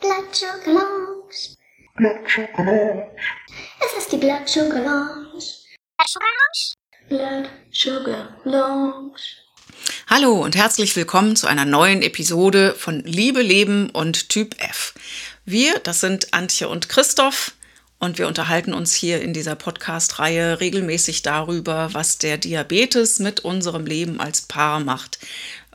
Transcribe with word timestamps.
Blood 0.00 0.34
Sugar 0.34 0.66
Lounge. 0.66 1.56
Blood 1.96 2.26
Sugar 2.26 2.64
Lounge. 2.64 3.10
Es 3.84 4.02
ist 4.02 4.10
die 4.12 4.16
Blood 4.16 4.48
Sugar 4.48 4.80
Lounge. 4.80 5.44
Blood 5.98 6.08
Sugar 6.08 6.28
Lounge? 6.40 6.70
Blood 7.10 7.50
Sugar 7.70 8.36
Lounge. 8.44 9.20
Hallo 10.06 10.42
und 10.42 10.56
herzlich 10.56 10.96
willkommen 10.96 11.36
zu 11.36 11.46
einer 11.48 11.66
neuen 11.66 12.00
Episode 12.00 12.74
von 12.78 13.00
Liebe, 13.00 13.42
Leben 13.42 13.90
und 13.90 14.30
Typ 14.30 14.58
F. 14.62 14.94
Wir, 15.44 15.78
das 15.80 16.00
sind 16.00 16.32
Antje 16.32 16.70
und 16.70 16.88
Christoph 16.88 17.52
und 17.98 18.16
wir 18.16 18.26
unterhalten 18.26 18.72
uns 18.72 18.94
hier 18.94 19.20
in 19.20 19.34
dieser 19.34 19.54
Podcast-Reihe 19.54 20.60
regelmäßig 20.60 21.20
darüber, 21.20 21.92
was 21.92 22.16
der 22.16 22.38
Diabetes 22.38 23.18
mit 23.18 23.40
unserem 23.40 23.84
Leben 23.84 24.18
als 24.18 24.40
Paar 24.40 24.80
macht. 24.80 25.18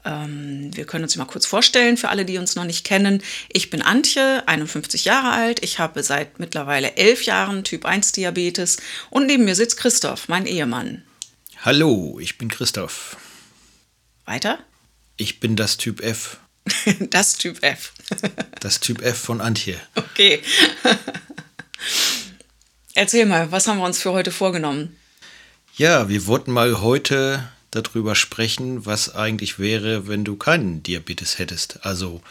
Ähm, 0.06 0.70
wir 0.76 0.86
können 0.86 1.04
uns 1.04 1.16
mal 1.16 1.26
kurz 1.26 1.46
vorstellen 1.46 1.98
für 1.98 2.10
alle, 2.10 2.26
die 2.26 2.38
uns 2.38 2.56
noch 2.56 2.64
nicht 2.64 2.86
kennen. 2.86 3.24
Ich 3.52 3.70
bin 3.70 3.82
Antje, 3.82 4.44
51 4.48 5.04
Jahre 5.06 5.32
alt. 5.32 5.64
Ich 5.64 5.80
habe 5.80 6.04
seit 6.04 6.40
mittlerweile 6.40 6.96
elf 6.96 7.24
Jahren 7.24 7.64
Typ 7.64 7.86
1 7.86 8.12
Diabetes 8.12 8.78
und 9.10 9.26
neben 9.26 9.46
mir 9.46 9.56
sitzt 9.56 9.78
Christoph, 9.78 10.28
mein 10.28 10.46
Ehemann. 10.46 11.04
Hallo, 11.64 12.20
ich 12.20 12.38
bin 12.38 12.50
Christoph. 12.50 13.18
Weiter? 14.26 14.60
Ich 15.18 15.40
bin 15.40 15.56
das 15.56 15.78
Typ 15.78 16.02
F. 16.02 16.38
das 17.10 17.38
Typ 17.38 17.64
F. 17.64 17.94
das 18.60 18.80
Typ 18.80 19.02
F 19.02 19.18
von 19.18 19.42
Antje. 19.42 19.80
Okay. 19.96 20.42
Erzähl 22.94 23.26
mal, 23.26 23.52
was 23.52 23.68
haben 23.68 23.80
wir 23.80 23.86
uns 23.86 24.00
für 24.00 24.12
heute 24.12 24.32
vorgenommen? 24.32 24.96
Ja, 25.76 26.08
wir 26.08 26.28
wollten 26.28 26.52
mal 26.52 26.82
heute 26.82 27.50
darüber 27.76 28.16
sprechen, 28.16 28.86
was 28.86 29.14
eigentlich 29.14 29.60
wäre, 29.60 30.08
wenn 30.08 30.24
du 30.24 30.36
keinen 30.36 30.82
Diabetes 30.84 31.38
hättest. 31.40 31.86
Also, 31.86 32.22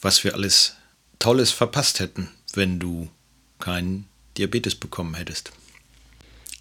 was 0.00 0.24
wir 0.24 0.34
alles 0.34 0.76
Tolles 1.18 1.50
verpasst 1.50 2.00
hätten, 2.00 2.28
wenn 2.54 2.78
du 2.78 3.10
keinen 3.58 4.06
Diabetes 4.38 4.74
bekommen 4.74 5.14
hättest. 5.14 5.52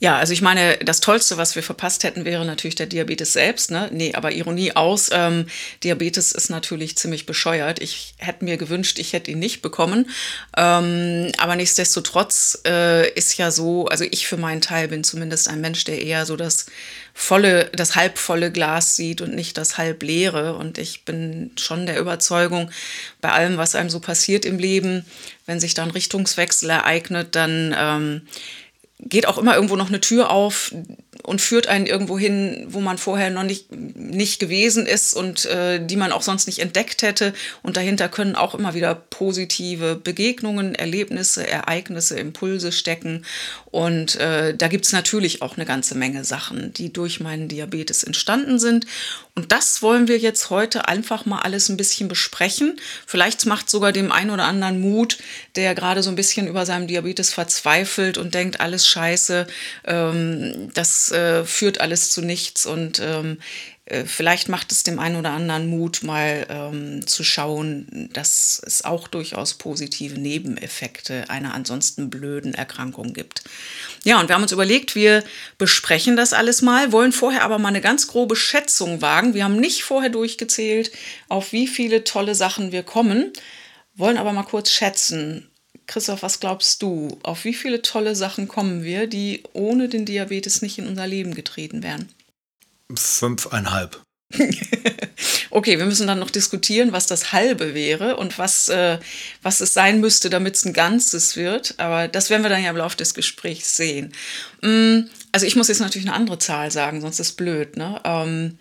Ja, 0.01 0.17
also 0.17 0.31
ich 0.31 0.41
meine, 0.41 0.77
das 0.77 1.01
Tollste, 1.01 1.35
was 1.35 1.55
wir 1.55 1.63
verpasst 1.63 2.05
hätten, 2.05 2.23
wäre 2.23 2.45
natürlich 2.45 2.75
der 2.75 2.85
Diabetes 2.85 3.33
selbst. 3.33 3.69
Ne? 3.69 3.89
Nee, 3.91 4.13
aber 4.13 4.31
Ironie 4.31 4.71
aus, 4.71 5.09
ähm, 5.11 5.45
Diabetes 5.83 6.31
ist 6.31 6.49
natürlich 6.49 6.97
ziemlich 6.97 7.25
bescheuert. 7.25 7.81
Ich 7.81 8.13
hätte 8.17 8.45
mir 8.45 8.55
gewünscht, 8.55 8.97
ich 8.97 9.11
hätte 9.11 9.31
ihn 9.31 9.39
nicht 9.39 9.61
bekommen. 9.61 10.09
Ähm, 10.55 11.33
aber 11.37 11.57
nichtsdestotrotz 11.57 12.61
äh, 12.65 13.09
ist 13.11 13.37
ja 13.37 13.51
so, 13.51 13.87
also 13.87 14.05
ich 14.09 14.25
für 14.25 14.37
meinen 14.37 14.61
Teil 14.61 14.87
bin 14.87 15.03
zumindest 15.03 15.49
ein 15.49 15.59
Mensch, 15.59 15.83
der 15.83 16.01
eher 16.01 16.25
so 16.25 16.37
das 16.37 16.67
volle, 17.13 17.65
das 17.73 17.97
halbvolle 17.97 18.53
Glas 18.53 18.95
sieht 18.95 19.19
und 19.19 19.35
nicht 19.35 19.57
das 19.57 19.77
halbleere. 19.77 20.55
Und 20.55 20.77
ich 20.77 21.03
bin 21.03 21.51
schon 21.59 21.85
der 21.85 21.99
Überzeugung, 21.99 22.71
bei 23.19 23.31
allem, 23.31 23.57
was 23.57 23.75
einem 23.75 23.89
so 23.89 23.99
passiert 23.99 24.45
im 24.45 24.59
Leben, 24.59 25.05
wenn 25.45 25.59
sich 25.59 25.73
dann 25.73 25.91
Richtungswechsel 25.91 26.69
ereignet, 26.69 27.35
dann 27.35 27.75
ähm, 27.77 28.21
geht 28.99 29.27
auch 29.27 29.37
immer 29.37 29.55
irgendwo 29.55 29.75
noch 29.75 29.89
eine 29.89 30.01
Tür 30.01 30.29
auf 30.29 30.73
und 31.23 31.41
führt 31.41 31.67
einen 31.67 31.85
irgendwo 31.85 32.17
hin, 32.17 32.65
wo 32.69 32.79
man 32.79 32.97
vorher 32.97 33.29
noch 33.29 33.43
nicht, 33.43 33.71
nicht 33.71 34.39
gewesen 34.39 34.85
ist 34.85 35.13
und 35.13 35.45
äh, 35.45 35.85
die 35.85 35.97
man 35.97 36.11
auch 36.11 36.21
sonst 36.21 36.47
nicht 36.47 36.59
entdeckt 36.59 37.01
hätte. 37.01 37.33
Und 37.61 37.77
dahinter 37.77 38.07
können 38.07 38.35
auch 38.35 38.55
immer 38.55 38.73
wieder 38.73 38.95
positive 38.95 39.95
Begegnungen, 39.95 40.75
Erlebnisse, 40.75 41.45
Ereignisse, 41.45 42.17
Impulse 42.17 42.71
stecken. 42.71 43.25
Und 43.65 44.15
äh, 44.15 44.55
da 44.55 44.67
gibt 44.67 44.85
es 44.85 44.93
natürlich 44.93 45.41
auch 45.41 45.57
eine 45.57 45.65
ganze 45.65 45.95
Menge 45.95 46.23
Sachen, 46.23 46.73
die 46.73 46.91
durch 46.93 47.19
meinen 47.19 47.47
Diabetes 47.47 48.03
entstanden 48.03 48.57
sind. 48.57 48.85
Und 49.35 49.51
das 49.51 49.81
wollen 49.81 50.07
wir 50.07 50.17
jetzt 50.17 50.49
heute 50.49 50.87
einfach 50.87 51.25
mal 51.25 51.39
alles 51.39 51.69
ein 51.69 51.77
bisschen 51.77 52.07
besprechen. 52.07 52.79
Vielleicht 53.05 53.45
macht 53.45 53.69
sogar 53.69 53.91
dem 53.91 54.11
einen 54.11 54.31
oder 54.31 54.45
anderen 54.45 54.81
Mut, 54.81 55.17
der 55.55 55.75
gerade 55.75 56.01
so 56.01 56.09
ein 56.09 56.15
bisschen 56.15 56.47
über 56.47 56.65
seinem 56.65 56.87
Diabetes 56.87 57.33
verzweifelt 57.33 58.17
und 58.17 58.33
denkt, 58.33 58.59
alles 58.59 58.87
scheiße, 58.87 59.47
ähm, 59.85 60.69
das 60.73 61.08
äh, 61.11 61.45
führt 61.45 61.81
alles 61.81 62.11
zu 62.11 62.21
nichts. 62.21 62.65
Und 62.65 62.99
ähm, 62.99 63.39
äh, 63.89 64.05
vielleicht 64.05 64.49
macht 64.49 64.71
es 64.71 64.83
dem 64.83 64.99
einen 64.99 65.15
oder 65.15 65.31
anderen 65.31 65.67
Mut, 65.67 66.03
mal 66.03 66.45
ähm, 66.49 67.07
zu 67.07 67.23
schauen, 67.23 68.09
dass 68.13 68.61
es 68.65 68.85
auch 68.85 69.07
durchaus 69.07 69.55
positive 69.55 70.19
Nebeneffekte 70.19 71.29
einer 71.29 71.53
ansonsten 71.53 72.09
blöden 72.09 72.53
Erkrankung 72.53 73.13
gibt. 73.13 73.43
Ja, 74.03 74.19
und 74.19 74.29
wir 74.29 74.35
haben 74.35 74.43
uns 74.43 74.51
überlegt, 74.51 74.95
wir 74.95 75.23
besprechen 75.57 76.15
das 76.15 76.33
alles 76.33 76.61
mal, 76.61 76.91
wollen 76.91 77.11
vorher 77.11 77.43
aber 77.43 77.57
mal 77.57 77.69
eine 77.69 77.81
ganz 77.81 78.07
grobe 78.07 78.35
Schätzung 78.35 79.01
wagen. 79.01 79.33
Wir 79.33 79.43
haben 79.43 79.59
nicht 79.59 79.83
vorher 79.83 80.09
durchgezählt, 80.09 80.91
auf 81.27 81.51
wie 81.51 81.67
viele 81.67 82.03
tolle 82.03 82.35
Sachen 82.35 82.71
wir 82.71 82.83
kommen, 82.83 83.33
wollen 83.95 84.17
aber 84.17 84.33
mal 84.33 84.43
kurz 84.43 84.71
schätzen. 84.71 85.48
Christoph, 85.89 86.21
was 86.21 86.39
glaubst 86.39 86.83
du? 86.83 87.17
Auf 87.23 87.45
wie 87.45 87.53
viele 87.53 87.81
tolle 87.81 88.15
Sachen 88.15 88.47
kommen 88.47 88.83
wir, 88.83 89.07
die 89.07 89.41
ohne 89.53 89.89
den 89.89 90.05
Diabetes 90.05 90.61
nicht 90.61 90.77
in 90.77 90.87
unser 90.87 91.07
Leben 91.07 91.33
getreten 91.33 91.81
wären? 91.81 92.09
Fünfeinhalb. 92.95 93.99
okay, 95.49 95.79
wir 95.79 95.85
müssen 95.87 96.05
dann 96.05 96.19
noch 96.19 96.29
diskutieren, 96.29 96.91
was 96.91 97.07
das 97.07 97.33
halbe 97.33 97.73
wäre 97.73 98.17
und 98.17 98.37
was, 98.37 98.69
äh, 98.69 98.99
was 99.41 99.61
es 99.61 99.73
sein 99.73 99.99
müsste, 99.99 100.29
damit 100.29 100.55
es 100.55 100.65
ein 100.65 100.73
Ganzes 100.73 101.35
wird. 101.35 101.73
Aber 101.77 102.07
das 102.07 102.29
werden 102.29 102.43
wir 102.43 102.51
dann 102.51 102.63
ja 102.63 102.69
im 102.69 102.77
Laufe 102.77 102.97
des 102.97 103.15
Gesprächs 103.15 103.75
sehen. 103.75 104.13
Mm, 104.61 105.09
also 105.31 105.47
ich 105.47 105.55
muss 105.55 105.69
jetzt 105.69 105.79
natürlich 105.79 106.07
eine 106.07 106.15
andere 106.15 106.37
Zahl 106.37 106.69
sagen, 106.69 107.01
sonst 107.01 107.19
ist 107.19 107.29
es 107.29 107.35
blöd. 107.35 107.77
Ne? 107.77 107.99
Ähm, 108.03 108.59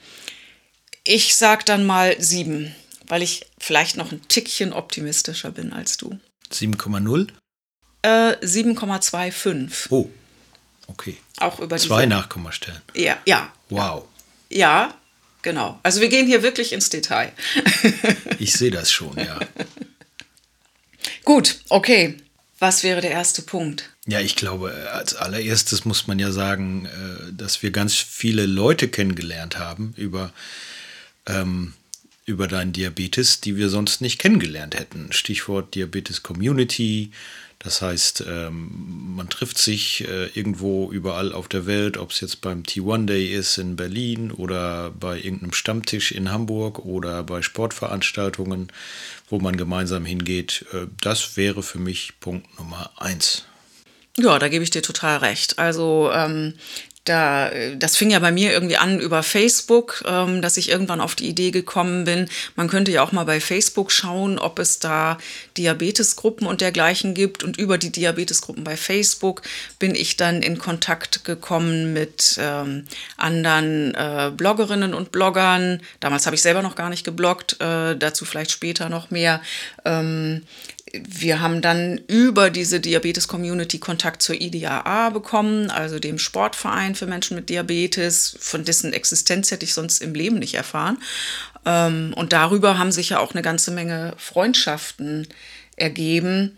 ich 1.04 1.36
sag 1.36 1.66
dann 1.66 1.84
mal 1.84 2.18
sieben, 2.18 2.74
weil 3.06 3.20
ich 3.22 3.44
vielleicht 3.58 3.98
noch 3.98 4.12
ein 4.12 4.26
Tickchen 4.28 4.72
optimistischer 4.72 5.50
bin 5.50 5.74
als 5.74 5.98
du. 5.98 6.18
7,0? 6.52 7.28
Äh, 8.02 8.08
7,25. 8.08 9.86
Oh, 9.90 10.08
okay. 10.86 11.16
Auch 11.38 11.60
über 11.60 11.76
Zwei 11.76 12.06
Nachkommastellen. 12.06 12.80
Ja, 12.94 13.18
ja. 13.26 13.52
Wow. 13.68 14.06
Ja, 14.48 14.94
genau. 15.42 15.78
Also 15.82 16.00
wir 16.00 16.08
gehen 16.08 16.26
hier 16.26 16.42
wirklich 16.42 16.72
ins 16.72 16.90
Detail. 16.90 17.32
ich 18.38 18.52
sehe 18.52 18.70
das 18.70 18.90
schon, 18.90 19.16
ja. 19.16 19.38
Gut, 21.24 21.60
okay. 21.68 22.16
Was 22.60 22.82
wäre 22.82 23.00
der 23.00 23.12
erste 23.12 23.42
Punkt? 23.42 23.90
Ja, 24.06 24.20
ich 24.20 24.34
glaube, 24.34 24.90
als 24.92 25.14
allererstes 25.14 25.84
muss 25.84 26.06
man 26.08 26.18
ja 26.18 26.32
sagen, 26.32 26.86
äh, 26.86 27.32
dass 27.32 27.62
wir 27.62 27.70
ganz 27.70 27.94
viele 27.94 28.46
Leute 28.46 28.88
kennengelernt 28.88 29.58
haben 29.58 29.94
über, 29.96 30.32
ähm, 31.26 31.74
über 32.28 32.46
deinen 32.46 32.72
Diabetes, 32.72 33.40
die 33.40 33.56
wir 33.56 33.68
sonst 33.68 34.00
nicht 34.00 34.18
kennengelernt 34.18 34.78
hätten. 34.78 35.12
Stichwort 35.12 35.74
Diabetes 35.74 36.22
Community, 36.22 37.10
das 37.58 37.82
heißt, 37.82 38.24
ähm, 38.28 39.16
man 39.16 39.28
trifft 39.28 39.58
sich 39.58 40.06
äh, 40.06 40.26
irgendwo 40.26 40.92
überall 40.92 41.32
auf 41.32 41.48
der 41.48 41.66
Welt, 41.66 41.96
ob 41.96 42.12
es 42.12 42.20
jetzt 42.20 42.40
beim 42.40 42.62
T1 42.62 43.06
Day 43.06 43.34
ist 43.34 43.58
in 43.58 43.74
Berlin 43.74 44.30
oder 44.30 44.90
bei 44.90 45.16
irgendeinem 45.16 45.52
Stammtisch 45.52 46.12
in 46.12 46.30
Hamburg 46.30 46.78
oder 46.78 47.24
bei 47.24 47.42
Sportveranstaltungen, 47.42 48.70
wo 49.28 49.40
man 49.40 49.56
gemeinsam 49.56 50.04
hingeht. 50.04 50.66
Äh, 50.72 50.86
das 51.00 51.36
wäre 51.36 51.64
für 51.64 51.80
mich 51.80 52.20
Punkt 52.20 52.46
Nummer 52.58 52.92
eins. 52.96 53.44
Ja, 54.16 54.38
da 54.38 54.48
gebe 54.48 54.64
ich 54.64 54.70
dir 54.70 54.82
total 54.82 55.18
recht. 55.18 55.58
Also 55.58 56.10
ähm, 56.12 56.54
da, 57.08 57.50
das 57.76 57.96
fing 57.96 58.10
ja 58.10 58.18
bei 58.18 58.32
mir 58.32 58.52
irgendwie 58.52 58.76
an 58.76 59.00
über 59.00 59.22
Facebook, 59.22 60.04
ähm, 60.06 60.42
dass 60.42 60.56
ich 60.56 60.68
irgendwann 60.68 61.00
auf 61.00 61.14
die 61.14 61.28
Idee 61.28 61.50
gekommen 61.50 62.04
bin, 62.04 62.28
man 62.56 62.68
könnte 62.68 62.92
ja 62.92 63.02
auch 63.02 63.12
mal 63.12 63.24
bei 63.24 63.40
Facebook 63.40 63.90
schauen, 63.92 64.38
ob 64.38 64.58
es 64.58 64.78
da 64.78 65.18
Diabetesgruppen 65.56 66.46
und 66.46 66.60
dergleichen 66.60 67.14
gibt. 67.14 67.42
Und 67.42 67.56
über 67.56 67.78
die 67.78 67.90
Diabetesgruppen 67.90 68.64
bei 68.64 68.76
Facebook 68.76 69.42
bin 69.78 69.94
ich 69.94 70.16
dann 70.16 70.42
in 70.42 70.58
Kontakt 70.58 71.24
gekommen 71.24 71.92
mit 71.92 72.38
ähm, 72.40 72.84
anderen 73.16 73.94
äh, 73.94 74.30
Bloggerinnen 74.34 74.94
und 74.94 75.12
Bloggern. 75.12 75.80
Damals 76.00 76.26
habe 76.26 76.36
ich 76.36 76.42
selber 76.42 76.62
noch 76.62 76.74
gar 76.74 76.90
nicht 76.90 77.04
gebloggt, 77.04 77.60
äh, 77.60 77.96
dazu 77.96 78.24
vielleicht 78.24 78.50
später 78.50 78.88
noch 78.88 79.10
mehr. 79.10 79.40
Ähm, 79.84 80.42
wir 80.92 81.40
haben 81.40 81.60
dann 81.62 82.00
über 82.06 82.50
diese 82.50 82.80
Diabetes-Community 82.80 83.78
Kontakt 83.78 84.22
zur 84.22 84.40
IDAA 84.40 85.10
bekommen, 85.10 85.70
also 85.70 85.98
dem 85.98 86.18
Sportverein 86.18 86.94
für 86.94 87.06
Menschen 87.06 87.36
mit 87.36 87.48
Diabetes, 87.48 88.36
von 88.40 88.64
dessen 88.64 88.92
Existenz 88.92 89.50
hätte 89.50 89.64
ich 89.64 89.74
sonst 89.74 90.02
im 90.02 90.14
Leben 90.14 90.38
nicht 90.38 90.54
erfahren. 90.54 90.98
Ähm, 91.64 92.12
und 92.16 92.32
darüber 92.32 92.78
haben 92.78 92.92
sich 92.92 93.10
ja 93.10 93.18
auch 93.18 93.32
eine 93.32 93.42
ganze 93.42 93.70
Menge 93.70 94.14
Freundschaften 94.16 95.26
ergeben, 95.76 96.56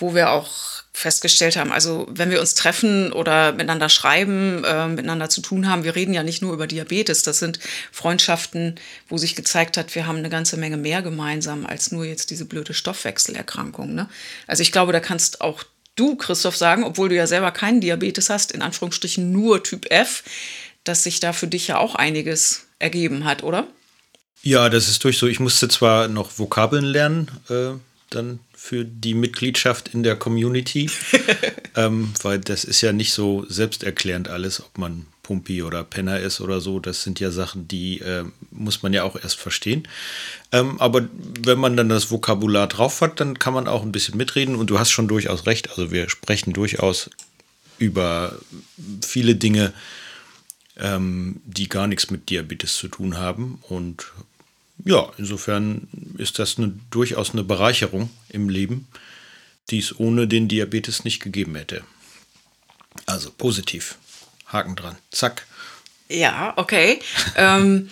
wo 0.00 0.14
wir 0.14 0.30
auch 0.30 0.80
festgestellt 0.92 1.56
haben, 1.56 1.72
also 1.72 2.06
wenn 2.10 2.30
wir 2.30 2.40
uns 2.40 2.54
treffen 2.54 3.12
oder 3.12 3.52
miteinander 3.52 3.88
schreiben, 3.88 4.64
äh, 4.64 4.88
miteinander 4.88 5.30
zu 5.30 5.40
tun 5.40 5.68
haben, 5.68 5.84
wir 5.84 5.94
reden 5.94 6.12
ja 6.12 6.22
nicht 6.22 6.42
nur 6.42 6.52
über 6.52 6.66
Diabetes, 6.66 7.22
das 7.22 7.38
sind 7.38 7.58
Freundschaften, 7.92 8.74
wo 9.08 9.16
sich 9.16 9.36
gezeigt 9.36 9.76
hat, 9.76 9.94
wir 9.94 10.06
haben 10.06 10.18
eine 10.18 10.30
ganze 10.30 10.56
Menge 10.56 10.76
mehr 10.76 11.00
gemeinsam 11.00 11.64
als 11.64 11.92
nur 11.92 12.04
jetzt 12.04 12.30
diese 12.30 12.44
blöde 12.44 12.74
Stoffwechselerkrankung. 12.74 13.94
Ne? 13.94 14.08
Also 14.46 14.62
ich 14.62 14.72
glaube, 14.72 14.92
da 14.92 15.00
kannst 15.00 15.40
auch 15.40 15.62
du, 15.96 16.16
Christoph, 16.16 16.56
sagen, 16.56 16.84
obwohl 16.84 17.08
du 17.08 17.14
ja 17.14 17.26
selber 17.26 17.50
keinen 17.50 17.80
Diabetes 17.80 18.28
hast, 18.28 18.52
in 18.52 18.62
Anführungsstrichen 18.62 19.30
nur 19.30 19.62
Typ 19.62 19.90
F, 19.90 20.24
dass 20.84 21.04
sich 21.04 21.20
da 21.20 21.32
für 21.32 21.46
dich 21.46 21.68
ja 21.68 21.78
auch 21.78 21.94
einiges 21.94 22.66
ergeben 22.78 23.24
hat, 23.24 23.42
oder? 23.42 23.66
Ja, 24.42 24.70
das 24.70 24.88
ist 24.88 25.04
durch 25.04 25.18
so. 25.18 25.26
Ich 25.26 25.40
musste 25.40 25.68
zwar 25.68 26.08
noch 26.08 26.38
Vokabeln 26.38 26.84
lernen, 26.84 27.30
äh, 27.50 27.72
dann 28.10 28.40
für 28.54 28.84
die 28.84 29.14
Mitgliedschaft 29.14 29.94
in 29.94 30.02
der 30.02 30.16
Community, 30.16 30.90
ähm, 31.76 32.12
weil 32.22 32.38
das 32.40 32.64
ist 32.64 32.80
ja 32.80 32.92
nicht 32.92 33.12
so 33.12 33.44
selbsterklärend 33.48 34.28
alles, 34.28 34.60
ob 34.60 34.78
man 34.78 35.06
Pumpi 35.22 35.62
oder 35.62 35.84
Penner 35.84 36.18
ist 36.18 36.40
oder 36.40 36.60
so. 36.60 36.80
Das 36.80 37.04
sind 37.04 37.20
ja 37.20 37.30
Sachen, 37.30 37.68
die 37.68 38.00
äh, 38.00 38.24
muss 38.50 38.82
man 38.82 38.92
ja 38.92 39.04
auch 39.04 39.14
erst 39.14 39.36
verstehen. 39.36 39.86
Ähm, 40.50 40.80
aber 40.80 41.08
wenn 41.40 41.58
man 41.58 41.76
dann 41.76 41.88
das 41.88 42.10
Vokabular 42.10 42.66
drauf 42.66 43.00
hat, 43.00 43.20
dann 43.20 43.38
kann 43.38 43.54
man 43.54 43.68
auch 43.68 43.82
ein 43.82 43.92
bisschen 43.92 44.16
mitreden 44.16 44.56
und 44.56 44.70
du 44.70 44.80
hast 44.80 44.90
schon 44.90 45.06
durchaus 45.06 45.46
recht. 45.46 45.70
Also 45.70 45.92
wir 45.92 46.10
sprechen 46.10 46.52
durchaus 46.52 47.10
über 47.78 48.40
viele 49.02 49.36
Dinge, 49.36 49.72
ähm, 50.76 51.40
die 51.44 51.68
gar 51.68 51.86
nichts 51.86 52.10
mit 52.10 52.28
Diabetes 52.28 52.74
zu 52.74 52.88
tun 52.88 53.16
haben 53.16 53.62
und 53.68 54.06
ja, 54.84 55.10
insofern 55.18 55.88
ist 56.18 56.38
das 56.38 56.58
eine, 56.58 56.72
durchaus 56.90 57.32
eine 57.32 57.44
Bereicherung 57.44 58.10
im 58.28 58.48
Leben, 58.48 58.88
die 59.70 59.78
es 59.78 59.98
ohne 59.98 60.26
den 60.26 60.48
Diabetes 60.48 61.04
nicht 61.04 61.20
gegeben 61.20 61.54
hätte. 61.54 61.82
Also 63.06 63.30
positiv. 63.30 63.96
Haken 64.46 64.76
dran. 64.76 64.96
Zack. 65.10 65.46
Ja, 66.08 66.54
okay. 66.56 66.98
ähm, 67.36 67.88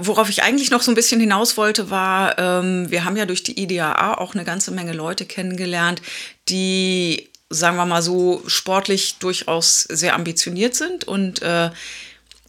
worauf 0.00 0.30
ich 0.30 0.42
eigentlich 0.42 0.70
noch 0.70 0.80
so 0.80 0.90
ein 0.90 0.94
bisschen 0.94 1.20
hinaus 1.20 1.58
wollte, 1.58 1.90
war, 1.90 2.38
ähm, 2.38 2.90
wir 2.90 3.04
haben 3.04 3.16
ja 3.16 3.26
durch 3.26 3.42
die 3.42 3.60
IDAA 3.62 4.14
auch 4.14 4.34
eine 4.34 4.44
ganze 4.44 4.70
Menge 4.70 4.94
Leute 4.94 5.26
kennengelernt, 5.26 6.00
die, 6.48 7.28
sagen 7.50 7.76
wir 7.76 7.84
mal 7.84 8.00
so, 8.00 8.42
sportlich 8.46 9.16
durchaus 9.18 9.82
sehr 9.82 10.14
ambitioniert 10.14 10.74
sind 10.74 11.04
und 11.04 11.42
äh, 11.42 11.70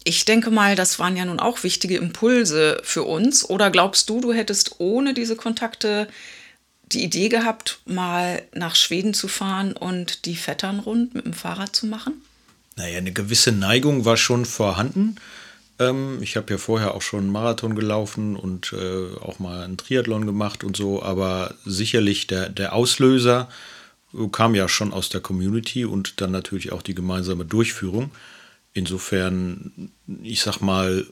ich 0.03 0.25
denke 0.25 0.49
mal, 0.49 0.75
das 0.75 0.99
waren 0.99 1.17
ja 1.17 1.25
nun 1.25 1.39
auch 1.39 1.63
wichtige 1.63 1.97
Impulse 1.97 2.79
für 2.83 3.03
uns. 3.03 3.47
Oder 3.47 3.69
glaubst 3.69 4.09
du, 4.09 4.21
du 4.21 4.33
hättest 4.33 4.79
ohne 4.79 5.13
diese 5.13 5.35
Kontakte 5.35 6.07
die 6.91 7.03
Idee 7.03 7.29
gehabt, 7.29 7.79
mal 7.85 8.41
nach 8.53 8.75
Schweden 8.75 9.13
zu 9.13 9.27
fahren 9.27 9.73
und 9.73 10.25
die 10.25 10.35
Vettern 10.35 10.79
rund 10.79 11.13
mit 11.13 11.25
dem 11.25 11.33
Fahrrad 11.33 11.75
zu 11.75 11.85
machen? 11.85 12.21
Naja, 12.77 12.97
eine 12.97 13.11
gewisse 13.11 13.51
Neigung 13.51 14.05
war 14.05 14.17
schon 14.17 14.45
vorhanden. 14.45 15.17
Ähm, 15.79 16.19
ich 16.21 16.37
habe 16.37 16.51
ja 16.51 16.57
vorher 16.57 16.95
auch 16.95 17.01
schon 17.01 17.19
einen 17.19 17.31
Marathon 17.31 17.75
gelaufen 17.75 18.35
und 18.35 18.73
äh, 18.73 19.15
auch 19.19 19.39
mal 19.39 19.63
einen 19.63 19.77
Triathlon 19.77 20.25
gemacht 20.25 20.63
und 20.63 20.77
so, 20.77 21.03
aber 21.03 21.55
sicherlich 21.65 22.27
der, 22.27 22.49
der 22.49 22.73
Auslöser 22.73 23.49
kam 24.31 24.55
ja 24.55 24.67
schon 24.67 24.91
aus 24.91 25.09
der 25.09 25.21
Community 25.21 25.85
und 25.85 26.21
dann 26.21 26.31
natürlich 26.31 26.71
auch 26.71 26.81
die 26.81 26.95
gemeinsame 26.95 27.45
Durchführung. 27.45 28.11
Insofern, 28.79 29.91
ich 30.23 30.39
sag 30.39 30.61
mal, 30.61 31.05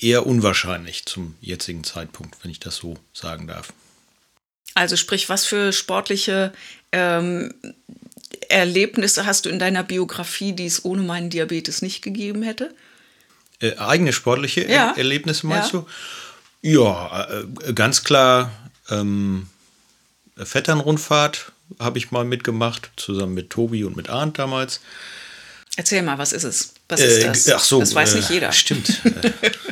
eher 0.00 0.24
unwahrscheinlich 0.24 1.04
zum 1.04 1.34
jetzigen 1.40 1.82
Zeitpunkt, 1.82 2.36
wenn 2.44 2.52
ich 2.52 2.60
das 2.60 2.76
so 2.76 2.96
sagen 3.12 3.48
darf. 3.48 3.72
Also 4.74 4.94
sprich, 4.94 5.28
was 5.28 5.46
für 5.46 5.72
sportliche 5.72 6.52
ähm, 6.92 7.52
Erlebnisse 8.48 9.26
hast 9.26 9.46
du 9.46 9.50
in 9.50 9.58
deiner 9.58 9.82
Biografie, 9.82 10.52
die 10.52 10.66
es 10.66 10.84
ohne 10.84 11.02
meinen 11.02 11.28
Diabetes 11.28 11.82
nicht 11.82 12.02
gegeben 12.02 12.44
hätte? 12.44 12.72
Äh, 13.58 13.76
eigene 13.78 14.12
sportliche 14.12 14.62
ja. 14.62 14.92
er 14.92 14.96
Erlebnisse 14.96 15.48
meinst 15.48 15.72
ja. 15.72 15.80
du? 15.80 15.86
Ja, 16.62 17.28
äh, 17.28 17.72
ganz 17.72 18.04
klar 18.04 18.52
ähm, 18.90 19.48
Vetternrundfahrt 20.36 21.50
habe 21.80 21.98
ich 21.98 22.12
mal 22.12 22.24
mitgemacht, 22.24 22.92
zusammen 22.96 23.34
mit 23.34 23.50
Tobi 23.50 23.82
und 23.82 23.96
mit 23.96 24.08
Arndt 24.08 24.38
damals. 24.38 24.80
Erzähl 25.76 26.02
mal, 26.02 26.18
was 26.18 26.32
ist 26.32 26.44
es? 26.44 26.74
Was 26.88 27.00
ist 27.00 27.18
äh, 27.18 27.26
das? 27.26 27.48
Ach 27.50 27.60
so, 27.60 27.80
das 27.80 27.94
weiß 27.94 28.14
nicht 28.16 28.30
jeder. 28.30 28.52
Stimmt. 28.52 29.00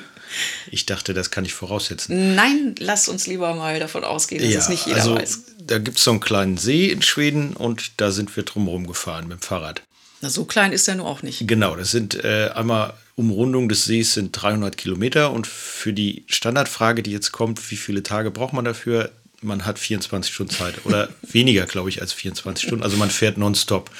ich 0.70 0.86
dachte, 0.86 1.14
das 1.14 1.30
kann 1.30 1.44
ich 1.44 1.54
voraussetzen. 1.54 2.34
Nein, 2.34 2.74
lass 2.78 3.08
uns 3.08 3.26
lieber 3.26 3.54
mal 3.54 3.78
davon 3.80 4.04
ausgehen, 4.04 4.42
dass 4.42 4.52
ja, 4.52 4.60
es 4.60 4.68
nicht 4.68 4.86
jeder 4.86 4.98
also, 4.98 5.16
weiß. 5.16 5.40
Da 5.66 5.78
gibt 5.78 5.98
es 5.98 6.04
so 6.04 6.12
einen 6.12 6.20
kleinen 6.20 6.56
See 6.56 6.86
in 6.86 7.02
Schweden 7.02 7.52
und 7.54 7.92
da 8.00 8.10
sind 8.10 8.34
wir 8.36 8.44
drumherum 8.44 8.86
gefahren 8.86 9.28
mit 9.28 9.40
dem 9.40 9.42
Fahrrad. 9.42 9.82
Na, 10.20 10.30
so 10.30 10.44
klein 10.44 10.72
ist 10.72 10.88
der 10.88 10.96
nur 10.96 11.06
auch 11.06 11.22
nicht. 11.22 11.46
Genau, 11.46 11.76
das 11.76 11.90
sind 11.90 12.24
äh, 12.24 12.50
einmal 12.54 12.94
Umrundung 13.18 13.68
des 13.68 13.84
Sees 13.84 14.14
sind 14.14 14.32
300 14.32 14.76
Kilometer 14.76 15.32
und 15.32 15.46
für 15.46 15.92
die 15.92 16.24
Standardfrage, 16.28 17.02
die 17.02 17.10
jetzt 17.10 17.32
kommt, 17.32 17.70
wie 17.70 17.76
viele 17.76 18.02
Tage 18.02 18.30
braucht 18.30 18.52
man 18.52 18.64
dafür? 18.64 19.10
Man 19.40 19.64
hat 19.66 19.78
24 19.78 20.32
Stunden 20.32 20.54
Zeit 20.54 20.84
oder 20.84 21.08
weniger, 21.22 21.66
glaube 21.66 21.88
ich, 21.88 22.00
als 22.00 22.12
24 22.12 22.66
Stunden. 22.66 22.84
Also 22.84 22.96
man 22.96 23.10
fährt 23.10 23.36
nonstop. 23.36 23.90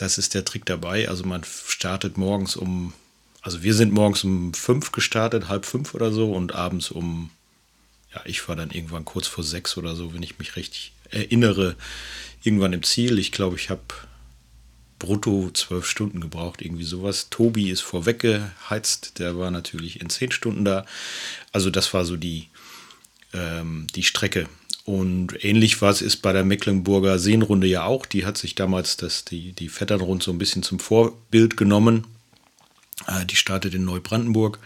Das 0.00 0.16
ist 0.16 0.32
der 0.32 0.46
Trick 0.46 0.64
dabei. 0.64 1.10
Also 1.10 1.24
man 1.24 1.44
startet 1.44 2.16
morgens 2.16 2.56
um, 2.56 2.94
also 3.42 3.62
wir 3.62 3.74
sind 3.74 3.92
morgens 3.92 4.24
um 4.24 4.54
fünf 4.54 4.92
gestartet, 4.92 5.48
halb 5.48 5.66
fünf 5.66 5.92
oder 5.92 6.10
so 6.10 6.32
und 6.32 6.54
abends 6.54 6.90
um, 6.90 7.30
ja, 8.14 8.22
ich 8.24 8.48
war 8.48 8.56
dann 8.56 8.70
irgendwann 8.70 9.04
kurz 9.04 9.26
vor 9.26 9.44
sechs 9.44 9.76
oder 9.76 9.94
so, 9.94 10.14
wenn 10.14 10.22
ich 10.22 10.38
mich 10.38 10.56
richtig 10.56 10.94
erinnere, 11.10 11.76
irgendwann 12.42 12.72
im 12.72 12.82
Ziel. 12.82 13.18
Ich 13.18 13.30
glaube, 13.30 13.56
ich 13.56 13.68
habe 13.68 13.82
brutto 14.98 15.50
zwölf 15.52 15.84
Stunden 15.84 16.22
gebraucht, 16.22 16.62
irgendwie 16.62 16.84
sowas. 16.84 17.28
Tobi 17.28 17.68
ist 17.68 17.82
vorweggeheizt, 17.82 19.18
der 19.18 19.36
war 19.36 19.50
natürlich 19.50 20.00
in 20.00 20.08
zehn 20.08 20.32
Stunden 20.32 20.64
da. 20.64 20.86
Also 21.52 21.68
das 21.68 21.92
war 21.92 22.06
so 22.06 22.16
die, 22.16 22.48
ähm, 23.34 23.86
die 23.94 24.04
Strecke. 24.04 24.48
Und 24.84 25.44
ähnlich 25.44 25.82
was 25.82 26.02
ist 26.02 26.18
bei 26.18 26.32
der 26.32 26.44
Mecklenburger 26.44 27.18
Seenrunde 27.18 27.66
ja 27.66 27.84
auch. 27.84 28.06
Die 28.06 28.24
hat 28.24 28.38
sich 28.38 28.54
damals 28.54 28.96
das, 28.96 29.24
die, 29.24 29.52
die 29.52 29.68
Vetternrund 29.68 30.22
so 30.22 30.30
ein 30.30 30.38
bisschen 30.38 30.62
zum 30.62 30.78
Vorbild 30.78 31.56
genommen. 31.56 32.06
Äh, 33.06 33.26
die 33.26 33.36
startet 33.36 33.74
in 33.74 33.84
Neubrandenburg. 33.84 34.58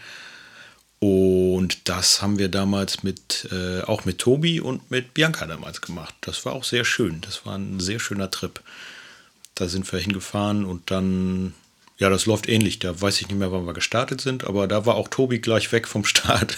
Und 0.99 1.89
das 1.89 2.21
haben 2.21 2.39
wir 2.39 2.49
damals 2.49 3.03
mit, 3.03 3.47
äh, 3.51 3.81
auch 3.81 4.05
mit 4.05 4.17
Tobi 4.17 4.59
und 4.61 4.89
mit 4.89 5.13
Bianca 5.13 5.45
damals 5.45 5.81
gemacht. 5.81 6.15
Das 6.21 6.45
war 6.45 6.53
auch 6.53 6.63
sehr 6.63 6.85
schön. 6.85 7.21
Das 7.21 7.45
war 7.45 7.57
ein 7.57 7.79
sehr 7.79 7.99
schöner 7.99 8.31
Trip. 8.31 8.61
Da 9.53 9.67
sind 9.67 9.91
wir 9.91 9.99
hingefahren 9.99 10.65
und 10.65 10.89
dann, 10.91 11.53
ja, 11.97 12.09
das 12.09 12.25
läuft 12.25 12.49
ähnlich. 12.49 12.79
Da 12.79 12.99
weiß 12.99 13.21
ich 13.21 13.27
nicht 13.27 13.37
mehr, 13.37 13.51
wann 13.51 13.65
wir 13.65 13.73
gestartet 13.73 14.21
sind, 14.21 14.43
aber 14.43 14.67
da 14.67 14.85
war 14.85 14.95
auch 14.95 15.07
Tobi 15.07 15.39
gleich 15.39 15.71
weg 15.71 15.87
vom 15.87 16.05
Start, 16.05 16.57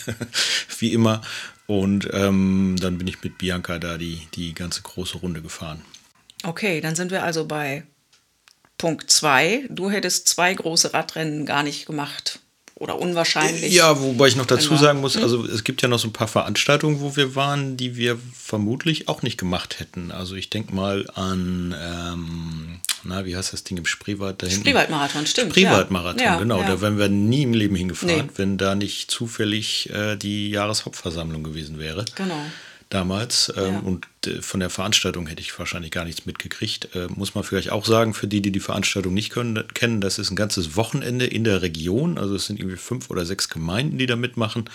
wie 0.80 0.94
immer. 0.94 1.22
Und 1.68 2.08
ähm, 2.14 2.76
dann 2.80 2.98
bin 2.98 3.08
ich 3.08 3.22
mit 3.24 3.38
Bianca 3.38 3.78
da 3.78 3.98
die, 3.98 4.28
die 4.34 4.54
ganze 4.54 4.82
große 4.82 5.18
Runde 5.18 5.42
gefahren. 5.42 5.82
Okay, 6.44 6.82
dann 6.82 6.96
sind 6.96 7.12
wir 7.12 7.24
also 7.24 7.46
bei 7.46 7.84
Punkt 8.78 9.12
2. 9.12 9.68
Du 9.70 9.90
hättest 9.90 10.28
zwei 10.28 10.54
große 10.54 10.94
Radrennen 10.94 11.46
gar 11.46 11.64
nicht 11.64 11.88
gemacht 11.88 12.40
oder 12.76 13.00
unwahrscheinlich. 13.00 13.74
Ja, 13.74 14.00
wobei 14.00 14.28
ich 14.28 14.36
noch 14.36 14.46
dazu 14.46 14.70
genau. 14.70 14.82
sagen 14.82 15.02
muss, 15.02 15.16
hm? 15.16 15.24
also 15.24 15.46
es 15.46 15.64
gibt 15.64 15.82
ja 15.82 15.88
noch 15.88 16.00
so 16.00 16.08
ein 16.08 16.14
paar 16.14 16.28
Veranstaltungen, 16.28 17.02
wo 17.02 17.16
wir 17.16 17.36
waren, 17.36 17.76
die 17.76 17.96
wir 17.96 18.20
vermutlich 18.34 19.08
auch 19.08 19.24
nicht 19.24 19.38
gemacht 19.38 19.80
hätten. 19.80 20.12
Also 20.12 20.36
ich 20.36 20.50
denke 20.50 20.74
mal 20.76 21.10
an, 21.16 21.76
ähm, 21.80 22.80
na, 23.08 23.26
wie 23.26 23.36
heißt 23.36 23.54
das 23.54 23.64
Ding 23.64 23.78
im 23.78 23.86
Spreewald 23.86 24.42
da 24.42 24.48
hinten? 24.48 24.62
Spreewaldmarathon, 24.62 25.26
stimmt. 25.26 25.52
Spreewaldmarathon, 25.52 26.24
ja. 26.24 26.38
genau. 26.38 26.62
Ja. 26.62 26.68
Da 26.68 26.82
wären 26.82 26.98
wir 26.98 27.10
nie 27.10 27.44
im 27.44 27.54
Leben 27.54 27.76
hingefahren, 27.76 28.28
nee. 28.28 28.32
wenn 28.36 28.58
da 28.58 28.76
nicht 28.76 29.10
zufällig 29.10 29.90
äh, 29.92 30.16
die 30.16 30.50
Jahreshauptversammlung 30.50 31.44
gewesen 31.44 31.80
wäre. 31.80 32.06
Genau 32.16 32.42
damals. 32.90 33.52
Ähm, 33.58 33.74
ja. 33.74 33.80
Und 33.80 34.08
äh, 34.26 34.42
von 34.42 34.60
der 34.60 34.70
Veranstaltung 34.70 35.28
hätte 35.28 35.42
ich 35.42 35.58
wahrscheinlich 35.58 35.92
gar 35.92 36.06
nichts 36.06 36.26
mitgekriegt. 36.26 36.96
Äh, 36.96 37.08
muss 37.10 37.36
man 37.36 37.44
vielleicht 37.44 37.72
auch 37.72 37.86
sagen, 37.86 38.14
für 38.14 38.28
die, 38.28 38.42
die 38.42 38.52
die 38.52 38.60
Veranstaltung 38.60 39.14
nicht 39.14 39.30
können, 39.30 39.64
kennen, 39.74 40.02
das 40.02 40.20
ist 40.20 40.32
ein 40.32 40.36
ganzes 40.36 40.76
Wochenende 40.76 41.26
in 41.26 41.44
der 41.44 41.62
Region. 41.62 42.18
Also 42.18 42.36
es 42.36 42.46
sind 42.46 42.60
irgendwie 42.60 42.78
fünf 42.78 43.10
oder 43.10 43.26
sechs 43.26 43.50
Gemeinden, 43.50 43.98
die 43.98 44.06
da 44.06 44.16
mitmachen. 44.16 44.70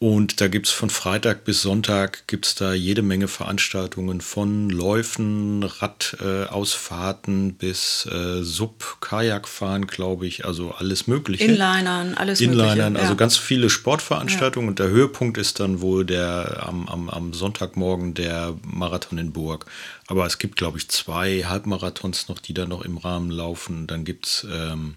Und 0.00 0.40
da 0.40 0.48
gibt 0.48 0.66
es 0.66 0.72
von 0.72 0.90
Freitag 0.90 1.44
bis 1.44 1.62
Sonntag 1.62 2.26
gibt's 2.26 2.56
da 2.56 2.74
jede 2.74 3.00
Menge 3.00 3.28
Veranstaltungen 3.28 4.20
von 4.20 4.68
Läufen, 4.68 5.62
Radausfahrten 5.62 7.50
äh, 7.50 7.52
bis 7.52 8.04
äh, 8.06 8.42
Sub-Kajakfahren, 8.42 9.86
glaube 9.86 10.26
ich, 10.26 10.44
also 10.44 10.72
alles 10.72 11.06
Mögliche. 11.06 11.44
Inlinern, 11.44 12.14
alles 12.14 12.40
Inlinern, 12.40 12.76
Mögliche. 12.76 13.00
also 13.00 13.12
ja. 13.12 13.16
ganz 13.16 13.36
viele 13.38 13.70
Sportveranstaltungen. 13.70 14.66
Ja. 14.66 14.70
Und 14.70 14.78
der 14.80 14.88
Höhepunkt 14.88 15.38
ist 15.38 15.60
dann 15.60 15.80
wohl 15.80 16.04
der 16.04 16.64
am, 16.66 16.88
am, 16.88 17.08
am 17.08 17.32
Sonntagmorgen 17.32 18.14
der 18.14 18.56
Marathon 18.66 19.16
in 19.16 19.32
Burg. 19.32 19.64
Aber 20.08 20.26
es 20.26 20.38
gibt, 20.38 20.56
glaube 20.56 20.76
ich, 20.76 20.88
zwei 20.88 21.44
Halbmarathons 21.44 22.28
noch, 22.28 22.40
die 22.40 22.52
da 22.52 22.66
noch 22.66 22.82
im 22.82 22.98
Rahmen 22.98 23.30
laufen. 23.30 23.86
Dann 23.86 24.04
gibt 24.04 24.26
es 24.26 24.46
ähm, 24.52 24.96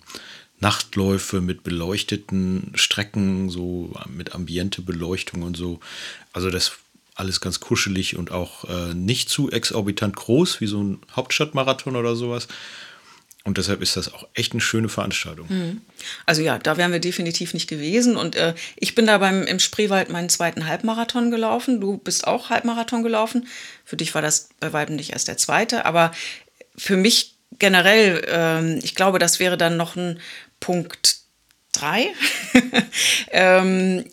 Nachtläufe 0.60 1.42
mit 1.42 1.64
beleuchteten 1.64 2.72
Strecken, 2.76 3.50
so 3.50 3.94
mit 4.08 4.34
ambiente 4.34 4.82
Beleuchtung 4.82 5.44
und 5.44 5.56
so. 5.56 5.80
Also 6.34 6.50
das 6.50 6.72
alles 7.16 7.42
ganz 7.42 7.60
kuschelig 7.60 8.16
und 8.16 8.32
auch 8.32 8.64
äh, 8.66 8.94
nicht 8.94 9.30
zu 9.30 9.52
exorbitant 9.52 10.16
groß 10.16 10.62
wie 10.62 10.68
so 10.68 10.84
ein 10.84 11.00
Hauptstadtmarathon 11.16 11.96
oder 11.96 12.16
sowas. 12.16 12.48
Und 13.44 13.58
deshalb 13.58 13.82
ist 13.82 13.96
das 13.96 14.14
auch 14.14 14.28
echt 14.34 14.52
eine 14.52 14.62
schöne 14.62 14.90
Veranstaltung. 14.90 15.48
Mhm. 15.50 15.82
Also 16.26 16.42
ja, 16.42 16.60
da 16.60 16.76
wären 16.76 16.92
wir 16.92 17.00
definitiv 17.00 17.54
nicht 17.54 17.70
gewesen. 17.70 18.18
Und 18.18 18.36
äh, 18.36 18.54
ich 18.76 18.94
bin 18.94 19.08
da 19.08 19.20
beim, 19.20 19.44
im 19.44 19.60
Spreewald 19.60 20.10
meinen 20.10 20.28
zweiten 20.28 20.68
Halbmarathon 20.68 21.32
gelaufen. 21.32 21.80
Du 21.80 21.98
bist 21.98 22.28
auch 22.28 22.50
Halbmarathon 22.50 23.04
gelaufen. 23.04 23.48
Für 23.86 23.96
dich 23.96 24.14
war 24.14 24.22
das 24.22 24.50
bei 24.60 24.74
weitem 24.74 24.98
nicht 24.98 25.14
erst 25.14 25.30
der 25.30 25.38
zweite. 25.38 25.86
Aber 25.86 26.12
für 26.76 26.98
mich 26.98 27.36
generell, 27.58 28.22
äh, 28.28 28.80
ich 28.80 28.96
glaube, 28.96 29.18
das 29.18 29.40
wäre 29.40 29.58
dann 29.58 29.78
noch 29.78 29.96
ein 29.96 30.20
Punkt 30.60 31.18
3. 31.74 32.08
ähm, 33.32 34.06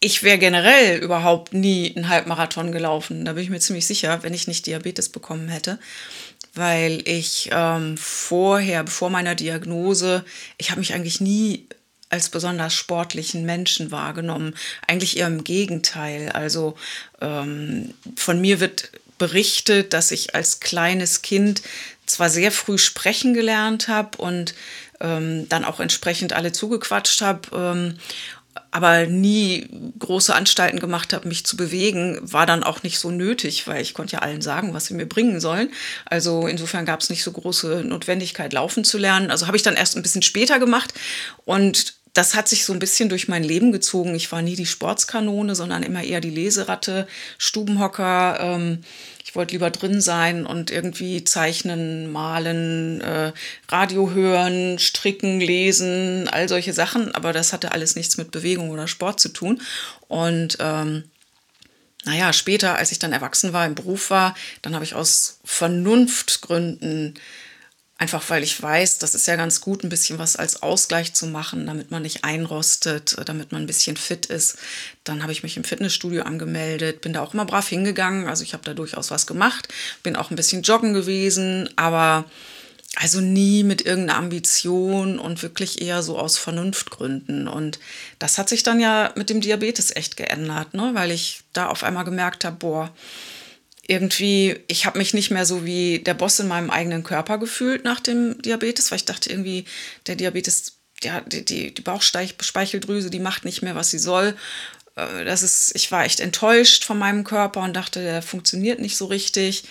ich 0.00 0.22
wäre 0.24 0.38
generell 0.38 0.98
überhaupt 0.98 1.54
nie 1.54 1.94
einen 1.94 2.08
Halbmarathon 2.08 2.72
gelaufen. 2.72 3.24
Da 3.24 3.34
bin 3.34 3.44
ich 3.44 3.50
mir 3.50 3.60
ziemlich 3.60 3.86
sicher, 3.86 4.22
wenn 4.22 4.34
ich 4.34 4.48
nicht 4.48 4.66
Diabetes 4.66 5.08
bekommen 5.08 5.48
hätte. 5.48 5.78
Weil 6.54 7.02
ich 7.08 7.50
ähm, 7.52 7.96
vorher, 7.96 8.82
bevor 8.82 9.10
meiner 9.10 9.34
Diagnose, 9.34 10.24
ich 10.58 10.70
habe 10.70 10.80
mich 10.80 10.92
eigentlich 10.92 11.20
nie 11.20 11.66
als 12.10 12.28
besonders 12.28 12.74
sportlichen 12.74 13.46
Menschen 13.46 13.90
wahrgenommen. 13.90 14.54
Eigentlich 14.86 15.16
eher 15.16 15.28
im 15.28 15.44
Gegenteil. 15.44 16.30
Also 16.30 16.76
ähm, 17.20 17.94
von 18.16 18.40
mir 18.40 18.60
wird 18.60 18.90
berichtet, 19.18 19.92
dass 19.92 20.10
ich 20.10 20.34
als 20.34 20.58
kleines 20.58 21.22
Kind 21.22 21.62
zwar 22.06 22.30
sehr 22.30 22.52
früh 22.52 22.78
sprechen 22.78 23.34
gelernt 23.34 23.88
habe 23.88 24.18
und 24.18 24.54
ähm, 25.00 25.48
dann 25.48 25.64
auch 25.64 25.80
entsprechend 25.80 26.32
alle 26.32 26.52
zugequatscht 26.52 27.22
habe. 27.22 27.48
Ähm, 27.54 27.98
aber 28.70 29.06
nie 29.06 29.66
große 29.98 30.34
Anstalten 30.34 30.78
gemacht 30.78 31.12
habe, 31.12 31.28
mich 31.28 31.46
zu 31.46 31.56
bewegen, 31.56 32.18
war 32.20 32.46
dann 32.46 32.62
auch 32.62 32.82
nicht 32.82 32.98
so 32.98 33.10
nötig, 33.10 33.66
weil 33.66 33.80
ich 33.80 33.94
konnte 33.94 34.16
ja 34.16 34.18
allen 34.20 34.42
sagen, 34.42 34.74
was 34.74 34.86
sie 34.86 34.94
mir 34.94 35.06
bringen 35.06 35.40
sollen. 35.40 35.70
Also 36.04 36.46
insofern 36.46 36.84
gab 36.84 37.00
es 37.00 37.10
nicht 37.10 37.22
so 37.22 37.32
große 37.32 37.84
Notwendigkeit, 37.84 38.52
laufen 38.52 38.84
zu 38.84 38.98
lernen. 38.98 39.30
Also 39.30 39.46
habe 39.46 39.56
ich 39.56 39.62
dann 39.62 39.76
erst 39.76 39.96
ein 39.96 40.02
bisschen 40.02 40.22
später 40.22 40.58
gemacht 40.58 40.92
und 41.44 41.94
das 42.14 42.34
hat 42.34 42.46
sich 42.46 42.66
so 42.66 42.74
ein 42.74 42.78
bisschen 42.78 43.08
durch 43.08 43.28
mein 43.28 43.42
Leben 43.42 43.72
gezogen. 43.72 44.14
Ich 44.14 44.30
war 44.32 44.42
nie 44.42 44.56
die 44.56 44.66
Sportskanone, 44.66 45.54
sondern 45.54 45.82
immer 45.82 46.02
eher 46.02 46.20
die 46.20 46.30
Leseratte, 46.30 47.06
Stubenhocker. 47.38 48.38
Ähm, 48.40 48.84
ich 49.32 49.36
wollte 49.36 49.54
lieber 49.54 49.70
drin 49.70 50.02
sein 50.02 50.44
und 50.44 50.70
irgendwie 50.70 51.24
zeichnen, 51.24 52.12
malen, 52.12 53.00
äh, 53.00 53.32
Radio 53.66 54.10
hören, 54.10 54.78
stricken, 54.78 55.40
lesen, 55.40 56.28
all 56.28 56.50
solche 56.50 56.74
Sachen. 56.74 57.14
Aber 57.14 57.32
das 57.32 57.54
hatte 57.54 57.72
alles 57.72 57.96
nichts 57.96 58.18
mit 58.18 58.30
Bewegung 58.30 58.68
oder 58.68 58.86
Sport 58.86 59.20
zu 59.20 59.30
tun. 59.30 59.62
Und 60.06 60.58
ähm, 60.60 61.04
naja, 62.04 62.34
später, 62.34 62.76
als 62.76 62.92
ich 62.92 62.98
dann 62.98 63.14
erwachsen 63.14 63.54
war, 63.54 63.64
im 63.64 63.74
Beruf 63.74 64.10
war, 64.10 64.34
dann 64.60 64.74
habe 64.74 64.84
ich 64.84 64.94
aus 64.94 65.38
Vernunftgründen 65.46 67.14
Einfach 68.02 68.28
weil 68.30 68.42
ich 68.42 68.60
weiß, 68.60 68.98
das 68.98 69.14
ist 69.14 69.28
ja 69.28 69.36
ganz 69.36 69.60
gut, 69.60 69.84
ein 69.84 69.88
bisschen 69.88 70.18
was 70.18 70.34
als 70.34 70.60
Ausgleich 70.60 71.14
zu 71.14 71.28
machen, 71.28 71.68
damit 71.68 71.92
man 71.92 72.02
nicht 72.02 72.24
einrostet, 72.24 73.16
damit 73.26 73.52
man 73.52 73.62
ein 73.62 73.66
bisschen 73.68 73.96
fit 73.96 74.26
ist. 74.26 74.56
Dann 75.04 75.22
habe 75.22 75.30
ich 75.30 75.44
mich 75.44 75.56
im 75.56 75.62
Fitnessstudio 75.62 76.24
angemeldet, 76.24 77.00
bin 77.00 77.12
da 77.12 77.22
auch 77.22 77.32
immer 77.32 77.44
brav 77.44 77.68
hingegangen. 77.68 78.26
Also 78.26 78.42
ich 78.42 78.54
habe 78.54 78.64
da 78.64 78.74
durchaus 78.74 79.12
was 79.12 79.28
gemacht, 79.28 79.68
bin 80.02 80.16
auch 80.16 80.32
ein 80.32 80.36
bisschen 80.36 80.62
joggen 80.62 80.94
gewesen, 80.94 81.70
aber 81.76 82.24
also 82.96 83.20
nie 83.20 83.62
mit 83.62 83.86
irgendeiner 83.86 84.18
Ambition 84.18 85.20
und 85.20 85.40
wirklich 85.44 85.80
eher 85.80 86.02
so 86.02 86.18
aus 86.18 86.38
Vernunftgründen. 86.38 87.46
Und 87.46 87.78
das 88.18 88.36
hat 88.36 88.48
sich 88.48 88.64
dann 88.64 88.80
ja 88.80 89.12
mit 89.14 89.30
dem 89.30 89.40
Diabetes 89.40 89.94
echt 89.94 90.16
geändert, 90.16 90.74
ne? 90.74 90.90
weil 90.94 91.12
ich 91.12 91.42
da 91.52 91.68
auf 91.68 91.84
einmal 91.84 92.02
gemerkt 92.02 92.44
habe, 92.44 92.56
boah, 92.56 92.90
irgendwie, 93.92 94.58
ich 94.68 94.86
habe 94.86 94.98
mich 94.98 95.12
nicht 95.12 95.30
mehr 95.30 95.44
so 95.44 95.64
wie 95.64 95.98
der 95.98 96.14
Boss 96.14 96.40
in 96.40 96.48
meinem 96.48 96.70
eigenen 96.70 97.04
Körper 97.04 97.38
gefühlt 97.38 97.84
nach 97.84 98.00
dem 98.00 98.40
Diabetes, 98.40 98.90
weil 98.90 98.96
ich 98.96 99.04
dachte 99.04 99.30
irgendwie, 99.30 99.66
der 100.06 100.16
Diabetes, 100.16 100.78
ja, 101.02 101.20
die, 101.20 101.44
die, 101.44 101.74
die 101.74 101.82
Bauchspeicheldrüse, 101.82 103.10
die 103.10 103.20
macht 103.20 103.44
nicht 103.44 103.60
mehr, 103.62 103.74
was 103.74 103.90
sie 103.90 103.98
soll. 103.98 104.34
Äh, 104.96 105.24
das 105.24 105.42
ist, 105.42 105.72
ich 105.74 105.92
war 105.92 106.04
echt 106.04 106.20
enttäuscht 106.20 106.84
von 106.84 106.98
meinem 106.98 107.22
Körper 107.22 107.60
und 107.60 107.74
dachte, 107.74 108.02
der 108.02 108.22
funktioniert 108.22 108.80
nicht 108.80 108.96
so 108.96 109.06
richtig. 109.06 109.64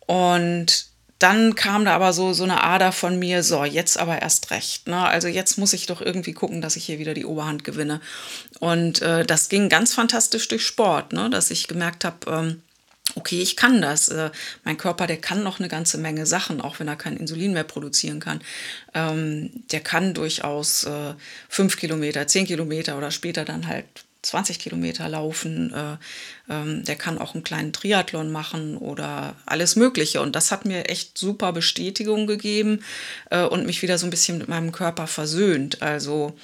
Und 0.00 0.86
dann 1.20 1.54
kam 1.54 1.84
da 1.84 1.94
aber 1.94 2.12
so, 2.12 2.32
so 2.32 2.44
eine 2.44 2.64
Ader 2.64 2.92
von 2.92 3.18
mir, 3.18 3.42
so, 3.44 3.62
jetzt 3.64 3.98
aber 3.98 4.20
erst 4.20 4.50
recht. 4.50 4.88
Ne? 4.88 4.98
Also 4.98 5.28
jetzt 5.28 5.58
muss 5.58 5.74
ich 5.74 5.86
doch 5.86 6.00
irgendwie 6.00 6.32
gucken, 6.32 6.62
dass 6.62 6.76
ich 6.76 6.86
hier 6.86 6.98
wieder 6.98 7.14
die 7.14 7.26
Oberhand 7.26 7.62
gewinne. 7.62 8.00
Und 8.58 9.02
äh, 9.02 9.24
das 9.24 9.48
ging 9.48 9.68
ganz 9.68 9.94
fantastisch 9.94 10.48
durch 10.48 10.66
Sport, 10.66 11.12
ne? 11.12 11.30
dass 11.30 11.50
ich 11.50 11.68
gemerkt 11.68 12.04
habe, 12.04 12.18
ähm, 12.30 12.62
okay, 13.16 13.40
ich 13.40 13.56
kann 13.56 13.80
das. 13.82 14.08
Äh, 14.08 14.30
mein 14.64 14.76
Körper, 14.76 15.06
der 15.06 15.18
kann 15.18 15.42
noch 15.42 15.58
eine 15.58 15.68
ganze 15.68 15.98
Menge 15.98 16.26
Sachen, 16.26 16.60
auch 16.60 16.80
wenn 16.80 16.88
er 16.88 16.96
kein 16.96 17.16
Insulin 17.16 17.52
mehr 17.52 17.64
produzieren 17.64 18.20
kann. 18.20 18.40
Ähm, 18.94 19.50
der 19.70 19.80
kann 19.80 20.14
durchaus 20.14 20.84
äh, 20.84 21.14
fünf 21.48 21.76
Kilometer, 21.76 22.26
zehn 22.26 22.46
Kilometer 22.46 22.96
oder 22.96 23.10
später 23.10 23.44
dann 23.44 23.66
halt 23.66 23.86
20 24.22 24.58
Kilometer 24.58 25.08
laufen. 25.08 25.72
Äh, 25.72 25.96
ähm, 26.52 26.84
der 26.84 26.96
kann 26.96 27.18
auch 27.18 27.34
einen 27.34 27.44
kleinen 27.44 27.72
Triathlon 27.72 28.30
machen 28.30 28.76
oder 28.76 29.36
alles 29.46 29.76
Mögliche. 29.76 30.20
Und 30.20 30.36
das 30.36 30.50
hat 30.50 30.64
mir 30.64 30.88
echt 30.88 31.16
super 31.16 31.52
Bestätigung 31.52 32.26
gegeben 32.26 32.82
äh, 33.30 33.42
und 33.42 33.66
mich 33.66 33.82
wieder 33.82 33.98
so 33.98 34.06
ein 34.06 34.10
bisschen 34.10 34.38
mit 34.38 34.48
meinem 34.48 34.72
Körper 34.72 35.06
versöhnt. 35.06 35.82
Also 35.82 36.36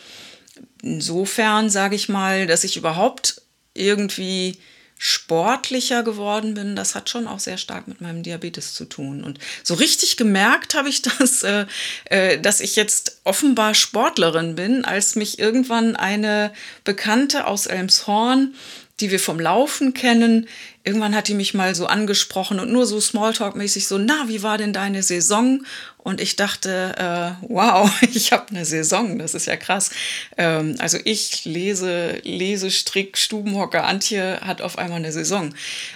insofern 0.82 1.68
sage 1.68 1.96
ich 1.96 2.08
mal, 2.08 2.46
dass 2.46 2.64
ich 2.64 2.76
überhaupt 2.76 3.42
irgendwie 3.75 4.58
sportlicher 4.98 6.02
geworden 6.02 6.54
bin, 6.54 6.74
das 6.74 6.94
hat 6.94 7.10
schon 7.10 7.26
auch 7.26 7.38
sehr 7.38 7.58
stark 7.58 7.86
mit 7.86 8.00
meinem 8.00 8.22
Diabetes 8.22 8.72
zu 8.72 8.86
tun. 8.86 9.24
Und 9.24 9.38
so 9.62 9.74
richtig 9.74 10.16
gemerkt 10.16 10.74
habe 10.74 10.88
ich 10.88 11.02
das, 11.18 11.42
äh, 11.42 11.66
äh, 12.06 12.40
dass 12.40 12.60
ich 12.60 12.76
jetzt 12.76 13.20
offenbar 13.24 13.74
Sportlerin 13.74 14.54
bin, 14.54 14.84
als 14.84 15.14
mich 15.14 15.38
irgendwann 15.38 15.96
eine 15.96 16.52
Bekannte 16.84 17.46
aus 17.46 17.66
Elmshorn 17.66 18.54
die 19.00 19.10
wir 19.10 19.20
vom 19.20 19.38
Laufen 19.38 19.92
kennen. 19.92 20.48
Irgendwann 20.84 21.14
hat 21.14 21.28
die 21.28 21.34
mich 21.34 21.52
mal 21.52 21.74
so 21.74 21.86
angesprochen 21.86 22.60
und 22.60 22.72
nur 22.72 22.86
so 22.86 22.98
Smalltalk-mäßig 22.98 23.86
so, 23.86 23.98
na, 23.98 24.24
wie 24.28 24.42
war 24.42 24.56
denn 24.56 24.72
deine 24.72 25.02
Saison? 25.02 25.64
Und 25.98 26.20
ich 26.20 26.36
dachte, 26.36 26.94
äh, 27.42 27.46
wow, 27.48 27.90
ich 28.14 28.32
habe 28.32 28.50
eine 28.50 28.64
Saison, 28.64 29.18
das 29.18 29.34
ist 29.34 29.46
ja 29.46 29.56
krass. 29.56 29.90
Ähm, 30.36 30.76
also 30.78 30.98
ich 31.04 31.44
lese, 31.44 32.20
lese 32.22 32.70
Strick, 32.70 33.18
Stubenhocker, 33.18 33.84
Antje 33.84 34.40
hat 34.40 34.62
auf 34.62 34.78
einmal 34.78 34.98
eine 34.98 35.12
Saison. 35.12 35.54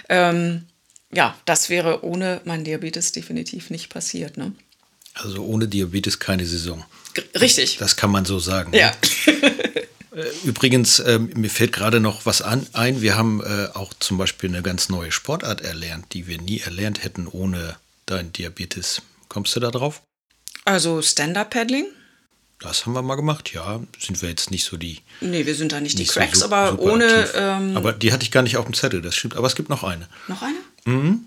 Ähm, 0.09 0.65
ja, 1.13 1.37
das 1.45 1.69
wäre 1.69 2.05
ohne 2.05 2.41
mein 2.45 2.63
Diabetes 2.63 3.11
definitiv 3.11 3.69
nicht 3.69 3.89
passiert. 3.89 4.37
Ne? 4.37 4.53
Also 5.13 5.43
ohne 5.43 5.67
Diabetes 5.67 6.19
keine 6.19 6.45
Saison. 6.45 6.85
Richtig. 7.39 7.77
Das 7.77 7.95
kann 7.95 8.11
man 8.11 8.25
so 8.25 8.39
sagen. 8.39 8.73
Ja. 8.73 8.91
Ne? 9.25 9.41
Äh, 10.11 10.25
übrigens, 10.43 10.99
äh, 10.99 11.19
mir 11.19 11.49
fällt 11.49 11.71
gerade 11.71 11.99
noch 11.99 12.25
was 12.25 12.41
an, 12.41 12.67
ein. 12.73 13.01
Wir 13.01 13.17
haben 13.17 13.41
äh, 13.41 13.67
auch 13.73 13.93
zum 13.99 14.17
Beispiel 14.17 14.49
eine 14.49 14.61
ganz 14.61 14.89
neue 14.89 15.11
Sportart 15.11 15.61
erlernt, 15.61 16.13
die 16.13 16.27
wir 16.27 16.39
nie 16.39 16.59
erlernt 16.59 17.03
hätten 17.03 17.27
ohne 17.27 17.77
dein 18.05 18.33
Diabetes. 18.33 19.01
Kommst 19.29 19.55
du 19.55 19.59
da 19.59 19.71
drauf? 19.71 20.01
Also 20.65 21.01
Stand-Up-Paddling? 21.01 21.85
Das 22.59 22.85
haben 22.85 22.93
wir 22.93 23.01
mal 23.01 23.15
gemacht, 23.15 23.53
ja. 23.53 23.81
Sind 23.99 24.21
wir 24.21 24.29
jetzt 24.29 24.51
nicht 24.51 24.65
so 24.65 24.77
die. 24.77 24.99
Nee, 25.19 25.45
wir 25.45 25.55
sind 25.55 25.71
da 25.71 25.81
nicht, 25.81 25.97
nicht 25.97 26.11
die 26.11 26.13
Cracks, 26.13 26.39
so, 26.39 26.45
aber 26.45 26.79
ohne. 26.79 27.27
Ähm, 27.33 27.75
aber 27.75 27.91
die 27.93 28.13
hatte 28.13 28.23
ich 28.23 28.31
gar 28.31 28.43
nicht 28.43 28.57
auf 28.57 28.65
dem 28.65 28.75
Zettel, 28.75 29.01
das 29.01 29.15
stimmt. 29.15 29.35
Aber 29.35 29.47
es 29.47 29.55
gibt 29.55 29.69
noch 29.69 29.83
eine. 29.83 30.07
Noch 30.27 30.43
eine? 30.43 30.57
Mhm. 30.85 31.25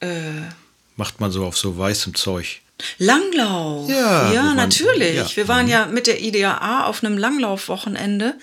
Äh. 0.00 0.42
Macht 0.96 1.18
man 1.18 1.32
so 1.32 1.44
auf 1.44 1.58
so 1.58 1.76
weißem 1.76 2.14
Zeug. 2.14 2.60
Langlauf. 2.98 3.88
Ja, 3.88 4.32
ja 4.32 4.44
waren, 4.44 4.56
natürlich. 4.56 5.16
Ja. 5.16 5.36
Wir 5.36 5.48
waren 5.48 5.66
mhm. 5.66 5.72
ja 5.72 5.86
mit 5.86 6.06
der 6.06 6.22
IDAA 6.22 6.84
auf 6.84 7.02
einem 7.02 7.18
Langlaufwochenende 7.18 8.34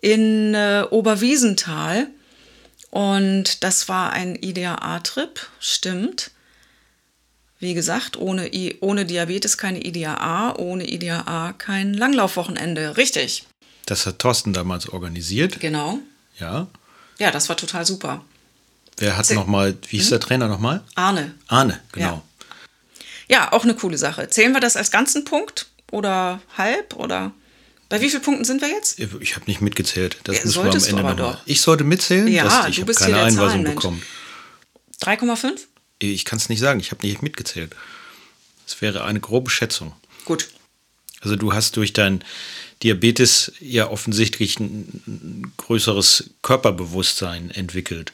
in 0.00 0.54
äh, 0.54 0.84
Oberwiesenthal. 0.90 2.08
Und 2.90 3.62
das 3.64 3.88
war 3.88 4.12
ein 4.12 4.36
IDAA-Trip, 4.36 5.40
stimmt. 5.60 6.30
Wie 7.60 7.74
gesagt, 7.74 8.16
ohne, 8.16 8.54
I 8.54 8.76
ohne 8.80 9.04
Diabetes 9.04 9.58
keine 9.58 9.84
IDAA, 9.84 10.54
ohne 10.56 10.88
IDAA 10.88 11.52
kein 11.58 11.92
Langlaufwochenende. 11.92 12.96
Richtig. 12.96 13.44
Das 13.86 14.06
hat 14.06 14.20
Thorsten 14.20 14.52
damals 14.52 14.88
organisiert. 14.88 15.60
Genau. 15.60 15.98
Ja. 16.38 16.68
Ja, 17.18 17.30
das 17.30 17.48
war 17.48 17.56
total 17.56 17.84
super. 17.84 18.24
Wer 18.96 19.16
hat 19.16 19.30
nochmal, 19.30 19.76
wie 19.88 19.96
hieß 19.98 20.06
hm? 20.06 20.10
der 20.10 20.20
Trainer 20.20 20.48
nochmal? 20.48 20.82
Arne. 20.94 21.34
Arne, 21.46 21.80
genau. 21.92 22.06
Ja. 22.06 22.22
Ja, 23.28 23.52
auch 23.52 23.64
eine 23.64 23.74
coole 23.74 23.98
Sache. 23.98 24.28
Zählen 24.28 24.52
wir 24.52 24.60
das 24.60 24.76
als 24.76 24.90
ganzen 24.90 25.24
Punkt 25.24 25.66
oder 25.90 26.40
halb 26.56 26.96
oder 26.96 27.32
bei 27.88 28.00
wie 28.02 28.10
vielen 28.10 28.22
Punkten 28.22 28.44
sind 28.44 28.60
wir 28.60 28.68
jetzt? 28.68 28.98
Ich 28.98 29.34
habe 29.34 29.46
nicht 29.46 29.60
mitgezählt. 29.60 30.18
Das 30.24 30.38
ja, 30.38 30.44
müssen 30.44 30.64
wir 30.64 30.70
am 30.70 30.84
Ende 30.84 31.00
aber 31.00 31.14
doch. 31.14 31.40
Ich 31.46 31.62
sollte 31.62 31.84
mitzählen? 31.84 32.28
Ja, 32.28 32.44
das, 32.44 32.68
ich 32.68 32.76
du 32.76 32.84
bist 32.84 32.98
keine 32.98 33.14
hier 33.14 33.16
der 33.16 33.26
Einweisung 33.26 33.48
Zahlenmensch. 33.48 33.74
bekommen. 33.76 34.02
3,5? 35.00 35.60
Ich 35.98 36.24
kann 36.24 36.38
es 36.38 36.48
nicht 36.48 36.60
sagen. 36.60 36.80
Ich 36.80 36.90
habe 36.90 37.06
nicht 37.06 37.22
mitgezählt. 37.22 37.74
Es 38.66 38.80
wäre 38.82 39.04
eine 39.04 39.20
grobe 39.20 39.50
Schätzung. 39.50 39.94
Gut. 40.26 40.48
Also 41.20 41.36
du 41.36 41.54
hast 41.54 41.76
durch 41.76 41.94
dein 41.94 42.22
Diabetes 42.82 43.52
ja 43.58 43.88
offensichtlich 43.88 44.60
ein 44.60 45.52
größeres 45.56 46.30
Körperbewusstsein 46.42 47.50
entwickelt, 47.50 48.12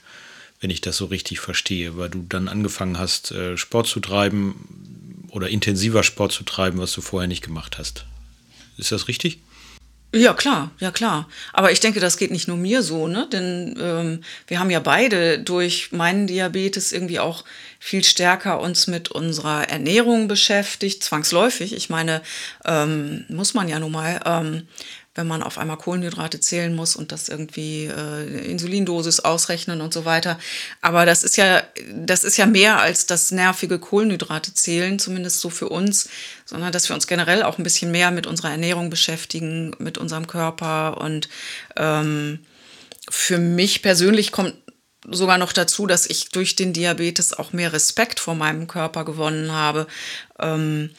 wenn 0.61 0.71
ich 0.71 0.81
das 0.81 0.97
so 0.97 1.07
richtig 1.07 1.41
verstehe, 1.41 1.97
weil 1.99 2.11
du 2.11 2.25
dann 2.29 2.49
angefangen 2.49 2.99
hast, 2.99 3.33
äh, 3.33 3.57
Sport 3.59 3.89
zu 3.89 4.01
treiben, 4.01 5.04
oder 5.35 5.49
intensiver 5.49 6.05
Sport 6.05 6.33
zu 6.33 6.45
treiben, 6.45 6.79
was 6.79 6.93
du 6.93 7.01
vorher 7.01 7.27
nicht 7.27 7.43
gemacht 7.43 7.77
hast. 7.77 8.07
Ist 8.79 8.93
das 8.93 9.09
richtig? 9.09 9.41
Ja, 10.15 10.33
klar, 10.33 10.71
ja 10.79 10.93
klar. 10.93 11.29
Aber 11.53 11.73
ich 11.73 11.81
denke, 11.81 11.99
das 11.99 12.17
geht 12.17 12.31
nicht 12.31 12.47
nur 12.47 12.57
mir 12.57 12.85
so, 12.85 13.09
ne? 13.09 13.29
Denn 13.33 13.77
ähm, 13.81 14.21
wir 14.47 14.61
haben 14.61 14.71
ja 14.71 14.79
beide 14.79 15.41
durch 15.41 15.91
meinen 15.91 16.29
Diabetes 16.29 16.93
irgendwie 16.93 17.19
auch 17.19 17.45
viel 17.81 18.05
stärker 18.05 18.61
uns 18.61 18.87
mit 18.87 19.11
unserer 19.11 19.69
Ernährung 19.69 20.29
beschäftigt, 20.29 21.03
zwangsläufig. 21.03 21.75
Ich 21.75 21.91
meine, 21.91 22.23
ähm, 22.65 23.25
muss 23.29 23.55
man 23.55 23.69
ja 23.69 23.81
nun 23.81 23.91
mal. 23.91 24.21
Ähm, 24.25 24.69
wenn 25.15 25.27
man 25.29 25.43
auf 25.43 25.59
einmal 25.59 25.77
Kohlenhydrate 25.77 26.41
zählen 26.41 26.75
muss 26.75 26.97
und 26.97 27.13
das 27.13 27.29
irgendwie 27.29 27.87
äh, 27.87 28.51
Insulindosis 28.51 29.21
ausrechnen 29.21 29.81
und 29.81 29.95
so 29.95 30.05
weiter. 30.05 30.39
Aber 30.81 31.07
das 31.07 31.23
ist 31.23 31.37
ja, 31.37 31.63
das 31.93 32.25
ist 32.25 32.37
ja 32.37 32.47
mehr 32.47 32.81
als 32.81 33.07
das 33.07 33.31
nervige 33.31 33.79
Kohlenhydrate 33.79 34.55
zählen, 34.55 34.99
zumindest 34.99 35.41
so 35.41 35.51
für 35.51 35.69
uns, 35.69 36.09
sondern 36.45 36.73
dass 36.73 36.89
wir 36.89 36.95
uns 36.95 37.07
generell 37.07 37.43
auch 37.43 37.59
ein 37.59 37.65
bisschen 37.65 37.93
mehr 37.93 38.11
mit 38.11 38.27
unserer 38.27 38.51
Ernährung 38.51 38.91
beschäftigen, 38.91 39.75
mit 39.79 39.99
unserem 39.99 40.27
Körper. 40.27 40.99
Und 40.99 41.29
ähm, 41.77 42.41
für 43.09 43.39
mich 43.39 43.83
persönlich 43.83 44.33
kommt 44.33 44.55
sogar 45.09 45.39
noch 45.39 45.53
dazu, 45.53 45.87
dass 45.87 46.07
ich 46.07 46.31
durch 46.31 46.57
den 46.57 46.73
Diabetes 46.73 47.35
auch 47.35 47.53
mehr 47.53 47.73
Respekt 47.73 48.19
vor 48.19 48.35
meinem 48.35 48.67
Körper 48.67 49.05
gewonnen 49.05 49.53
habe. 49.53 49.87
Ähm, 50.41 50.91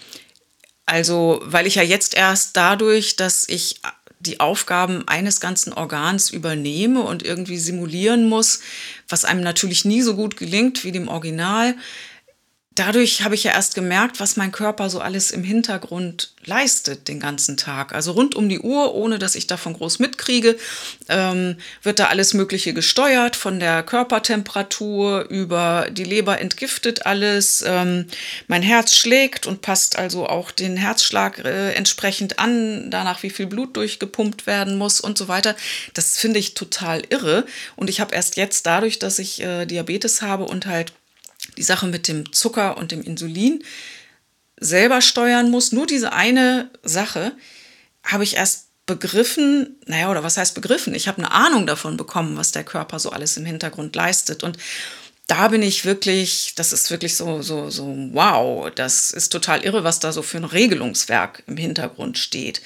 also, 0.86 1.42
weil 1.44 1.66
ich 1.66 1.76
ja 1.76 1.84
jetzt 1.84 2.14
erst 2.14 2.56
dadurch, 2.56 3.16
dass 3.16 3.50
ich 3.50 3.82
die 4.26 4.40
Aufgaben 4.40 5.08
eines 5.08 5.40
ganzen 5.40 5.74
Organs 5.74 6.30
übernehme 6.30 7.02
und 7.02 7.24
irgendwie 7.24 7.58
simulieren 7.58 8.28
muss, 8.28 8.62
was 9.08 9.26
einem 9.26 9.42
natürlich 9.42 9.86
nie 9.86 10.02
so 10.02 10.16
gut 10.16 10.38
gelingt 10.38 10.84
wie 10.84 10.92
dem 10.92 11.08
Original, 11.08 11.76
dadurch 12.76 13.24
habe 13.24 13.36
ich 13.36 13.46
ja 13.46 13.54
erst 13.54 13.74
gemerkt, 13.74 14.20
was 14.20 14.36
mein 14.36 14.52
Körper 14.52 14.90
so 14.90 15.00
alles 15.00 15.32
im 15.32 15.44
Hintergrund 15.44 16.34
leistet 16.44 17.08
den 17.08 17.22
ganzen 17.22 17.56
Tag. 17.56 17.96
Also 17.96 18.12
rund 18.12 18.36
um 18.36 18.50
die 18.50 18.60
Uhr, 18.60 18.94
ohne 18.94 19.18
dass 19.18 19.36
ich 19.36 19.48
davon 19.48 19.74
groß 19.74 20.00
mitkriege, 20.00 20.58
ähm, 21.08 21.56
wird 21.82 22.00
da 22.00 22.08
alles 22.08 22.34
Mögliche 22.34 22.74
gesteuert, 22.74 23.38
von 23.38 23.60
der 23.62 23.82
Körpertemperatur 23.82 25.26
über 25.30 25.88
die 25.90 26.04
Leber 26.04 26.40
entgiftet 26.40 27.06
alles. 27.06 27.64
Ähm, 27.66 28.08
mein 28.48 28.62
Herz 28.62 28.94
schlägt 28.94 29.48
und 29.48 29.62
passt 29.62 29.98
also 29.98 30.28
auch 30.28 30.52
den 30.52 30.76
Herzschlag 30.76 31.40
äh, 31.46 31.72
entsprechend 31.74 32.40
an, 32.40 32.92
danach 32.92 33.24
wie 33.24 33.30
viel 33.30 33.48
Blut 33.48 33.78
durchgepumpt 33.78 34.48
werden 34.48 34.78
muss 34.78 35.00
und 35.00 35.18
so 35.18 35.30
weiter. 35.30 35.56
Das 35.94 36.18
finde 36.18 36.40
ich 36.40 36.54
total 36.54 37.04
irre. 37.10 37.46
Und 37.78 37.90
ich 37.90 38.02
habe 38.02 38.14
erst 38.14 38.36
jetzt 38.36 38.66
dadurch, 38.66 39.00
dass 39.00 39.18
ich 39.18 39.42
äh, 39.42 39.66
Diabetes 39.66 40.22
habe 40.22 40.44
und 40.44 40.66
halt 40.66 40.92
die 41.58 41.64
Sache 41.64 41.88
mit 41.88 42.08
dem 42.08 42.32
Zucker 42.32 42.78
und 42.78 42.92
dem 42.92 43.02
Insulin 43.02 43.64
selber 44.58 45.02
steuern 45.02 45.52
muss, 45.52 45.72
nur 45.72 45.86
diese 45.86 46.14
eine 46.14 46.70
Sache, 46.84 47.34
habe 48.04 48.24
ich 48.24 48.36
erst 48.36 48.68
begriffen, 48.86 49.78
naja, 49.88 50.12
oder 50.12 50.24
was 50.24 50.38
heißt 50.38 50.56
begriffen? 50.56 50.94
Ich 50.94 51.08
habe 51.08 51.18
eine 51.18 51.32
Ahnung 51.32 51.66
davon 51.66 51.98
bekommen, 51.98 52.38
was 52.38 52.52
der 52.52 52.64
Körper 52.64 53.00
so 53.00 53.10
alles 53.10 53.36
im 53.38 53.46
Hintergrund 53.46 53.96
leistet. 53.96 54.44
Und 54.44 54.58
da 55.28 55.48
bin 55.48 55.64
ich 55.64 55.86
wirklich, 55.86 56.54
das 56.56 56.72
ist 56.72 56.92
wirklich 56.92 57.16
so, 57.16 57.42
so, 57.42 57.70
so, 57.72 57.86
wow, 58.12 58.70
das 58.74 59.12
ist 59.12 59.30
total 59.30 59.64
irre, 59.64 59.84
was 59.84 60.00
da 60.00 60.12
so 60.12 60.22
für 60.22 60.38
ein 60.38 60.46
Regelungswerk 60.46 61.44
im 61.48 61.58
Hintergrund 61.58 62.20
steht, 62.20 62.62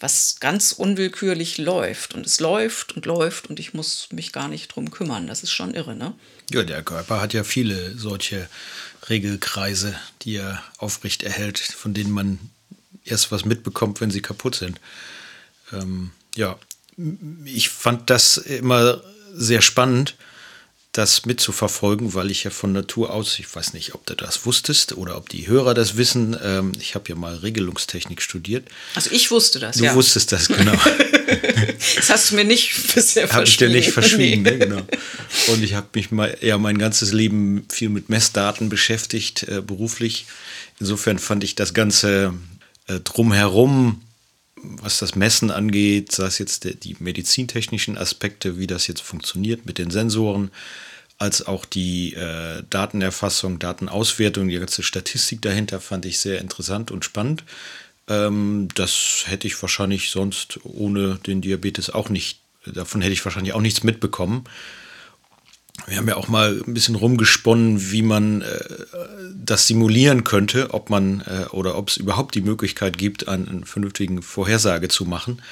was 0.00 0.36
ganz 0.40 0.72
unwillkürlich 0.72 1.58
läuft. 1.58 2.14
Und 2.14 2.24
es 2.24 2.40
läuft 2.40 2.96
und 2.96 3.04
läuft 3.04 3.50
und 3.50 3.60
ich 3.60 3.74
muss 3.74 4.08
mich 4.10 4.32
gar 4.32 4.48
nicht 4.48 4.74
drum 4.74 4.90
kümmern. 4.90 5.26
Das 5.26 5.42
ist 5.42 5.52
schon 5.52 5.74
irre, 5.74 5.94
ne? 5.94 6.14
Ja, 6.50 6.62
der 6.62 6.82
Körper 6.82 7.20
hat 7.20 7.34
ja 7.34 7.44
viele 7.44 7.96
solche 7.96 8.48
Regelkreise, 9.08 9.94
die 10.22 10.36
er 10.36 10.62
aufrecht 10.78 11.22
erhält, 11.22 11.58
von 11.58 11.94
denen 11.94 12.10
man 12.10 12.38
erst 13.04 13.30
was 13.30 13.44
mitbekommt, 13.44 14.00
wenn 14.00 14.10
sie 14.10 14.22
kaputt 14.22 14.54
sind. 14.54 14.80
Ähm, 15.72 16.10
ja, 16.36 16.58
ich 17.44 17.68
fand 17.68 18.10
das 18.10 18.36
immer 18.38 19.02
sehr 19.34 19.62
spannend, 19.62 20.16
das 20.98 21.24
mitzuverfolgen, 21.26 22.14
weil 22.14 22.28
ich 22.30 22.42
ja 22.42 22.50
von 22.50 22.72
Natur 22.72 23.12
aus, 23.12 23.38
ich 23.38 23.54
weiß 23.54 23.72
nicht, 23.72 23.94
ob 23.94 24.04
du 24.04 24.16
das 24.16 24.44
wusstest 24.44 24.96
oder 24.96 25.16
ob 25.16 25.28
die 25.28 25.46
Hörer 25.46 25.72
das 25.72 25.96
wissen, 25.96 26.36
ähm, 26.42 26.72
ich 26.80 26.96
habe 26.96 27.08
ja 27.08 27.14
mal 27.14 27.36
Regelungstechnik 27.36 28.20
studiert. 28.20 28.66
Also 28.96 29.10
ich 29.12 29.30
wusste 29.30 29.60
das, 29.60 29.76
du 29.76 29.84
ja. 29.84 29.92
Du 29.92 29.96
wusstest 29.96 30.32
das, 30.32 30.48
genau. 30.48 30.72
das 31.96 32.10
hast 32.10 32.30
du 32.30 32.34
mir 32.34 32.44
nicht 32.44 32.74
bisher 32.94 33.28
verschwiegen. 33.28 33.32
Habe 33.32 33.44
ich 33.44 33.56
dir 33.56 33.68
nicht 33.68 33.92
verschwiegen, 33.92 34.42
nee. 34.42 34.50
ne, 34.50 34.58
genau. 34.58 34.82
Und 35.46 35.62
ich 35.62 35.74
habe 35.74 35.86
mich 35.94 36.10
mal 36.10 36.36
ja 36.40 36.58
mein 36.58 36.78
ganzes 36.78 37.12
Leben 37.12 37.64
viel 37.70 37.90
mit 37.90 38.08
Messdaten 38.08 38.68
beschäftigt, 38.68 39.44
äh, 39.44 39.62
beruflich. 39.62 40.26
Insofern 40.80 41.20
fand 41.20 41.44
ich 41.44 41.54
das 41.54 41.74
Ganze 41.74 42.34
äh, 42.88 42.98
drumherum 42.98 44.02
was 44.60 44.98
das 44.98 45.14
Messen 45.14 45.52
angeht, 45.52 46.10
sei 46.10 46.26
es 46.26 46.38
jetzt 46.38 46.64
die 46.82 46.96
medizintechnischen 46.98 47.96
Aspekte, 47.96 48.58
wie 48.58 48.66
das 48.66 48.88
jetzt 48.88 49.02
funktioniert 49.02 49.66
mit 49.66 49.78
den 49.78 49.92
Sensoren, 49.92 50.50
als 51.18 51.46
auch 51.46 51.64
die 51.64 52.14
äh, 52.14 52.62
Datenerfassung, 52.70 53.58
Datenauswertung, 53.58 54.48
die 54.48 54.58
ganze 54.58 54.84
Statistik 54.84 55.42
dahinter 55.42 55.80
fand 55.80 56.06
ich 56.06 56.20
sehr 56.20 56.40
interessant 56.40 56.90
und 56.92 57.04
spannend. 57.04 57.44
Ähm, 58.06 58.68
das 58.74 59.24
hätte 59.26 59.48
ich 59.48 59.60
wahrscheinlich 59.60 60.10
sonst 60.10 60.60
ohne 60.62 61.16
den 61.26 61.40
Diabetes 61.40 61.90
auch 61.90 62.08
nicht, 62.08 62.40
davon 62.64 63.00
hätte 63.00 63.12
ich 63.12 63.24
wahrscheinlich 63.24 63.52
auch 63.52 63.60
nichts 63.60 63.82
mitbekommen. 63.82 64.44
Wir 65.86 65.96
haben 65.96 66.08
ja 66.08 66.16
auch 66.16 66.28
mal 66.28 66.62
ein 66.66 66.74
bisschen 66.74 66.94
rumgesponnen, 66.94 67.90
wie 67.90 68.02
man 68.02 68.42
äh, 68.42 68.58
das 69.34 69.66
simulieren 69.66 70.22
könnte, 70.22 70.72
ob 70.72 70.88
man 70.88 71.22
äh, 71.22 71.46
oder 71.50 71.76
ob 71.76 71.88
es 71.88 71.96
überhaupt 71.96 72.36
die 72.36 72.42
Möglichkeit 72.42 72.96
gibt, 72.96 73.26
eine, 73.26 73.48
eine 73.48 73.66
vernünftige 73.66 74.22
Vorhersage 74.22 74.88
zu 74.88 75.04
machen 75.04 75.42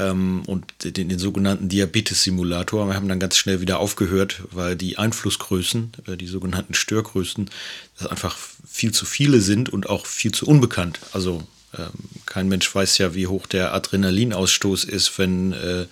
ähm, 0.00 0.42
und 0.46 0.64
den, 0.84 1.08
den 1.08 1.18
sogenannten 1.18 1.68
Diabetes-Simulator. 1.68 2.86
Wir 2.88 2.94
haben 2.94 3.08
dann 3.08 3.20
ganz 3.20 3.36
schnell 3.36 3.60
wieder 3.60 3.78
aufgehört, 3.78 4.42
weil 4.50 4.76
die 4.76 4.98
Einflussgrößen, 4.98 5.92
äh, 6.06 6.16
die 6.16 6.26
sogenannten 6.26 6.74
Störgrößen, 6.74 7.50
das 7.98 8.08
einfach 8.08 8.36
viel 8.66 8.92
zu 8.92 9.04
viele 9.04 9.40
sind 9.40 9.68
und 9.68 9.88
auch 9.88 10.06
viel 10.06 10.32
zu 10.32 10.46
unbekannt. 10.46 11.00
Also 11.12 11.42
ähm, 11.78 11.90
kein 12.26 12.48
Mensch 12.48 12.74
weiß 12.74 12.98
ja, 12.98 13.14
wie 13.14 13.26
hoch 13.26 13.46
der 13.46 13.74
Adrenalinausstoß 13.74 14.84
ist, 14.84 15.18
wenn 15.18 15.52
äh, 15.52 15.86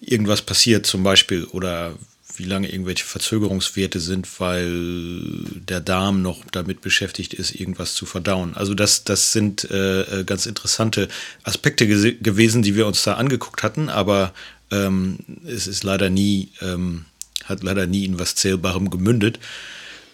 irgendwas 0.00 0.42
passiert 0.42 0.86
zum 0.86 1.02
Beispiel 1.02 1.44
oder 1.44 1.94
wie 2.38 2.44
lange 2.44 2.70
irgendwelche 2.70 3.04
Verzögerungswerte 3.04 4.00
sind, 4.00 4.40
weil 4.40 5.44
der 5.54 5.80
Darm 5.80 6.22
noch 6.22 6.44
damit 6.50 6.80
beschäftigt 6.80 7.34
ist, 7.34 7.54
irgendwas 7.54 7.94
zu 7.94 8.06
verdauen. 8.06 8.54
Also 8.54 8.74
das, 8.74 9.04
das 9.04 9.32
sind 9.32 9.70
äh, 9.70 10.20
äh 10.20 10.24
ganz 10.24 10.46
interessante 10.46 11.08
Aspekte 11.42 11.86
gewesen, 11.86 12.62
die 12.62 12.76
wir 12.76 12.86
uns 12.86 13.02
da 13.02 13.14
angeguckt 13.14 13.62
hatten, 13.62 13.88
aber 13.88 14.32
ähm, 14.70 15.18
es 15.46 15.66
ist 15.66 15.84
leider 15.84 16.10
nie, 16.10 16.50
ähm, 16.60 17.04
hat 17.44 17.62
leider 17.62 17.86
nie 17.86 18.04
in 18.04 18.18
was 18.18 18.34
Zählbarem 18.34 18.90
gemündet. 18.90 19.38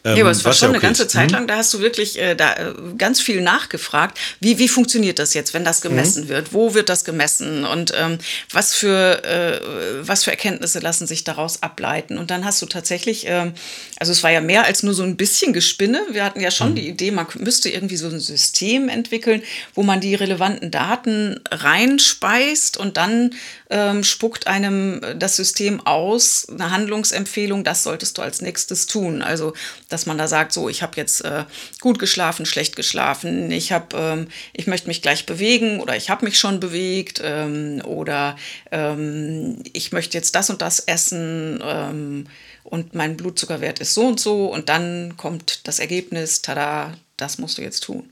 Ähm, 0.04 0.16
ja, 0.16 0.22
aber 0.22 0.30
es 0.32 0.44
war 0.44 0.52
schon 0.52 0.68
okay 0.68 0.76
eine 0.76 0.82
ganze 0.82 1.08
Zeit 1.08 1.30
hm? 1.30 1.36
lang, 1.38 1.46
da 1.46 1.56
hast 1.56 1.72
du 1.72 1.80
wirklich 1.80 2.18
äh, 2.18 2.34
da, 2.34 2.52
äh, 2.52 2.74
ganz 2.98 3.22
viel 3.22 3.40
nachgefragt. 3.40 4.18
Wie, 4.38 4.58
wie 4.58 4.68
funktioniert 4.68 5.18
das 5.18 5.32
jetzt, 5.32 5.54
wenn 5.54 5.64
das 5.64 5.80
gemessen 5.80 6.24
mhm. 6.24 6.28
wird? 6.28 6.52
Wo 6.52 6.74
wird 6.74 6.90
das 6.90 7.06
gemessen? 7.06 7.64
Und 7.64 7.92
ähm, 7.96 8.18
was, 8.50 8.74
für, 8.74 9.24
äh, 9.24 9.60
was 10.06 10.24
für 10.24 10.30
Erkenntnisse 10.30 10.80
lassen 10.80 11.06
sich 11.06 11.24
daraus 11.24 11.62
ableiten? 11.62 12.18
Und 12.18 12.30
dann 12.30 12.44
hast 12.44 12.60
du 12.60 12.66
tatsächlich, 12.66 13.26
äh, 13.26 13.52
also 13.98 14.12
es 14.12 14.22
war 14.22 14.30
ja 14.30 14.42
mehr 14.42 14.64
als 14.64 14.82
nur 14.82 14.92
so 14.92 15.04
ein 15.04 15.16
bisschen 15.16 15.54
Gespinne. 15.54 16.02
Wir 16.10 16.22
hatten 16.22 16.40
ja 16.40 16.50
schon 16.50 16.72
mhm. 16.72 16.74
die 16.74 16.88
Idee, 16.88 17.10
man 17.10 17.26
müsste 17.38 17.70
irgendwie 17.70 17.96
so 17.96 18.08
ein 18.08 18.20
System 18.20 18.90
entwickeln, 18.90 19.42
wo 19.74 19.82
man 19.82 20.00
die 20.00 20.14
relevanten 20.14 20.70
Daten 20.70 21.40
reinspeist 21.50 22.76
und 22.76 22.98
dann 22.98 23.34
ähm, 23.74 24.04
spuckt 24.04 24.46
einem 24.46 25.00
das 25.18 25.34
System 25.34 25.84
aus, 25.84 26.46
eine 26.48 26.70
Handlungsempfehlung, 26.70 27.64
das 27.64 27.82
solltest 27.82 28.16
du 28.16 28.22
als 28.22 28.40
nächstes 28.40 28.87
tun. 28.87 29.20
Also, 29.20 29.52
dass 29.88 30.06
man 30.06 30.16
da 30.16 30.28
sagt, 30.28 30.52
so, 30.52 30.68
ich 30.68 30.82
habe 30.82 30.96
jetzt 30.96 31.24
äh, 31.24 31.44
gut 31.80 31.98
geschlafen, 31.98 32.46
schlecht 32.46 32.76
geschlafen, 32.76 33.50
ich 33.50 33.72
habe, 33.72 33.96
ähm, 33.98 34.28
ich 34.52 34.68
möchte 34.68 34.87
mich 34.87 35.02
gleich 35.02 35.26
bewegen 35.26 35.80
oder 35.80 35.96
ich 35.96 36.08
habe 36.08 36.24
mich 36.24 36.38
schon 36.38 36.60
bewegt 36.60 37.20
ähm, 37.24 37.82
oder 37.84 38.37
ähm, 38.70 39.58
ich 39.72 39.90
möchte 39.90 40.16
jetzt 40.16 40.37
das 40.37 40.50
und 40.50 40.62
das 40.62 40.78
essen 40.78 41.60
ähm, 41.60 42.28
und 42.62 42.94
mein 42.94 43.16
Blutzuckerwert 43.16 43.80
ist 43.80 43.94
so 43.94 44.06
und 44.06 44.20
so 44.20 44.46
und 44.46 44.68
dann 44.68 45.16
kommt 45.16 45.66
das 45.66 45.80
Ergebnis, 45.80 46.42
tada, 46.42 46.94
das 47.16 47.38
musst 47.38 47.58
du 47.58 47.62
jetzt 47.62 47.80
tun. 47.80 48.08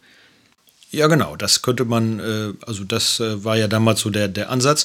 Ja, 0.93 1.07
genau, 1.07 1.37
das 1.37 1.63
könnte 1.63 1.87
man, 1.87 2.21
äh, 2.21 2.53
also 2.67 2.85
das 2.85 3.19
äh, 3.19 3.43
war 3.43 3.57
ja 3.57 3.67
damals 3.67 4.01
so 4.01 4.11
der, 4.11 4.29
der 4.29 4.51
Ansatz. 4.51 4.85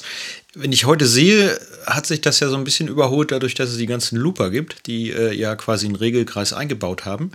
Wenn 0.54 0.72
ich 0.72 0.86
heute 0.86 1.06
sehe, 1.06 1.60
hat 1.86 2.06
sich 2.06 2.22
das 2.22 2.40
ja 2.40 2.48
so 2.48 2.56
ein 2.56 2.64
bisschen 2.64 2.88
überholt, 2.88 3.30
dadurch, 3.30 3.54
dass 3.54 3.68
es 3.68 3.76
die 3.76 3.86
ganzen 3.86 4.16
Looper 4.16 4.48
gibt, 4.48 4.86
die 4.86 5.10
äh, 5.10 5.34
ja 5.34 5.54
quasi 5.54 5.84
einen 5.84 5.96
Regelkreis 5.96 6.54
eingebaut 6.54 7.04
haben, 7.04 7.32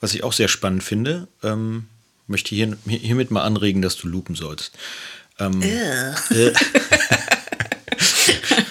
was 0.00 0.14
ich 0.14 0.24
auch 0.24 0.32
sehr 0.32 0.48
spannend 0.48 0.82
finde. 0.82 1.28
Ähm, 1.42 1.84
möchte 2.26 2.54
hier, 2.54 2.74
hiermit 2.86 3.30
mal 3.30 3.42
anregen, 3.42 3.82
dass 3.82 3.98
du 3.98 4.08
loopen 4.08 4.34
sollst. 4.34 4.72
Ähm, 5.38 5.60
äh. 5.60 6.14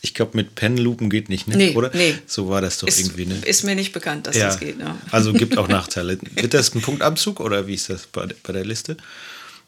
ich 0.00 0.14
glaube, 0.14 0.36
mit 0.36 0.54
Penlupen 0.54 1.10
geht 1.10 1.28
nicht, 1.28 1.48
ne? 1.48 1.56
Nee, 1.56 1.74
oder? 1.74 1.90
Nee. 1.94 2.14
So 2.26 2.48
war 2.48 2.60
das 2.60 2.78
doch 2.78 2.88
ist, 2.88 3.00
irgendwie, 3.00 3.26
ne? 3.26 3.36
Ist 3.44 3.64
mir 3.64 3.74
nicht 3.74 3.92
bekannt, 3.92 4.26
dass 4.26 4.36
ja. 4.36 4.46
das 4.46 4.60
geht, 4.60 4.78
ja. 4.78 4.98
Also 5.10 5.32
gibt 5.32 5.58
auch 5.58 5.68
Nachteile. 5.68 6.18
Wird 6.34 6.54
das 6.54 6.74
ein 6.74 6.80
Punktabzug 6.80 7.40
oder 7.40 7.66
wie 7.66 7.74
ist 7.74 7.88
das 7.88 8.06
bei, 8.06 8.26
bei 8.42 8.52
der 8.52 8.64
Liste? 8.64 8.96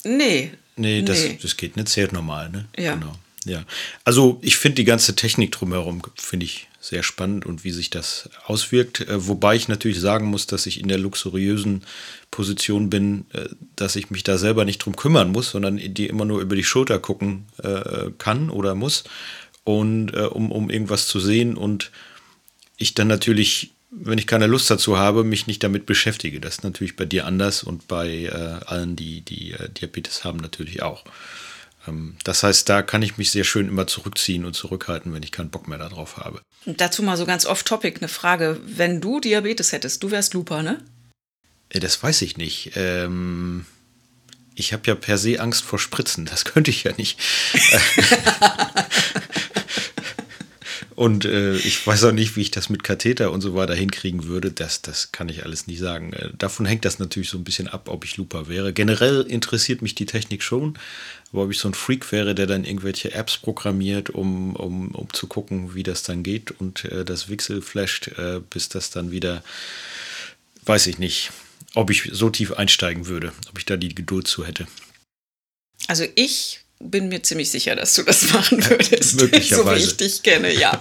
Nee. 0.04 0.52
Nee, 0.76 1.02
das, 1.02 1.24
nee. 1.24 1.38
das 1.40 1.56
geht 1.56 1.76
nicht, 1.76 1.88
zählt 1.88 2.12
normal, 2.12 2.50
ne? 2.50 2.66
Ja. 2.76 2.94
Genau. 2.94 3.14
Ja, 3.44 3.64
also 4.04 4.38
ich 4.40 4.56
finde 4.56 4.76
die 4.76 4.84
ganze 4.84 5.14
Technik 5.16 5.52
drumherum, 5.52 6.00
finde 6.16 6.46
ich 6.46 6.68
sehr 6.80 7.02
spannend 7.02 7.46
und 7.46 7.64
wie 7.64 7.72
sich 7.72 7.90
das 7.90 8.28
auswirkt. 8.46 9.00
Äh, 9.00 9.26
wobei 9.26 9.54
ich 9.54 9.68
natürlich 9.68 10.00
sagen 10.00 10.26
muss, 10.26 10.46
dass 10.46 10.66
ich 10.66 10.80
in 10.80 10.88
der 10.88 10.98
luxuriösen 10.98 11.82
Position 12.30 12.90
bin, 12.90 13.26
äh, 13.32 13.48
dass 13.76 13.96
ich 13.96 14.10
mich 14.10 14.22
da 14.22 14.38
selber 14.38 14.64
nicht 14.64 14.78
drum 14.78 14.96
kümmern 14.96 15.30
muss, 15.30 15.50
sondern 15.50 15.76
die 15.76 16.06
immer 16.06 16.24
nur 16.24 16.40
über 16.40 16.56
die 16.56 16.64
Schulter 16.64 16.98
gucken 16.98 17.46
äh, 17.62 18.10
kann 18.18 18.50
oder 18.50 18.74
muss 18.74 19.04
und 19.64 20.14
äh, 20.14 20.20
um, 20.20 20.52
um 20.52 20.70
irgendwas 20.70 21.08
zu 21.08 21.18
sehen 21.18 21.56
und 21.56 21.90
ich 22.76 22.94
dann 22.94 23.08
natürlich, 23.08 23.72
wenn 23.90 24.18
ich 24.18 24.26
keine 24.26 24.46
Lust 24.46 24.70
dazu 24.70 24.98
habe, 24.98 25.24
mich 25.24 25.46
nicht 25.46 25.62
damit 25.62 25.86
beschäftige. 25.86 26.40
Das 26.40 26.56
ist 26.56 26.64
natürlich 26.64 26.96
bei 26.96 27.04
dir 27.04 27.26
anders 27.26 27.62
und 27.62 27.88
bei 27.88 28.24
äh, 28.24 28.64
allen, 28.66 28.96
die, 28.96 29.22
die 29.22 29.52
äh, 29.52 29.70
Diabetes 29.70 30.24
haben, 30.24 30.38
natürlich 30.38 30.82
auch. 30.82 31.04
Ähm, 31.86 32.16
das 32.24 32.42
heißt, 32.42 32.68
da 32.68 32.82
kann 32.82 33.02
ich 33.02 33.16
mich 33.16 33.30
sehr 33.30 33.44
schön 33.44 33.68
immer 33.68 33.86
zurückziehen 33.86 34.44
und 34.44 34.54
zurückhalten, 34.54 35.12
wenn 35.12 35.22
ich 35.22 35.32
keinen 35.32 35.50
Bock 35.50 35.68
mehr 35.68 35.78
darauf 35.78 36.16
habe. 36.18 36.40
Und 36.66 36.80
dazu 36.80 37.02
mal 37.02 37.16
so 37.16 37.26
ganz 37.26 37.46
off-topic 37.46 37.98
eine 37.98 38.08
Frage. 38.08 38.60
Wenn 38.66 39.00
du 39.00 39.20
Diabetes 39.20 39.72
hättest, 39.72 40.02
du 40.02 40.10
wärst 40.10 40.34
Luper, 40.34 40.62
ne? 40.62 40.82
Äh, 41.70 41.80
das 41.80 42.02
weiß 42.02 42.22
ich 42.22 42.36
nicht. 42.36 42.72
Ähm, 42.74 43.66
ich 44.56 44.72
habe 44.72 44.82
ja 44.86 44.94
per 44.94 45.18
se 45.18 45.40
Angst 45.40 45.62
vor 45.62 45.78
Spritzen. 45.78 46.26
Das 46.26 46.44
könnte 46.44 46.70
ich 46.70 46.84
ja 46.84 46.92
nicht. 46.96 47.18
Und 50.96 51.24
äh, 51.24 51.56
ich 51.56 51.84
weiß 51.84 52.04
auch 52.04 52.12
nicht, 52.12 52.36
wie 52.36 52.42
ich 52.42 52.50
das 52.50 52.68
mit 52.68 52.84
Katheter 52.84 53.32
und 53.32 53.40
so 53.40 53.54
weiter 53.54 53.74
hinkriegen 53.74 54.24
würde. 54.24 54.52
Das, 54.52 54.80
das 54.80 55.10
kann 55.10 55.28
ich 55.28 55.44
alles 55.44 55.66
nicht 55.66 55.80
sagen. 55.80 56.12
Äh, 56.12 56.30
davon 56.38 56.66
hängt 56.66 56.84
das 56.84 56.98
natürlich 56.98 57.28
so 57.28 57.38
ein 57.38 57.44
bisschen 57.44 57.68
ab, 57.68 57.88
ob 57.88 58.04
ich 58.04 58.16
Luper 58.16 58.48
wäre. 58.48 58.72
Generell 58.72 59.22
interessiert 59.22 59.82
mich 59.82 59.94
die 59.94 60.06
Technik 60.06 60.42
schon. 60.42 60.78
Aber 61.32 61.44
ob 61.44 61.50
ich 61.50 61.58
so 61.58 61.68
ein 61.68 61.74
Freak 61.74 62.12
wäre, 62.12 62.34
der 62.34 62.46
dann 62.46 62.64
irgendwelche 62.64 63.12
Apps 63.12 63.38
programmiert, 63.38 64.10
um, 64.10 64.54
um, 64.54 64.92
um 64.92 65.12
zu 65.12 65.26
gucken, 65.26 65.74
wie 65.74 65.82
das 65.82 66.04
dann 66.04 66.22
geht 66.22 66.52
und 66.52 66.84
äh, 66.84 67.04
das 67.04 67.28
Wixel 67.28 67.60
flasht, 67.60 68.08
äh, 68.16 68.40
bis 68.50 68.68
das 68.68 68.90
dann 68.90 69.10
wieder, 69.10 69.42
weiß 70.64 70.86
ich 70.86 70.98
nicht, 70.98 71.32
ob 71.74 71.90
ich 71.90 72.08
so 72.12 72.30
tief 72.30 72.52
einsteigen 72.52 73.06
würde, 73.08 73.32
ob 73.50 73.58
ich 73.58 73.66
da 73.66 73.76
die 73.76 73.94
Geduld 73.94 74.28
zu 74.28 74.46
hätte. 74.46 74.68
Also 75.88 76.04
ich 76.14 76.63
bin 76.90 77.08
mir 77.08 77.22
ziemlich 77.22 77.50
sicher, 77.50 77.76
dass 77.76 77.94
du 77.94 78.02
das 78.02 78.32
machen 78.32 78.64
würdest. 78.68 79.20
Möglicherweise. 79.20 79.54
So 79.64 79.70
wie 79.70 79.78
ich 79.78 79.96
dich 79.96 80.22
kenne, 80.22 80.52
ja. 80.52 80.78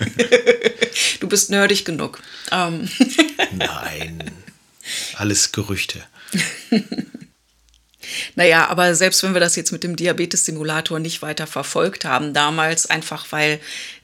du 1.19 1.27
bist 1.27 1.49
nerdig 1.49 1.85
genug. 1.85 2.21
Ähm. 2.51 2.89
Nein, 3.51 4.31
alles 5.15 5.51
Gerüchte. 5.51 6.03
Naja, 8.35 8.67
aber 8.67 8.95
selbst 8.95 9.23
wenn 9.23 9.33
wir 9.33 9.39
das 9.39 9.55
jetzt 9.55 9.71
mit 9.71 9.83
dem 9.83 9.95
Diabetes-Simulator 9.95 10.99
nicht 10.99 11.21
weiter 11.21 11.47
verfolgt 11.47 12.05
haben, 12.05 12.33
damals 12.33 12.89
einfach 12.89 13.31
weil 13.31 13.59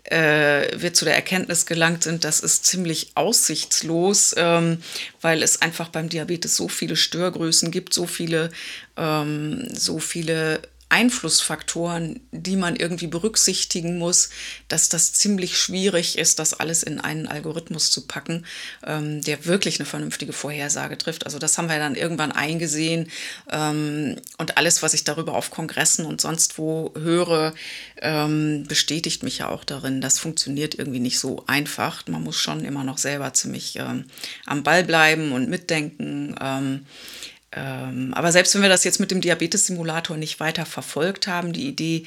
äh, 0.06 0.68
wir 0.80 0.94
zu 0.94 1.06
der 1.06 1.16
Erkenntnis 1.16 1.66
gelangt 1.66 2.04
sind, 2.04 2.24
das 2.24 2.40
ist 2.40 2.66
ziemlich 2.66 3.12
aussichtslos, 3.16 4.34
ähm, 4.38 4.82
weil 5.22 5.44
es 5.44 5.62
einfach 5.62 5.90
beim 5.90 6.10
Diabetes 6.10 6.56
so 6.56 6.68
viele 6.68 6.96
Störgrößen 6.96 7.72
gibt, 7.72 7.94
so 7.94 8.08
viele, 8.08 8.52
ähm, 8.98 9.68
so 9.74 10.00
viele 10.00 10.62
Einflussfaktoren, 10.90 12.20
die 12.32 12.56
man 12.56 12.76
irgendwie 12.76 13.08
berücksichtigen 13.08 14.00
muss, 14.00 14.30
dass 14.68 14.90
das 14.90 15.14
ziemlich 15.14 15.58
schwierig 15.58 16.18
ist, 16.18 16.40
das 16.40 16.56
alles 16.56 16.82
in 16.82 17.00
einen 17.00 17.28
Algorithmus 17.28 17.92
zu 17.92 18.08
packen, 18.08 18.46
ähm, 18.86 19.22
der 19.22 19.46
wirklich 19.46 19.80
eine 19.80 19.86
vernünftige 19.86 20.34
Vorhersage 20.34 20.98
trifft. 20.98 21.26
Also 21.26 21.38
das 21.38 21.58
haben 21.58 21.70
wir 21.70 21.78
dann 21.78 21.94
irgendwann 21.94 22.32
eingesehen 22.32 23.12
ähm, 23.52 24.16
und 24.40 24.58
alles, 24.58 24.82
was 24.82 24.96
ich 24.96 25.04
darüber 25.04 25.36
auf 25.36 25.52
Kongressen 25.52 26.06
und 26.06 26.22
sonst 26.22 26.58
wo 26.58 26.92
höre, 26.98 27.54
ähm, 28.02 28.66
bestätigt 28.68 29.22
mich 29.22 29.38
ja 29.38 29.50
auch 29.50 29.64
darin. 29.64 30.02
Das 30.02 30.18
funktioniert 30.18 30.74
irgendwie 30.74 31.00
nicht 31.00 31.20
so 31.20 31.44
einfach. 31.46 32.08
Man 32.08 32.24
muss 32.24 32.38
schon 32.38 32.66
immer 32.66 32.84
noch 32.84 32.98
selber 32.98 33.32
ziemlich 33.34 33.76
ähm, 33.76 34.06
am 34.48 34.64
Ball 34.64 34.84
bleiben 34.84 35.34
und 35.34 35.50
mitdenken. 35.50 36.36
Ähm, 37.52 38.14
aber 38.14 38.32
selbst 38.32 38.54
wenn 38.56 38.62
wir 38.62 38.70
das 38.70 38.84
jetzt 38.84 39.00
mit 39.00 39.12
dem 39.12 39.22
Diabetes-Simulator 39.22 40.18
nicht 40.18 40.40
weiter 40.40 40.66
verfolgt 40.66 41.28
haben, 41.28 41.54
die 41.54 41.68
Idee, 41.68 42.06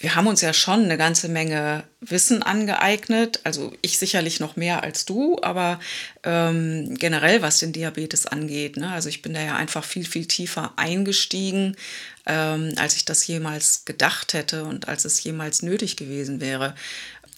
wir 0.00 0.16
haben 0.16 0.26
uns 0.26 0.40
ja 0.40 0.52
schon 0.52 0.84
eine 0.84 0.96
ganze 0.96 1.28
Menge 1.28 1.84
Wissen 2.00 2.42
angeeignet, 2.42 3.40
also 3.44 3.72
ich 3.80 3.96
sicherlich 3.98 4.40
noch 4.40 4.56
mehr 4.56 4.82
als 4.82 5.04
du, 5.04 5.38
aber 5.40 5.78
ähm, 6.24 6.96
generell 6.98 7.42
was 7.42 7.58
den 7.58 7.72
Diabetes 7.72 8.26
angeht. 8.26 8.76
Ne? 8.76 8.90
Also 8.90 9.08
ich 9.08 9.22
bin 9.22 9.34
da 9.34 9.40
ja 9.40 9.54
einfach 9.54 9.84
viel, 9.84 10.04
viel 10.04 10.26
tiefer 10.26 10.72
eingestiegen, 10.76 11.76
ähm, 12.26 12.72
als 12.76 12.96
ich 12.96 13.04
das 13.04 13.24
jemals 13.26 13.84
gedacht 13.84 14.34
hätte 14.34 14.64
und 14.64 14.88
als 14.88 15.04
es 15.04 15.22
jemals 15.22 15.62
nötig 15.62 15.96
gewesen 15.96 16.40
wäre 16.40 16.74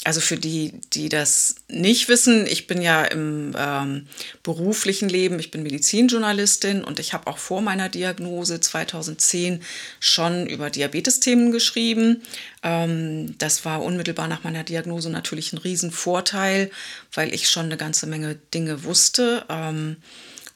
also 0.04 0.20
für 0.20 0.36
die, 0.36 0.80
die 0.92 1.08
das 1.08 1.56
nicht 1.68 2.08
wissen, 2.08 2.46
ich 2.46 2.66
bin 2.66 2.82
ja 2.82 3.04
im 3.04 3.54
ähm, 3.56 4.06
beruflichen 4.42 5.08
Leben, 5.08 5.38
ich 5.38 5.50
bin 5.50 5.62
Medizinjournalistin 5.62 6.84
und 6.84 6.98
ich 6.98 7.12
habe 7.12 7.26
auch 7.26 7.38
vor 7.38 7.62
meiner 7.62 7.88
Diagnose 7.88 8.60
2010 8.60 9.62
schon 9.98 10.46
über 10.46 10.70
Diabetesthemen 10.70 11.50
geschrieben. 11.50 12.22
Ähm, 12.62 13.36
das 13.38 13.64
war 13.64 13.82
unmittelbar 13.82 14.28
nach 14.28 14.44
meiner 14.44 14.64
Diagnose 14.64 15.10
natürlich 15.10 15.52
ein 15.52 15.58
Riesenvorteil, 15.58 16.70
weil 17.12 17.34
ich 17.34 17.48
schon 17.48 17.66
eine 17.66 17.76
ganze 17.76 18.06
Menge 18.06 18.36
Dinge 18.52 18.84
wusste 18.84 19.44
ähm, 19.48 19.96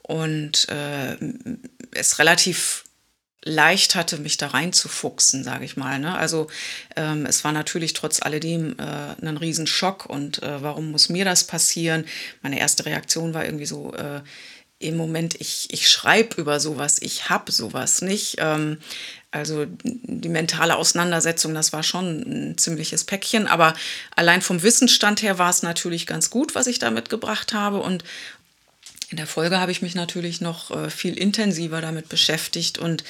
und 0.03 0.69
äh, 0.69 1.17
es 1.91 2.19
relativ 2.19 2.83
leicht 3.43 3.95
hatte, 3.95 4.17
mich 4.17 4.37
da 4.37 4.47
reinzufuchsen, 4.47 5.43
sage 5.43 5.65
ich 5.65 5.75
mal. 5.77 5.99
Ne? 5.99 6.15
Also 6.15 6.47
ähm, 6.95 7.25
es 7.25 7.43
war 7.43 7.51
natürlich 7.51 7.93
trotz 7.93 8.21
alledem 8.21 8.75
äh, 8.77 9.25
ein 9.25 9.37
Riesenschock 9.37 10.05
und 10.05 10.43
äh, 10.43 10.61
warum 10.61 10.91
muss 10.91 11.09
mir 11.09 11.25
das 11.25 11.45
passieren? 11.45 12.05
Meine 12.43 12.59
erste 12.59 12.85
Reaktion 12.85 13.33
war 13.33 13.45
irgendwie 13.45 13.65
so, 13.65 13.93
äh, 13.95 14.21
im 14.81 14.97
Moment, 14.97 15.39
ich, 15.39 15.67
ich 15.71 15.89
schreibe 15.89 16.41
über 16.41 16.59
sowas, 16.59 17.01
ich 17.01 17.29
habe 17.29 17.51
sowas 17.51 18.01
nicht. 18.01 18.37
Ähm, 18.39 18.79
also 19.29 19.65
die 19.83 20.29
mentale 20.29 20.75
Auseinandersetzung, 20.75 21.53
das 21.53 21.71
war 21.71 21.83
schon 21.83 22.51
ein 22.51 22.57
ziemliches 22.57 23.05
Päckchen, 23.05 23.47
aber 23.47 23.75
allein 24.15 24.41
vom 24.41 24.61
Wissensstand 24.61 25.21
her 25.21 25.37
war 25.37 25.49
es 25.49 25.63
natürlich 25.63 26.05
ganz 26.05 26.29
gut, 26.29 26.53
was 26.53 26.67
ich 26.67 26.79
da 26.79 26.91
mitgebracht 26.91 27.53
habe 27.53 27.77
und 27.77 28.03
in 29.11 29.17
der 29.17 29.27
Folge 29.27 29.59
habe 29.59 29.71
ich 29.71 29.81
mich 29.81 29.93
natürlich 29.93 30.41
noch 30.41 30.71
äh, 30.71 30.89
viel 30.89 31.17
intensiver 31.17 31.81
damit 31.81 32.09
beschäftigt 32.09 32.77
und 32.77 33.03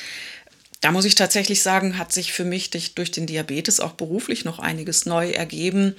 da 0.82 0.92
muss 0.92 1.06
ich 1.06 1.14
tatsächlich 1.14 1.62
sagen, 1.62 2.00
hat 2.00 2.12
sich 2.12 2.34
für 2.34 2.44
mich 2.44 2.72
durch 2.72 3.12
den 3.12 3.28
Diabetes 3.28 3.80
auch 3.80 3.92
beruflich 3.92 4.46
noch 4.46 4.58
einiges 4.58 5.06
neu 5.06 5.30
ergeben. 5.30 5.96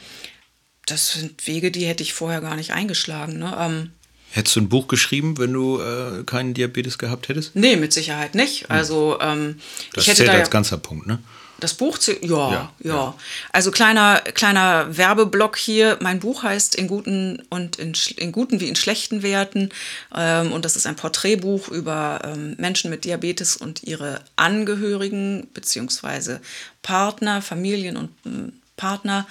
Das 0.86 1.12
sind 1.12 1.46
Wege, 1.46 1.70
die 1.70 1.86
hätte 1.86 2.02
ich 2.02 2.14
vorher 2.14 2.40
gar 2.40 2.56
nicht 2.56 2.72
eingeschlagen. 2.72 3.38
Ne? 3.38 3.56
Ähm, 3.56 3.92
Hättest 4.32 4.56
du 4.56 4.60
ein 4.60 4.68
Buch 4.68 4.88
geschrieben, 4.88 5.38
wenn 5.38 5.52
du 5.52 5.80
äh, 5.80 6.24
keinen 6.24 6.52
Diabetes 6.52 6.98
gehabt 6.98 7.28
hättest? 7.28 7.54
Nee, 7.54 7.76
mit 7.76 7.92
Sicherheit 7.92 8.34
nicht. 8.34 8.62
Hm. 8.62 8.70
Also 8.70 9.20
ähm, 9.20 9.60
das 9.92 10.02
ich 10.02 10.08
hätte 10.08 10.16
zählt 10.18 10.30
da 10.30 10.32
als 10.32 10.50
ganzer 10.50 10.78
Punkt, 10.78 11.06
ne? 11.06 11.20
Das 11.62 11.74
Buch, 11.74 11.96
zu, 11.98 12.12
ja, 12.24 12.50
ja, 12.50 12.72
ja, 12.80 13.14
Also 13.52 13.70
kleiner, 13.70 14.20
kleiner 14.34 14.96
Werbeblock 14.96 15.56
hier. 15.56 15.96
Mein 16.00 16.18
Buch 16.18 16.42
heißt 16.42 16.74
In 16.74 16.88
guten 16.88 17.40
und 17.50 17.76
in, 17.76 17.92
in 18.16 18.32
guten 18.32 18.60
wie 18.60 18.68
in 18.68 18.74
schlechten 18.74 19.22
Werten. 19.22 19.70
Ähm, 20.12 20.50
und 20.50 20.64
das 20.64 20.74
ist 20.74 20.86
ein 20.88 20.96
Porträtbuch 20.96 21.68
über 21.68 22.20
ähm, 22.24 22.56
Menschen 22.58 22.90
mit 22.90 23.04
Diabetes 23.04 23.56
und 23.56 23.84
ihre 23.84 24.20
Angehörigen 24.34 25.46
beziehungsweise 25.54 26.40
Partner, 26.82 27.42
Familien 27.42 27.96
und 27.96 28.10
ähm, 28.26 28.54
Partner. 28.76 29.28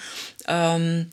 Ähm, 0.48 1.10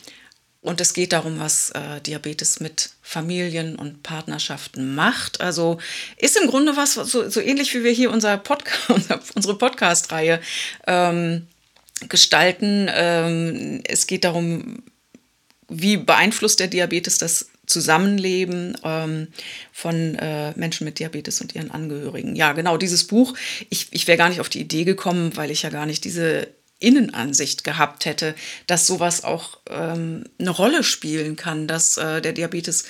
und 0.61 0.81
es 0.81 0.93
geht 0.93 1.13
darum, 1.13 1.39
was 1.39 1.71
äh, 1.71 2.01
Diabetes 2.01 2.59
mit 2.59 2.89
Familien 3.01 3.77
und 3.77 4.03
Partnerschaften 4.03 4.93
macht. 4.93 5.39
Also 5.39 5.77
ist 6.17 6.37
im 6.37 6.49
Grunde 6.49 6.75
was 6.75 6.95
so, 6.95 7.29
so 7.29 7.39
ähnlich 7.39 7.73
wie 7.73 7.83
wir 7.83 7.91
hier 7.91 8.11
unser 8.11 8.37
Podcast, 8.37 9.09
unsere 9.35 9.57
Podcast-Reihe 9.57 10.41
ähm, 10.85 11.47
gestalten. 12.09 12.89
Ähm, 12.93 13.81
es 13.85 14.05
geht 14.05 14.25
darum, 14.25 14.83
wie 15.69 15.95
beeinflusst 15.95 16.59
der 16.59 16.67
Diabetes 16.67 17.19
das 17.19 17.49
Zusammenleben 17.65 18.75
ähm, 18.83 19.27
von 19.71 20.15
äh, 20.15 20.51
Menschen 20.57 20.85
mit 20.85 20.99
Diabetes 20.99 21.39
und 21.39 21.55
ihren 21.55 21.71
Angehörigen. 21.71 22.35
Ja, 22.35 22.51
genau, 22.53 22.77
dieses 22.77 23.05
Buch, 23.05 23.35
ich, 23.69 23.87
ich 23.91 24.07
wäre 24.07 24.17
gar 24.17 24.27
nicht 24.27 24.41
auf 24.41 24.49
die 24.49 24.59
Idee 24.59 24.83
gekommen, 24.83 25.37
weil 25.37 25.51
ich 25.51 25.61
ja 25.61 25.69
gar 25.69 25.85
nicht 25.85 26.03
diese 26.03 26.47
Innenansicht 26.79 27.63
gehabt 27.63 28.05
hätte, 28.05 28.35
dass 28.67 28.87
sowas 28.87 29.23
auch 29.23 29.57
ähm, 29.69 30.23
eine 30.39 30.49
Rolle 30.49 30.83
spielen 30.83 31.35
kann, 31.35 31.67
dass 31.67 31.97
äh, 31.97 32.21
der 32.21 32.33
Diabetes 32.33 32.85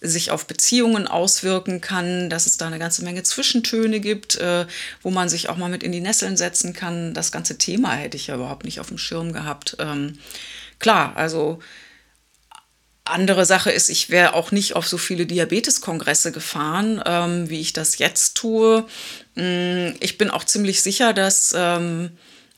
sich 0.00 0.30
auf 0.30 0.46
Beziehungen 0.46 1.06
auswirken 1.06 1.80
kann, 1.80 2.30
dass 2.30 2.46
es 2.46 2.56
da 2.56 2.66
eine 2.66 2.78
ganze 2.78 3.04
Menge 3.04 3.22
Zwischentöne 3.22 4.00
gibt, 4.00 4.36
äh, 4.36 4.66
wo 5.02 5.10
man 5.10 5.28
sich 5.28 5.48
auch 5.48 5.56
mal 5.56 5.68
mit 5.68 5.82
in 5.82 5.92
die 5.92 6.00
Nesseln 6.00 6.36
setzen 6.36 6.72
kann. 6.72 7.12
Das 7.12 7.32
ganze 7.32 7.58
Thema 7.58 7.92
hätte 7.92 8.16
ich 8.16 8.28
ja 8.28 8.36
überhaupt 8.36 8.64
nicht 8.64 8.80
auf 8.80 8.88
dem 8.88 8.98
Schirm 8.98 9.32
gehabt. 9.32 9.76
Ähm, 9.78 10.18
klar, 10.78 11.16
also 11.16 11.60
andere 13.04 13.44
Sache 13.44 13.70
ist, 13.70 13.88
ich 13.88 14.08
wäre 14.08 14.34
auch 14.34 14.52
nicht 14.52 14.74
auf 14.74 14.86
so 14.86 14.96
viele 14.96 15.26
Diabeteskongresse 15.26 16.32
gefahren, 16.32 17.02
ähm, 17.04 17.50
wie 17.50 17.60
ich 17.60 17.72
das 17.72 17.98
jetzt 17.98 18.36
tue. 18.36 18.86
Mm, 19.34 19.88
ich 20.00 20.16
bin 20.16 20.30
auch 20.30 20.44
ziemlich 20.44 20.82
sicher, 20.82 21.12
dass 21.12 21.54
ähm, 21.56 22.10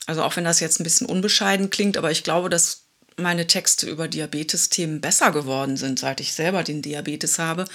Also 0.07 0.23
auch 0.23 0.37
wenn 0.37 0.45
das 0.45 0.61
jetzt 0.61 0.81
ein 0.81 0.85
bisschen 0.85 1.07
unbescheiden 1.07 1.71
klingt, 1.71 1.97
aber 1.97 2.11
ich 2.11 2.25
glaube, 2.25 2.49
dass 2.49 2.83
meine 3.17 3.47
Texte 3.47 3.89
über 3.89 4.09
Diabetes-Themen 4.09 5.01
besser 5.01 5.33
geworden 5.33 5.77
sind, 5.77 5.99
seit 5.99 6.21
ich 6.21 6.33
selber 6.33 6.63
den 6.63 6.83
Diabetes 6.83 7.39
habe. 7.39 7.67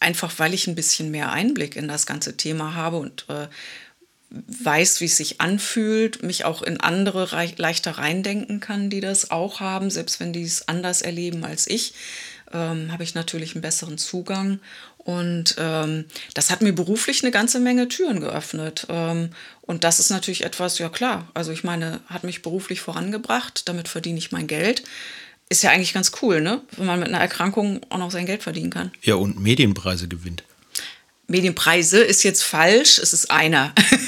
Einfach 0.00 0.38
weil 0.38 0.54
ich 0.54 0.66
ein 0.66 0.76
bisschen 0.76 1.10
mehr 1.10 1.32
Einblick 1.32 1.76
in 1.76 1.88
das 1.88 2.06
ganze 2.06 2.36
Thema 2.36 2.74
habe 2.74 2.98
und 2.98 3.26
äh, 3.28 3.48
weiß, 4.30 5.00
wie 5.00 5.06
es 5.06 5.16
sich 5.16 5.40
anfühlt, 5.40 6.22
mich 6.22 6.44
auch 6.44 6.62
in 6.62 6.80
andere 6.80 7.28
leichter 7.56 7.92
reindenken 7.92 8.60
kann, 8.60 8.90
die 8.90 9.00
das 9.00 9.30
auch 9.30 9.60
haben, 9.60 9.90
selbst 9.90 10.20
wenn 10.20 10.32
die 10.32 10.42
es 10.42 10.68
anders 10.68 11.02
erleben 11.02 11.44
als 11.44 11.66
ich, 11.66 11.94
ähm, 12.52 12.92
habe 12.92 13.02
ich 13.02 13.14
natürlich 13.14 13.54
einen 13.54 13.62
besseren 13.62 13.98
Zugang. 13.98 14.60
Und 15.08 15.54
ähm, 15.56 16.04
das 16.34 16.50
hat 16.50 16.60
mir 16.60 16.74
beruflich 16.74 17.22
eine 17.22 17.30
ganze 17.30 17.60
Menge 17.60 17.88
Türen 17.88 18.20
geöffnet. 18.20 18.86
Ähm, 18.90 19.30
und 19.62 19.82
das 19.82 20.00
ist 20.00 20.10
natürlich 20.10 20.44
etwas, 20.44 20.78
ja 20.78 20.90
klar, 20.90 21.30
also 21.32 21.50
ich 21.50 21.64
meine, 21.64 22.00
hat 22.08 22.24
mich 22.24 22.42
beruflich 22.42 22.82
vorangebracht, 22.82 23.70
damit 23.70 23.88
verdiene 23.88 24.18
ich 24.18 24.32
mein 24.32 24.46
Geld. 24.46 24.82
Ist 25.48 25.62
ja 25.62 25.70
eigentlich 25.70 25.94
ganz 25.94 26.12
cool, 26.20 26.42
ne? 26.42 26.60
Wenn 26.76 26.84
man 26.84 26.98
mit 27.00 27.08
einer 27.08 27.20
Erkrankung 27.20 27.80
auch 27.88 27.96
noch 27.96 28.10
sein 28.10 28.26
Geld 28.26 28.42
verdienen 28.42 28.68
kann. 28.68 28.92
Ja, 29.00 29.14
und 29.14 29.40
Medienpreise 29.40 30.08
gewinnt. 30.08 30.44
Medienpreise 31.26 32.00
ist 32.00 32.22
jetzt 32.22 32.42
falsch, 32.42 32.98
es 32.98 33.14
ist 33.14 33.30
einer. 33.30 33.72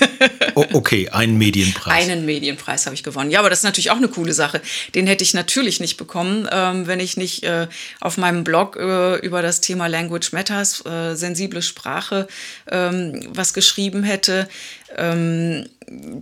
oh, 0.54 0.64
okay, 0.72 1.09
einen 1.09 1.38
Medienpreis. 1.38 2.04
Einen 2.04 2.24
Medienpreis 2.24 2.87
habe 2.87 2.94
ich 2.94 3.02
gewonnen. 3.02 3.30
Ja, 3.30 3.40
aber 3.40 3.50
das 3.50 3.61
ist 3.61 3.64
natürlich 3.64 3.90
auch 3.90 3.96
eine 3.96 4.09
coole 4.09 4.33
Sache. 4.33 4.61
Den 4.94 5.06
hätte 5.06 5.24
ich 5.24 5.35
natürlich 5.35 5.80
nicht 5.80 5.96
bekommen, 5.96 6.48
ähm, 6.50 6.87
wenn 6.87 7.00
ich 7.00 7.16
nicht 7.16 7.44
äh, 7.44 7.68
auf 8.00 8.16
meinem 8.16 8.44
Blog 8.44 8.76
äh, 8.76 9.16
über 9.16 9.42
das 9.42 9.61
Thema 9.61 9.87
Language 9.87 10.33
Matters, 10.33 10.85
äh, 10.85 11.14
sensible 11.14 11.62
Sprache, 11.62 12.28
ähm, 12.70 13.28
was 13.33 13.54
geschrieben 13.54 14.02
hätte. 14.02 14.48
Ähm, 14.96 15.68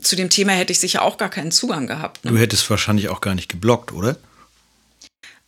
zu 0.00 0.16
dem 0.16 0.30
Thema 0.30 0.52
hätte 0.52 0.72
ich 0.72 0.80
sicher 0.80 1.02
auch 1.02 1.18
gar 1.18 1.30
keinen 1.30 1.50
Zugang 1.50 1.87
gehabt. 1.87 2.24
Ne? 2.24 2.32
Du 2.32 2.38
hättest 2.38 2.68
wahrscheinlich 2.70 3.08
auch 3.08 3.20
gar 3.20 3.34
nicht 3.34 3.48
geblockt, 3.48 3.92
oder? 3.92 4.16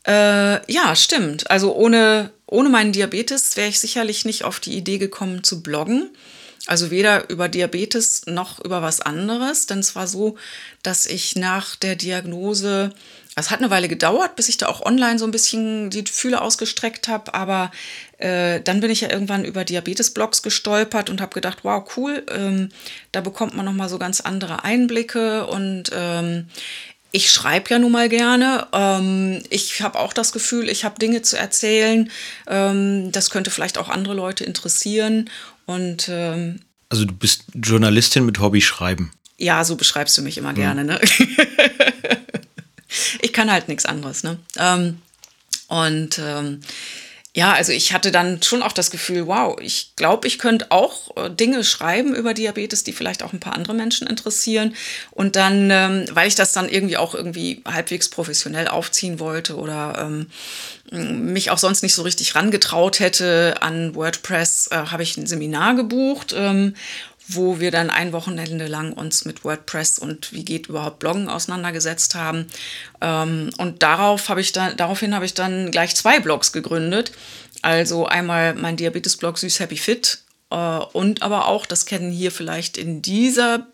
Äh, 0.07 0.73
ja, 0.73 0.97
stimmt. 0.97 1.51
Also 1.51 1.75
ohne, 1.75 2.31
ohne 2.47 2.69
meinen 2.69 2.93
Diabetes 2.93 3.57
wäre 3.57 3.69
ich 3.69 3.79
sicherlich 3.79 4.25
nicht 4.25 4.45
auf 4.45 4.61
die 4.61 4.77
Idee 4.77 4.99
gekommen 4.99 5.45
zu 5.45 5.63
bloggen. 5.63 6.11
Also 6.67 6.91
weder 6.91 7.31
über 7.31 7.49
Diabetes 7.49 8.23
noch 8.27 8.63
über 8.63 8.83
was 8.83 9.01
anderes. 9.01 9.67
Denn 9.67 9.79
es 9.79 9.97
war 9.97 10.07
so, 10.07 10.37
dass 10.83 11.07
ich 11.07 11.37
nach 11.37 11.75
der 11.77 11.97
Diagnose, 11.97 12.93
es 13.35 13.51
hat 13.51 13.61
eine 13.61 13.71
Weile 13.71 13.89
gedauert, 13.89 14.37
bis 14.37 14.49
ich 14.49 14.59
da 14.59 14.67
auch 14.69 14.83
online 14.85 15.19
so 15.19 15.25
ein 15.25 15.31
bisschen 15.31 15.91
die 15.91 16.05
Fühle 16.05 16.41
ausgestreckt 16.41 17.09
habe. 17.09 17.33
Aber 17.35 17.71
äh, 18.19 18.61
dann 18.61 18.81
bin 18.81 18.91
ich 18.91 19.01
ja 19.01 19.11
irgendwann 19.11 19.45
über 19.45 19.65
Diabetes-Blogs 19.65 20.43
gestolpert 20.43 21.09
und 21.09 21.21
habe 21.21 21.35
gedacht, 21.35 21.61
wow, 21.63 21.83
cool, 21.97 22.25
ähm, 22.31 22.69
da 23.13 23.23
bekommt 23.23 23.57
man 23.57 23.65
nochmal 23.65 23.89
so 23.89 23.99
ganz 23.99 24.21
andere 24.21 24.63
Einblicke 24.63 25.47
und 25.47 25.91
ähm, 25.95 26.47
ich 27.13 27.31
schreibe 27.31 27.71
ja 27.71 27.79
nun 27.79 27.93
mal 27.93 28.09
gerne. 28.09 28.69
Ähm, 28.73 29.43
ich 29.51 29.83
habe 29.83 29.99
auch 29.99 30.13
das 30.13 30.33
Gefühl, 30.33 30.69
ich 30.69 30.85
habe 30.85 30.99
Dinge 30.99 31.23
zu 31.23 31.37
erzählen. 31.37 32.11
Ähm, 32.47 33.11
das 33.11 33.31
könnte 33.31 33.51
vielleicht 33.51 33.79
auch 33.79 33.89
andere 33.89 34.15
Leute 34.15 34.45
interessieren. 34.45 35.29
Und 35.71 36.09
ähm, 36.09 36.63
also 36.89 37.05
du 37.05 37.15
bist 37.15 37.45
Journalistin 37.55 38.27
mit 38.27 38.41
Hobby 38.41 38.61
schreiben. 38.61 39.13
Ja, 39.39 39.63
so 39.65 39.77
beschreibst 39.77 40.19
du 40.19 40.23
mich 40.23 40.37
immer 40.37 40.53
gerne. 40.53 40.85
Ne? 40.85 41.01
ich 43.23 43.33
kann 43.33 43.53
halt 43.53 43.69
nichts 43.69 43.87
anderes. 43.87 44.25
Ne? 44.25 44.41
Ähm, 44.57 45.01
und 45.69 46.19
ähm, 46.19 46.61
ja, 47.33 47.53
also 47.53 47.71
ich 47.71 47.93
hatte 47.93 48.11
dann 48.11 48.43
schon 48.43 48.63
auch 48.63 48.73
das 48.73 48.91
Gefühl, 48.91 49.29
wow, 49.29 49.57
ich 49.61 49.93
glaube, 49.95 50.27
ich 50.27 50.41
könnte 50.41 50.73
auch 50.73 51.17
äh, 51.17 51.31
Dinge 51.31 51.63
schreiben 51.63 52.13
über 52.15 52.35
Diabetes, 52.35 52.83
die 52.83 52.93
vielleicht 52.93 53.23
auch 53.23 53.33
ein 53.33 53.39
paar 53.39 53.55
andere 53.55 53.73
Menschen 53.73 54.09
interessieren. 54.09 54.75
Und 55.13 55.37
dann, 55.37 55.71
ähm, 55.71 56.07
weil 56.11 56.27
ich 56.27 56.35
das 56.35 56.53
dann 56.53 56.69
irgendwie 56.69 56.97
auch 56.97 57.15
irgendwie 57.15 57.63
halbwegs 57.65 58.09
professionell 58.09 58.67
aufziehen 58.67 59.21
wollte 59.21 59.57
oder 59.57 59.95
ähm, 60.01 60.27
mich 61.33 61.53
auch 61.53 61.59
sonst 61.59 61.85
nicht 61.85 61.95
so 61.95 62.03
richtig 62.03 62.35
rangetraut 62.35 62.99
hätte 62.99 63.59
an 63.61 63.95
WordPress, 63.95 64.71
äh, 64.73 64.77
habe 64.87 65.05
ich 65.05 65.17
ein 65.17 65.29
Seminar 65.29 65.77
gebucht 65.77 66.35
ähm, 66.37 66.75
wo 67.35 67.61
wir 67.61 67.71
dann 67.71 67.91
ein 67.91 68.13
Wochenende 68.13 68.67
lang 68.67 68.93
uns 68.93 69.25
mit 69.25 69.45
WordPress 69.45 69.99
und 69.99 70.33
wie 70.33 70.45
geht 70.45 70.69
überhaupt 70.69 70.99
Bloggen 70.99 71.29
auseinandergesetzt 71.29 72.15
haben. 72.15 72.47
Ähm, 73.01 73.51
und 73.59 73.83
darauf 73.83 74.29
habe 74.29 74.41
ich 74.41 74.53
dann, 74.53 74.77
daraufhin 74.77 75.15
habe 75.15 75.25
ich 75.25 75.35
dann 75.35 75.71
gleich 75.71 75.95
zwei 75.95 76.21
Blogs 76.21 76.53
gegründet. 76.53 77.13
Also 77.63 78.07
einmal 78.07 78.55
mein 78.55 78.77
Diabetes-Blog 78.77 79.39
Süß 79.39 79.61
Happy 79.61 79.77
Fit 79.77 80.23
äh, 80.51 80.57
und 80.57 81.23
aber 81.23 81.47
auch, 81.47 81.67
das 81.67 81.87
kennen 81.87 82.11
hier 82.11 82.33
vielleicht 82.33 82.77
in 82.77 83.03
dieser 83.03 83.67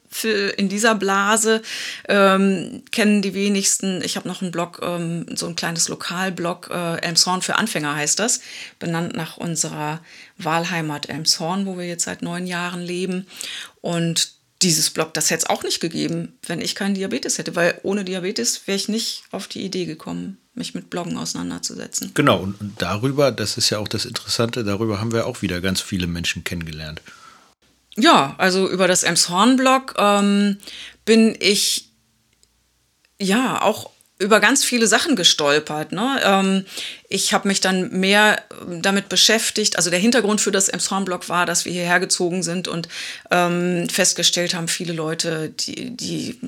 in 0.56 0.68
dieser 0.68 0.94
Blase 0.94 1.62
ähm, 2.08 2.82
kennen 2.90 3.22
die 3.22 3.34
wenigsten. 3.34 4.02
Ich 4.02 4.16
habe 4.16 4.28
noch 4.28 4.40
einen 4.40 4.50
Blog, 4.50 4.80
ähm, 4.82 5.26
so 5.34 5.46
ein 5.46 5.56
kleines 5.56 5.88
Lokalblog, 5.88 6.70
äh, 6.70 7.00
Elmshorn 7.02 7.42
für 7.42 7.56
Anfänger 7.56 7.96
heißt 7.96 8.18
das, 8.18 8.40
benannt 8.78 9.14
nach 9.14 9.36
unserer 9.36 10.00
Wahlheimat 10.38 11.09
Elmshorn, 11.09 11.66
wo 11.66 11.79
wir 11.79 11.87
jetzt 11.87 12.05
seit 12.05 12.22
neun 12.22 12.46
Jahren 12.46 12.83
leben. 12.83 13.27
Und 13.81 14.37
dieses 14.62 14.90
Blog, 14.90 15.12
das 15.14 15.31
hätte 15.31 15.44
es 15.44 15.51
auch 15.51 15.62
nicht 15.62 15.81
gegeben, 15.81 16.38
wenn 16.46 16.61
ich 16.61 16.75
keinen 16.75 16.94
Diabetes 16.94 17.38
hätte, 17.38 17.55
weil 17.57 17.79
ohne 17.83 18.05
Diabetes 18.05 18.66
wäre 18.66 18.77
ich 18.77 18.88
nicht 18.88 19.25
auf 19.31 19.49
die 19.49 19.62
Idee 19.62 19.85
gekommen, 19.85 20.38
mich 20.55 20.75
mit 20.75 20.88
Bloggen 20.88 21.18
auseinanderzusetzen. 21.18 22.12
Genau, 22.14 22.38
und, 22.38 22.61
und 22.61 22.81
darüber, 22.81 23.33
das 23.33 23.59
ist 23.59 23.70
ja 23.70 23.79
auch 23.79 23.88
das 23.88 24.07
Interessante, 24.07 24.64
darüber 24.64 25.01
haben 25.01 25.12
wir 25.12 25.27
auch 25.27 25.42
wieder 25.42 25.61
ganz 25.61 25.81
viele 25.81 26.07
Menschen 26.07 26.44
kennengelernt. 26.44 27.03
Ja, 27.96 28.35
also 28.38 28.68
über 28.68 28.88
das 28.88 29.03
Emshorn-Blog 29.03 29.94
ähm, 29.99 30.59
bin 31.05 31.37
ich 31.38 31.90
ja 33.18 33.62
auch 33.62 33.90
über 34.18 34.40
ganz 34.40 34.64
viele 34.64 34.87
Sachen 34.87 35.14
gestolpert. 35.14 35.92
Ne? 35.92 36.20
Ähm, 36.24 36.64
ich 37.09 37.35
habe 37.35 37.46
mich 37.48 37.61
dann 37.61 37.90
mehr 38.00 38.42
damit 38.66 39.11
beschäftigt. 39.11 39.76
Also 39.76 39.90
der 39.90 39.98
Hintergrund 39.98 40.40
für 40.40 40.50
das 40.50 40.68
Emshorn-Blog 40.68 41.29
war, 41.29 41.44
dass 41.44 41.66
wir 41.66 41.72
hierher 41.72 42.00
gezogen 42.00 42.42
sind 42.42 42.66
und 42.66 42.88
ähm, 43.31 43.87
festgestellt 43.90 44.55
haben, 44.55 44.68
viele 44.68 44.94
Leute, 44.94 45.50
die, 45.50 45.94
die 45.94 46.38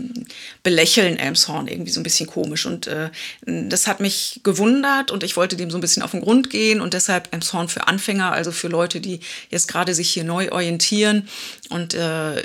belächeln 0.63 1.19
Elmshorn 1.19 1.69
irgendwie 1.69 1.91
so 1.91 2.01
ein 2.01 2.05
bisschen 2.05 2.27
komisch. 2.27 2.65
Und 2.65 2.87
äh, 2.87 3.11
das 3.45 3.87
hat 3.87 4.01
mich 4.01 4.41
gewundert 4.45 5.11
und 5.11 5.23
ich 5.23 5.37
wollte 5.37 5.57
dem 5.57 5.71
so 5.71 5.77
ein 5.77 5.83
bisschen 5.83 6.03
auf 6.03 6.13
den 6.13 6.23
Grund 6.23 6.49
gehen 6.49 6.81
und 6.81 6.95
deshalb 6.95 7.29
Elmshorn 7.33 7.69
für 7.69 7.87
Anfänger, 7.87 8.33
also 8.33 8.51
für 8.51 8.69
Leute, 8.69 9.01
die 9.01 9.21
jetzt 9.51 9.69
gerade 9.69 9.95
sich 9.95 10.09
hier 10.09 10.25
neu 10.25 10.51
orientieren. 10.51 11.29
Und 11.69 11.93
äh, 11.93 12.43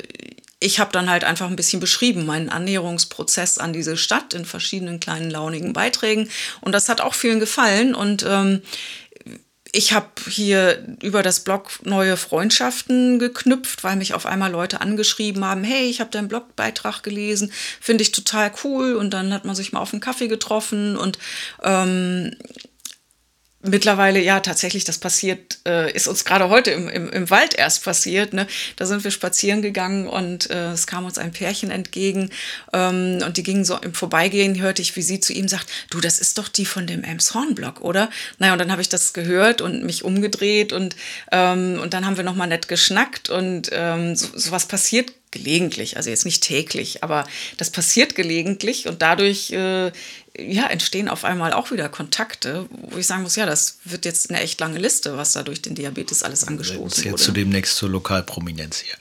ich 0.64 0.80
habe 0.80 0.92
dann 0.92 1.10
halt 1.10 1.24
einfach 1.24 1.48
ein 1.50 1.56
bisschen 1.56 1.80
beschrieben, 1.80 2.26
meinen 2.26 2.50
Annäherungsprozess 2.50 3.58
an 3.58 3.74
diese 3.74 3.98
Stadt 3.98 4.34
in 4.34 4.46
verschiedenen 4.46 5.00
kleinen 5.00 5.30
launigen 5.30 5.74
Beiträgen. 5.74 6.30
Und 6.62 6.72
das 6.72 6.88
hat 6.88 7.02
auch 7.02 7.14
vielen 7.14 7.42
gefallen. 7.42 7.94
Und 7.94 8.26
ähm, 8.28 8.62
ich 9.74 9.92
habe 9.92 10.08
hier 10.30 10.86
über 11.02 11.22
das 11.22 11.42
Blog 11.42 11.80
neue 11.84 12.16
Freundschaften 12.16 13.20
geknüpft, 13.20 13.84
weil 13.84 13.96
mich 13.98 14.14
auf 14.14 14.26
einmal 14.26 14.52
Leute 14.52 14.80
angeschrieben 14.80 15.44
haben, 15.44 15.64
hey, 15.64 15.90
ich 15.90 16.00
habe 16.00 16.12
deinen 16.12 16.28
Blogbeitrag 16.28 17.02
gelesen, 17.04 17.52
finde 17.82 18.04
ich 18.04 18.12
total 18.12 18.52
cool. 18.64 18.96
Und 18.96 19.10
dann 19.12 19.34
hat 19.34 19.46
man 19.46 19.56
sich 19.56 19.74
mal 19.74 19.82
auf 19.82 19.92
einen 19.92 20.02
Kaffee 20.02 20.28
getroffen 20.28 20.96
und 20.96 21.18
ähm, 21.64 22.36
mittlerweile, 23.64 24.22
ja, 24.22 24.40
tatsächlich, 24.42 24.84
das 24.84 24.98
passiert, 24.98 25.60
äh, 25.66 25.92
ist 25.92 26.08
uns 26.08 26.26
gerade 26.26 26.50
heute 26.50 26.72
im, 26.72 26.90
im, 26.90 27.10
im 27.10 27.30
Wald 27.30 27.56
erst 27.56 27.84
passiert. 27.84 28.34
Ne? 28.34 28.46
Da 28.76 28.86
sind 28.86 29.04
wir 29.04 29.12
spazieren 29.12 29.62
gegangen 29.62 30.08
und 30.08 30.50
äh, 30.50 30.72
es 30.72 30.86
kam 30.86 31.06
uns 31.06 31.18
ein 31.18 31.32
Pärchen 31.32 31.72
entgegen 31.72 32.30
ähm, 32.74 33.20
und 33.26 33.38
die 33.38 33.44
gingen 33.44 33.66
so 33.66 33.78
im 33.78 33.94
Vorbeigehen, 33.94 34.62
hörte 34.62 34.82
ich, 34.82 34.96
wie 34.96 35.02
sie 35.02 35.20
zu 35.20 35.34
ihm 35.34 35.48
sagt, 35.48 35.68
du, 35.90 36.02
das 36.02 36.20
ist 36.20 36.38
doch 36.38 36.50
die 36.50 36.66
von 36.66 36.86
dem 36.86 37.04
Elmshorn-Blog, 37.04 37.82
oder? 37.82 38.10
Naja, 38.38 38.54
und 38.54 38.60
dann 38.60 38.72
habe 38.72 38.82
ich 38.82 38.90
das 38.90 39.14
gehört 39.14 39.62
und 39.62 39.84
mich 39.84 40.04
umgedreht 40.04 40.74
und, 40.74 40.96
ähm, 41.32 41.80
und 41.82 41.94
dann 41.94 42.06
haben 42.06 42.18
wir 42.18 42.24
nochmal 42.24 42.48
nett 42.48 42.68
geschnackt 42.68 43.30
und 43.30 43.70
ähm, 43.72 44.16
so, 44.16 44.28
sowas 44.36 44.68
passiert 44.68 45.14
gelegentlich, 45.34 45.98
also 45.98 46.10
jetzt 46.10 46.26
nicht 46.26 46.44
täglich, 46.44 47.04
aber 47.04 47.26
das 47.58 47.72
passiert 47.72 48.16
gelegentlich 48.16 48.88
und 48.88 49.02
dadurch 49.02 49.52
äh, 49.52 49.92
ja, 50.38 50.68
entstehen 50.68 51.10
auf 51.10 51.26
einmal 51.26 51.54
auch 51.54 51.72
wieder 51.72 51.90
Kontakte, 51.90 52.66
wo 52.72 52.98
ich 52.98 53.06
sagen 53.06 53.24
muss, 53.24 53.36
ja, 53.36 53.46
das 53.46 53.78
wird 53.86 54.06
jetzt 54.06 54.30
eine 54.30 54.40
echt 54.42 54.60
lange 54.60 54.80
Liste, 54.80 55.16
was 55.16 55.34
da 55.34 55.44
durch 55.44 55.62
den 55.62 55.76
Diabetes 55.76 56.24
alles 56.24 56.48
angestoßen 56.48 56.82
jetzt 56.82 56.98
wurde. 57.06 57.10
Jetzt 57.12 57.24
zu 57.24 57.32
demnächst 57.32 57.78
zur 57.78 57.90
Lokalprominenz 57.90 58.80
hier. 58.80 58.96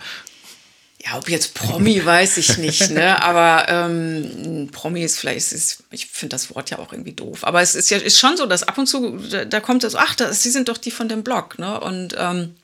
Ja, 1.04 1.18
ob 1.18 1.28
jetzt 1.28 1.54
Promi, 1.54 2.04
weiß 2.04 2.36
ich 2.36 2.58
nicht, 2.58 2.90
ne? 2.90 3.22
Aber 3.22 3.66
ähm, 3.68 4.68
Promi 4.72 5.02
ist 5.02 5.18
vielleicht, 5.18 5.52
ist, 5.52 5.84
ich 5.90 6.06
finde 6.06 6.34
das 6.34 6.54
Wort 6.54 6.70
ja 6.70 6.78
auch 6.78 6.92
irgendwie 6.92 7.14
doof. 7.14 7.44
Aber 7.44 7.62
es 7.62 7.74
ist 7.74 7.90
ja 7.90 7.96
ist 7.96 8.18
schon 8.18 8.36
so, 8.36 8.44
dass 8.46 8.62
ab 8.62 8.76
und 8.76 8.86
zu, 8.86 9.18
da, 9.18 9.46
da 9.46 9.60
kommt 9.60 9.84
das, 9.84 9.94
ach, 9.94 10.14
das, 10.14 10.42
sie 10.42 10.50
sind 10.50 10.68
doch 10.68 10.78
die 10.78 10.90
von 10.90 11.08
dem 11.08 11.24
Blog, 11.24 11.58
ne? 11.58 11.80
Und, 11.80 12.14
ähm, 12.18 12.54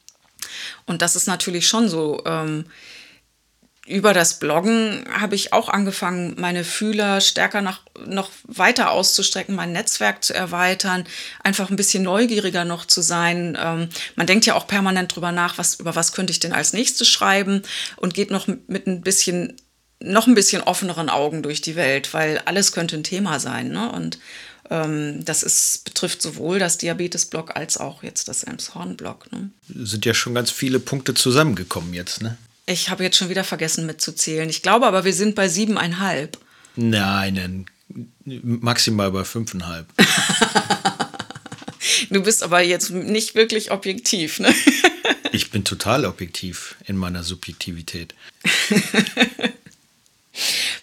und 0.85 1.01
das 1.01 1.17
ist 1.17 1.27
natürlich 1.27 1.67
schon 1.67 1.89
so. 1.89 2.23
Ähm, 2.27 2.67
über 3.89 4.13
das 4.13 4.39
Bloggen 4.39 5.05
habe 5.11 5.35
ich 5.35 5.53
auch 5.53 5.69
angefangen, 5.69 6.35
meine 6.39 6.63
Fühler 6.63 7.21
stärker 7.21 7.63
nach, 7.63 7.81
noch 8.07 8.31
weiter 8.45 8.91
auszustrecken, 8.91 9.55
mein 9.55 9.73
Netzwerk 9.73 10.23
zu 10.23 10.35
erweitern, 10.35 11.05
einfach 11.43 11.71
ein 11.71 11.77
bisschen 11.77 12.03
neugieriger 12.03 12.65
noch 12.65 12.85
zu 12.85 13.01
sein. 13.01 13.57
Ähm, 13.61 13.89
man 14.15 14.27
denkt 14.27 14.45
ja 14.45 14.55
auch 14.55 14.67
permanent 14.67 15.15
drüber 15.15 15.33
nach, 15.33 15.57
was, 15.57 15.77
über 15.77 15.97
was 15.97 16.13
könnte 16.13 16.33
ich 16.33 16.41
denn 16.41 16.53
als 16.53 16.75
nächstes 16.75 17.09
schreiben 17.09 17.63
und 17.97 18.15
geht 18.15 18.31
noch 18.31 18.47
mit 18.47 18.87
ein 18.87 19.01
bisschen 19.01 19.57
noch 20.01 20.29
ein 20.29 20.37
bisschen 20.37 20.63
offeneren 20.63 21.09
Augen 21.09 21.43
durch 21.43 21.61
die 21.61 21.75
Welt, 21.75 22.15
weil 22.15 22.41
alles 22.45 22.71
könnte 22.71 22.95
ein 22.95 23.03
Thema 23.03 23.41
sein. 23.41 23.73
Ne? 23.73 23.91
Und 23.91 24.21
ähm, 24.71 25.25
das 25.25 25.43
ist, 25.43 25.85
betrifft 25.85 26.23
sowohl 26.23 26.61
das 26.61 26.79
Diabetes-Blog 26.79 27.57
als 27.57 27.79
auch 27.79 28.05
jetzt 28.05 28.29
das 28.29 28.45
Elmshorn-Blog. 28.45 29.33
Ne? 29.33 29.51
Sind 29.75 30.07
ja 30.07 30.15
schon 30.15 30.35
ganz 30.35 30.53
viele 30.53 30.79
Punkte 30.79 31.15
zusammengekommen 31.15 31.95
jetzt, 31.95 32.23
ne? 32.23 32.37
Ich 32.69 32.91
habe 32.91 33.03
jetzt 33.03 33.17
schon 33.17 33.31
wieder 33.31 33.45
vergessen 33.45 33.87
mitzuzählen. 33.87 34.47
Ich 34.51 34.61
glaube 34.61 34.87
aber, 34.87 35.07
wir 35.07 35.15
sind 35.15 35.35
bei 35.35 35.49
siebeneinhalb. 35.49 36.37
Nein, 36.77 37.65
maximal 38.25 39.11
bei 39.11 39.25
fünfeinhalb. 39.25 39.87
du 42.11 42.23
bist 42.23 42.43
aber 42.43 42.61
jetzt 42.61 42.91
nicht 42.91 43.35
wirklich 43.35 43.71
objektiv, 43.71 44.39
ne? 44.39 44.55
ich 45.33 45.51
bin 45.51 45.65
total 45.65 46.05
objektiv 46.05 46.77
in 46.85 46.99
meiner 46.99 47.23
Subjektivität. 47.23 48.15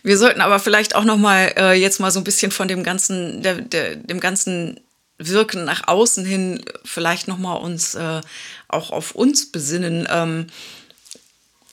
Wir 0.01 0.17
sollten 0.17 0.41
aber 0.41 0.59
vielleicht 0.59 0.95
auch 0.95 1.03
noch 1.03 1.17
mal 1.17 1.53
äh, 1.55 1.73
jetzt 1.73 1.99
mal 1.99 2.11
so 2.11 2.19
ein 2.19 2.25
bisschen 2.25 2.51
von 2.51 2.67
dem 2.67 2.83
ganzen, 2.83 3.41
der, 3.41 3.61
der, 3.61 3.95
dem 3.95 4.19
ganzen 4.19 4.79
Wirken 5.17 5.65
nach 5.65 5.87
außen 5.87 6.25
hin 6.25 6.63
vielleicht 6.83 7.27
noch 7.27 7.37
mal 7.37 7.55
uns 7.55 7.95
äh, 7.95 8.21
auch 8.67 8.91
auf 8.91 9.11
uns 9.11 9.51
besinnen. 9.51 10.07
Ähm, 10.11 10.47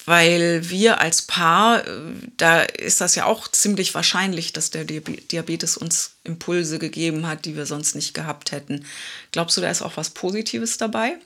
weil 0.04 0.68
wir 0.68 1.00
als 1.00 1.22
Paar, 1.22 1.86
äh, 1.86 2.00
da 2.36 2.62
ist 2.62 3.00
das 3.00 3.14
ja 3.14 3.24
auch 3.24 3.48
ziemlich 3.48 3.94
wahrscheinlich, 3.94 4.52
dass 4.52 4.70
der 4.70 4.84
Diabetes 4.84 5.76
uns 5.76 6.12
Impulse 6.24 6.78
gegeben 6.78 7.26
hat, 7.26 7.44
die 7.44 7.56
wir 7.56 7.66
sonst 7.66 7.94
nicht 7.94 8.14
gehabt 8.14 8.52
hätten. 8.52 8.84
Glaubst 9.30 9.56
du, 9.56 9.60
da 9.60 9.70
ist 9.70 9.82
auch 9.82 9.96
was 9.96 10.10
Positives 10.10 10.76
dabei? 10.76 11.16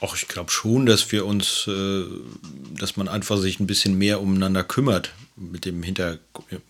Ach, 0.00 0.16
ich 0.16 0.28
glaube 0.28 0.50
schon, 0.50 0.86
dass 0.86 1.12
wir 1.12 1.26
uns, 1.26 1.66
äh, 1.68 2.04
dass 2.78 2.96
man 2.96 3.08
einfach 3.08 3.38
sich 3.38 3.60
ein 3.60 3.66
bisschen 3.66 3.96
mehr 3.96 4.20
umeinander 4.20 4.64
kümmert 4.64 5.12
mit 5.36 5.64
dem, 5.64 5.82
Hinter, 5.82 6.18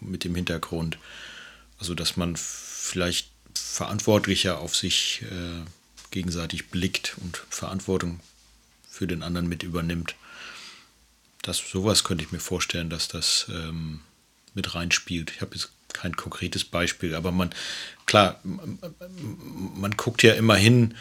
mit 0.00 0.24
dem 0.24 0.34
Hintergrund. 0.34 0.98
Also, 1.78 1.94
dass 1.94 2.16
man 2.16 2.36
vielleicht 2.36 3.28
verantwortlicher 3.54 4.58
auf 4.58 4.76
sich 4.76 5.22
äh, 5.22 5.64
gegenseitig 6.10 6.68
blickt 6.68 7.16
und 7.22 7.42
Verantwortung 7.48 8.20
für 8.88 9.06
den 9.06 9.22
anderen 9.22 9.48
mit 9.48 9.62
übernimmt. 9.62 10.14
Das, 11.42 11.58
sowas 11.58 12.04
könnte 12.04 12.24
ich 12.24 12.32
mir 12.32 12.40
vorstellen, 12.40 12.88
dass 12.88 13.08
das 13.08 13.46
ähm, 13.50 14.00
mit 14.54 14.74
reinspielt. 14.74 15.32
Ich 15.34 15.40
habe 15.40 15.54
jetzt 15.54 15.70
kein 15.92 16.16
konkretes 16.16 16.64
Beispiel, 16.64 17.14
aber 17.14 17.32
man, 17.32 17.50
klar, 18.06 18.40
man, 18.44 18.78
man 19.74 19.90
guckt 19.92 20.22
ja 20.22 20.34
immer 20.34 20.56
hin, 20.56 20.94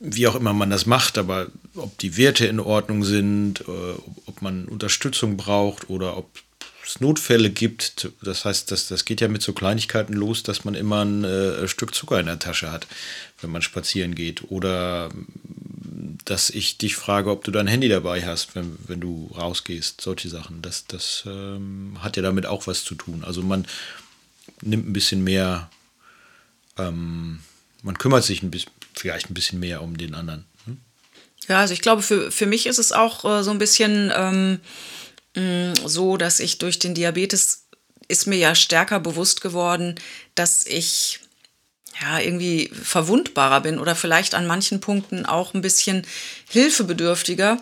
wie 0.00 0.26
auch 0.28 0.36
immer 0.36 0.52
man 0.52 0.70
das 0.70 0.86
macht, 0.86 1.18
aber 1.18 1.48
ob 1.74 1.98
die 1.98 2.16
Werte 2.16 2.46
in 2.46 2.60
Ordnung 2.60 3.04
sind, 3.04 3.62
äh, 3.62 3.94
ob 4.26 4.42
man 4.42 4.66
Unterstützung 4.66 5.36
braucht 5.36 5.90
oder 5.90 6.16
ob 6.16 6.30
es 6.86 7.00
Notfälle 7.00 7.50
gibt. 7.50 8.10
Das 8.22 8.44
heißt, 8.44 8.70
das, 8.70 8.88
das 8.88 9.04
geht 9.04 9.20
ja 9.20 9.28
mit 9.28 9.42
so 9.42 9.52
Kleinigkeiten 9.52 10.14
los, 10.14 10.42
dass 10.42 10.64
man 10.64 10.74
immer 10.74 11.04
ein 11.04 11.24
äh, 11.24 11.68
Stück 11.68 11.94
Zucker 11.94 12.20
in 12.20 12.26
der 12.26 12.38
Tasche 12.38 12.70
hat, 12.70 12.86
wenn 13.40 13.50
man 13.50 13.62
spazieren 13.62 14.14
geht. 14.14 14.50
Oder 14.50 15.10
dass 16.24 16.50
ich 16.50 16.78
dich 16.78 16.96
frage, 16.96 17.30
ob 17.30 17.44
du 17.44 17.50
dein 17.50 17.66
Handy 17.66 17.88
dabei 17.88 18.24
hast, 18.24 18.54
wenn, 18.54 18.78
wenn 18.86 19.00
du 19.00 19.30
rausgehst. 19.36 20.00
Solche 20.00 20.28
Sachen. 20.28 20.62
Das, 20.62 20.86
das 20.86 21.24
ähm, 21.26 21.98
hat 22.00 22.16
ja 22.16 22.22
damit 22.22 22.46
auch 22.46 22.66
was 22.66 22.84
zu 22.84 22.94
tun. 22.94 23.24
Also 23.24 23.42
man 23.42 23.66
nimmt 24.62 24.88
ein 24.88 24.92
bisschen 24.92 25.24
mehr, 25.24 25.70
ähm, 26.76 27.40
man 27.82 27.98
kümmert 27.98 28.24
sich 28.24 28.42
ein 28.42 28.50
bisschen 28.50 28.72
vielleicht 28.94 29.30
ein 29.30 29.34
bisschen 29.34 29.60
mehr 29.60 29.82
um 29.82 29.96
den 29.96 30.14
anderen. 30.14 30.44
Hm? 30.64 30.78
Ja, 31.48 31.60
also 31.60 31.72
ich 31.72 31.80
glaube, 31.80 32.02
für, 32.02 32.30
für 32.30 32.46
mich 32.46 32.66
ist 32.66 32.78
es 32.78 32.92
auch 32.92 33.24
äh, 33.24 33.42
so 33.42 33.50
ein 33.50 33.58
bisschen 33.58 34.12
ähm, 34.14 34.60
mm, 35.34 35.74
so, 35.86 36.16
dass 36.16 36.40
ich 36.40 36.58
durch 36.58 36.78
den 36.78 36.94
Diabetes 36.94 37.64
ist 38.08 38.26
mir 38.26 38.38
ja 38.38 38.54
stärker 38.54 39.00
bewusst 39.00 39.40
geworden, 39.40 39.94
dass 40.34 40.66
ich 40.66 41.20
ja 42.00 42.18
irgendwie 42.20 42.70
verwundbarer 42.72 43.60
bin 43.60 43.78
oder 43.78 43.94
vielleicht 43.94 44.34
an 44.34 44.46
manchen 44.46 44.80
Punkten 44.80 45.26
auch 45.26 45.54
ein 45.54 45.62
bisschen 45.62 46.06
hilfebedürftiger 46.48 47.58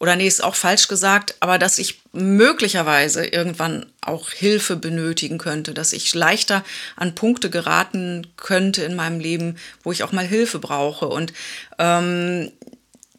oder 0.00 0.16
nee, 0.16 0.26
ist 0.26 0.42
auch 0.42 0.54
falsch 0.54 0.88
gesagt, 0.88 1.34
aber 1.40 1.58
dass 1.58 1.78
ich 1.78 2.00
möglicherweise 2.12 3.26
irgendwann 3.26 3.84
auch 4.00 4.30
Hilfe 4.30 4.76
benötigen 4.76 5.36
könnte, 5.36 5.74
dass 5.74 5.92
ich 5.92 6.14
leichter 6.14 6.64
an 6.96 7.14
Punkte 7.14 7.50
geraten 7.50 8.26
könnte 8.36 8.82
in 8.82 8.96
meinem 8.96 9.20
Leben, 9.20 9.56
wo 9.82 9.92
ich 9.92 10.02
auch 10.02 10.12
mal 10.12 10.26
Hilfe 10.26 10.58
brauche. 10.58 11.06
Und 11.06 11.34
ähm, 11.78 12.50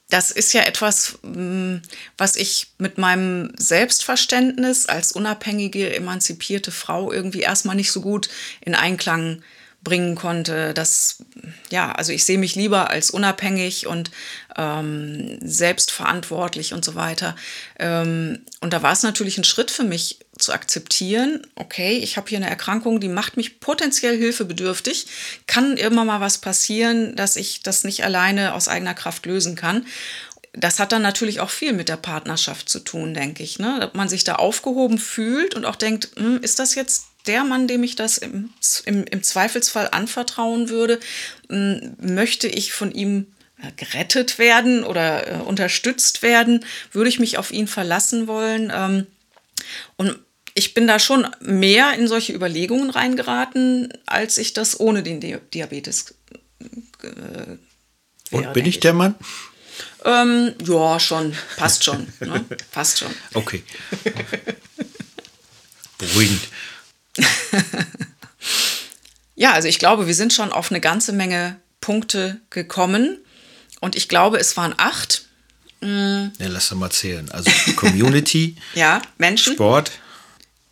das 0.09 0.31
ist 0.31 0.53
ja 0.53 0.63
etwas, 0.63 1.19
mm, 1.21 1.77
was 2.17 2.35
ich 2.35 2.71
mit 2.79 2.97
meinem 2.97 3.53
Selbstverständnis 3.57 4.87
als 4.87 5.11
unabhängige, 5.11 5.95
emanzipierte 5.95 6.71
Frau 6.71 7.11
irgendwie 7.11 7.41
erstmal 7.41 7.75
nicht 7.75 7.91
so 7.91 8.01
gut 8.01 8.27
in 8.59 8.73
Einklang 8.73 9.43
bringen 9.83 10.15
konnte. 10.15 10.73
dass, 10.73 11.23
ja, 11.71 11.91
also 11.91 12.11
ich 12.11 12.23
sehe 12.23 12.37
mich 12.37 12.55
lieber 12.55 12.89
als 12.89 13.09
unabhängig 13.09 13.87
und 13.87 14.11
ähm, 14.57 15.39
selbstverantwortlich 15.41 16.73
und 16.73 16.85
so 16.85 16.95
weiter. 16.95 17.35
Ähm, 17.79 18.39
und 18.59 18.73
da 18.73 18.83
war 18.83 18.91
es 18.91 19.03
natürlich 19.03 19.37
ein 19.37 19.43
Schritt 19.43 19.71
für 19.71 19.83
mich 19.83 20.19
zu 20.37 20.53
akzeptieren, 20.53 21.45
okay, 21.55 21.97
ich 21.97 22.17
habe 22.17 22.29
hier 22.29 22.37
eine 22.37 22.49
Erkrankung, 22.49 22.99
die 22.99 23.07
macht 23.07 23.37
mich 23.37 23.59
potenziell 23.59 24.17
hilfebedürftig, 24.17 25.07
kann 25.47 25.77
immer 25.77 26.05
mal 26.05 26.19
was 26.19 26.39
passieren, 26.39 27.15
dass 27.15 27.35
ich 27.35 27.63
das 27.63 27.83
nicht 27.83 28.03
alleine 28.03 28.53
aus 28.53 28.67
eigener 28.67 28.93
Kraft 28.93 29.25
lösen 29.25 29.55
kann. 29.55 29.85
Das 30.53 30.79
hat 30.79 30.91
dann 30.91 31.01
natürlich 31.01 31.39
auch 31.39 31.49
viel 31.49 31.73
mit 31.73 31.87
der 31.87 31.95
Partnerschaft 31.95 32.67
zu 32.67 32.79
tun, 32.79 33.13
denke 33.13 33.41
ich. 33.41 33.57
Ne? 33.57 33.77
Dass 33.79 33.93
man 33.93 34.09
sich 34.09 34.25
da 34.25 34.35
aufgehoben 34.35 34.97
fühlt 34.97 35.55
und 35.55 35.65
auch 35.65 35.77
denkt, 35.77 36.09
hm, 36.17 36.39
ist 36.41 36.59
das 36.59 36.75
jetzt 36.75 37.10
der 37.27 37.43
Mann, 37.43 37.67
dem 37.67 37.83
ich 37.83 37.95
das 37.95 38.17
im, 38.17 38.49
im, 38.85 39.03
im 39.05 39.23
Zweifelsfall 39.23 39.89
anvertrauen 39.91 40.69
würde, 40.69 40.99
möchte 41.49 42.47
ich 42.47 42.73
von 42.73 42.91
ihm 42.91 43.27
äh, 43.61 43.71
gerettet 43.75 44.39
werden 44.39 44.83
oder 44.83 45.27
äh, 45.27 45.41
unterstützt 45.41 46.23
werden, 46.23 46.65
würde 46.91 47.09
ich 47.09 47.19
mich 47.19 47.37
auf 47.37 47.51
ihn 47.51 47.67
verlassen 47.67 48.27
wollen. 48.27 48.71
Ähm, 48.73 49.07
und 49.97 50.17
ich 50.53 50.73
bin 50.73 50.87
da 50.87 50.99
schon 50.99 51.27
mehr 51.39 51.93
in 51.93 52.07
solche 52.07 52.33
Überlegungen 52.33 52.89
reingeraten, 52.89 53.93
als 54.05 54.37
ich 54.37 54.53
das 54.53 54.79
ohne 54.79 55.03
den 55.03 55.19
Di 55.19 55.37
Diabetes. 55.53 56.15
Äh, 56.59 57.05
wäre, 57.05 57.57
Und 58.31 58.53
bin 58.53 58.65
ich 58.65 58.79
der 58.79 58.93
Mann? 58.93 59.15
Ähm, 60.05 60.55
ja, 60.65 60.99
schon. 60.99 61.35
Passt 61.57 61.83
schon. 61.83 62.07
ne? 62.19 62.43
Passt 62.71 62.99
schon. 62.99 63.13
Okay. 63.33 63.63
Beruhigend. 65.97 66.41
Ja, 69.35 69.53
also 69.53 69.67
ich 69.67 69.79
glaube, 69.79 70.07
wir 70.07 70.15
sind 70.15 70.33
schon 70.33 70.51
auf 70.51 70.71
eine 70.71 70.81
ganze 70.81 71.13
Menge 71.13 71.59
Punkte 71.81 72.39
gekommen. 72.49 73.17
Und 73.79 73.95
ich 73.95 74.07
glaube, 74.07 74.37
es 74.37 74.55
waren 74.55 74.73
acht. 74.77 75.25
Mhm. 75.81 76.31
Ja, 76.39 76.47
lass 76.47 76.69
doch 76.69 76.77
mal 76.77 76.91
zählen. 76.91 77.29
Also 77.31 77.51
Community, 77.75 78.55
ja, 78.75 79.01
Menschen, 79.17 79.53
Sport. 79.53 79.91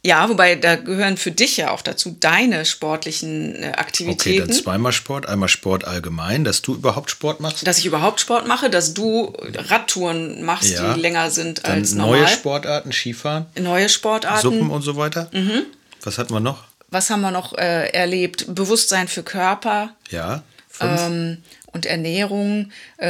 Ja, 0.01 0.29
wobei 0.29 0.55
da 0.55 0.77
gehören 0.77 1.17
für 1.17 1.31
dich 1.31 1.57
ja 1.57 1.71
auch 1.71 1.81
dazu 1.81 2.15
deine 2.17 2.63
sportlichen 2.63 3.55
äh, 3.55 3.73
Aktivitäten. 3.75 4.43
Okay, 4.43 4.47
dann 4.47 4.53
zweimal 4.53 4.93
Sport, 4.93 5.27
einmal 5.27 5.49
Sport 5.49 5.83
allgemein, 5.83 6.45
dass 6.45 6.61
du 6.61 6.73
überhaupt 6.73 7.11
Sport 7.11 7.41
machst. 7.41 7.67
Dass 7.67 7.79
ich 7.79 7.85
überhaupt 7.85 8.21
Sport 8.21 8.47
mache, 8.47 8.69
dass 8.69 8.93
du 8.93 9.33
Radtouren 9.37 10.43
machst, 10.43 10.69
ja. 10.69 10.93
die 10.93 11.01
länger 11.01 11.31
sind 11.31 11.65
als 11.65 11.93
normal. 11.93 12.21
Neue 12.21 12.27
Sportarten, 12.29 12.93
Skifahren. 12.93 13.47
Neue 13.59 13.89
Sportarten. 13.89 14.41
Suppen 14.41 14.69
und 14.69 14.83
so 14.83 14.95
weiter. 14.95 15.29
Mhm. 15.33 15.65
Was 16.03 16.17
hatten 16.17 16.33
wir 16.33 16.39
noch? 16.39 16.63
Was 16.89 17.09
haben 17.09 17.21
wir 17.21 17.31
noch 17.31 17.57
äh, 17.57 17.89
erlebt? 17.89 18.45
Bewusstsein 18.53 19.07
für 19.07 19.23
Körper. 19.23 19.95
Ja. 20.09 20.43
Ähm, 20.79 21.37
und 21.71 21.85
Ernährung, 21.85 22.71
äh, 22.97 23.07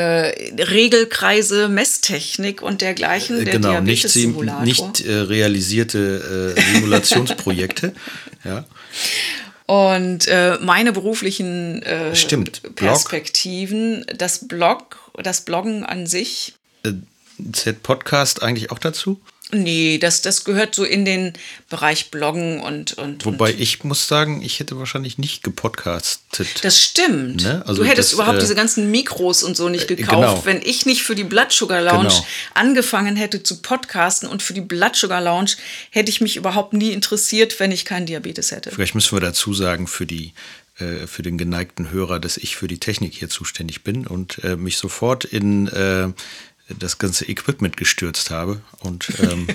Regelkreise, 0.61 1.69
Messtechnik 1.69 2.61
und 2.61 2.81
dergleichen. 2.81 3.45
Der 3.45 3.53
genau, 3.53 3.79
nicht, 3.81 4.15
nicht 4.15 5.01
äh, 5.01 5.13
realisierte 5.13 6.55
äh, 6.57 6.61
Simulationsprojekte. 6.73 7.93
ja. 8.43 8.65
Und 9.65 10.27
äh, 10.27 10.57
meine 10.61 10.91
beruflichen 10.91 11.83
äh. 11.83 12.11
Perspektiven, 12.75 14.01
Blog. 14.01 14.17
das 14.17 14.47
Blog, 14.47 15.11
das 15.21 15.41
Bloggen 15.41 15.85
an 15.85 16.07
sich. 16.07 16.55
Äh, 16.83 16.93
Z 17.53 17.83
Podcast 17.83 18.43
eigentlich 18.43 18.71
auch 18.71 18.79
dazu? 18.79 19.21
Nee, 19.51 19.97
das, 19.97 20.21
das 20.21 20.43
gehört 20.43 20.75
so 20.75 20.83
in 20.83 21.05
den 21.05 21.33
Bereich 21.69 22.11
Bloggen 22.11 22.59
und. 22.59 22.93
und 22.99 23.25
Wobei 23.25 23.51
und 23.51 23.59
ich 23.59 23.83
muss 23.83 24.07
sagen, 24.07 24.43
ich 24.43 24.59
hätte 24.59 24.77
wahrscheinlich 24.77 25.17
nicht 25.17 25.41
gepodcastet. 25.41 26.63
Das 26.63 26.79
stimmt. 26.79 27.43
Ne? 27.43 27.63
Also 27.65 27.81
du 27.81 27.89
hättest 27.89 28.09
das, 28.09 28.13
überhaupt 28.13 28.37
äh, 28.37 28.41
diese 28.41 28.53
ganzen 28.53 28.91
Mikros 28.91 29.41
und 29.41 29.57
so 29.57 29.67
nicht 29.67 29.89
äh, 29.89 29.95
gekauft, 29.95 30.43
genau. 30.43 30.45
wenn 30.45 30.61
ich 30.61 30.85
nicht 30.85 31.01
für 31.01 31.15
die 31.15 31.23
Blood 31.23 31.51
Sugar 31.51 31.81
Lounge 31.81 32.09
genau. 32.09 32.25
angefangen 32.53 33.15
hätte 33.15 33.41
zu 33.41 33.59
podcasten 33.61 34.29
und 34.29 34.43
für 34.43 34.53
die 34.53 34.61
Blood 34.61 34.95
Sugar 34.95 35.21
Lounge 35.21 35.51
hätte 35.89 36.11
ich 36.11 36.21
mich 36.21 36.35
überhaupt 36.35 36.73
nie 36.73 36.91
interessiert, 36.91 37.59
wenn 37.59 37.71
ich 37.71 37.85
keinen 37.85 38.05
Diabetes 38.05 38.51
hätte. 38.51 38.69
Vielleicht 38.69 38.93
müssen 38.93 39.15
wir 39.15 39.21
dazu 39.21 39.55
sagen, 39.55 39.87
für 39.87 40.05
die 40.05 40.33
äh, 40.79 41.07
für 41.07 41.23
den 41.23 41.37
geneigten 41.37 41.91
Hörer, 41.91 42.19
dass 42.19 42.37
ich 42.37 42.55
für 42.55 42.67
die 42.67 42.77
Technik 42.77 43.13
hier 43.13 43.29
zuständig 43.29 43.83
bin 43.83 44.07
und 44.07 44.43
äh, 44.43 44.55
mich 44.55 44.77
sofort 44.77 45.25
in 45.25 45.67
äh, 45.67 46.09
das 46.77 46.97
ganze 46.97 47.25
Equipment 47.25 47.77
gestürzt 47.77 48.29
habe. 48.29 48.61
Und 48.79 49.07
ähm, 49.19 49.47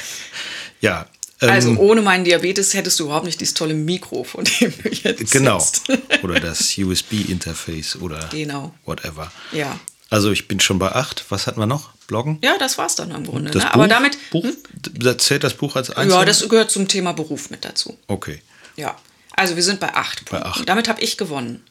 ja. 0.80 1.06
Ähm, 1.42 1.50
also 1.50 1.70
ohne 1.76 2.00
meinen 2.00 2.24
Diabetes 2.24 2.72
hättest 2.74 2.98
du 2.98 3.04
überhaupt 3.04 3.26
nicht 3.26 3.40
dieses 3.40 3.54
tolle 3.54 3.74
Mikro, 3.74 4.24
von 4.24 4.44
dem 4.44 4.72
du 4.82 4.88
jetzt 4.88 5.30
Genau. 5.32 5.64
Oder 6.22 6.40
das 6.40 6.76
USB-Interface 6.78 7.96
oder 7.96 8.28
Genau. 8.30 8.74
whatever. 8.86 9.30
Ja. 9.52 9.78
Also 10.08 10.30
ich 10.30 10.48
bin 10.48 10.60
schon 10.60 10.78
bei 10.78 10.92
acht. 10.92 11.24
Was 11.28 11.46
hatten 11.46 11.58
wir 11.60 11.66
noch? 11.66 11.90
Bloggen? 12.06 12.38
Ja, 12.42 12.56
das 12.58 12.78
war's 12.78 12.94
dann 12.94 13.10
im 13.10 13.24
Grunde. 13.26 13.50
Das 13.50 13.64
ne? 13.64 13.68
Buch, 13.70 13.74
Aber 13.74 13.88
damit, 13.88 14.16
Buch, 14.30 14.44
hm? 14.44 15.18
zählt 15.18 15.42
das 15.44 15.54
Buch 15.54 15.74
als 15.76 15.90
einzelnes? 15.90 16.14
ja, 16.14 16.24
das 16.24 16.48
gehört 16.48 16.70
zum 16.70 16.86
Thema 16.88 17.12
Beruf 17.12 17.50
mit 17.50 17.64
dazu. 17.64 17.98
Okay. 18.06 18.40
Ja. 18.76 18.96
Also 19.32 19.56
wir 19.56 19.62
sind 19.62 19.80
bei 19.80 19.92
acht 19.94 20.24
Bei 20.30 20.38
Punkten. 20.38 20.60
acht. 20.60 20.68
Damit 20.68 20.88
habe 20.88 21.00
ich 21.02 21.18
gewonnen. 21.18 21.62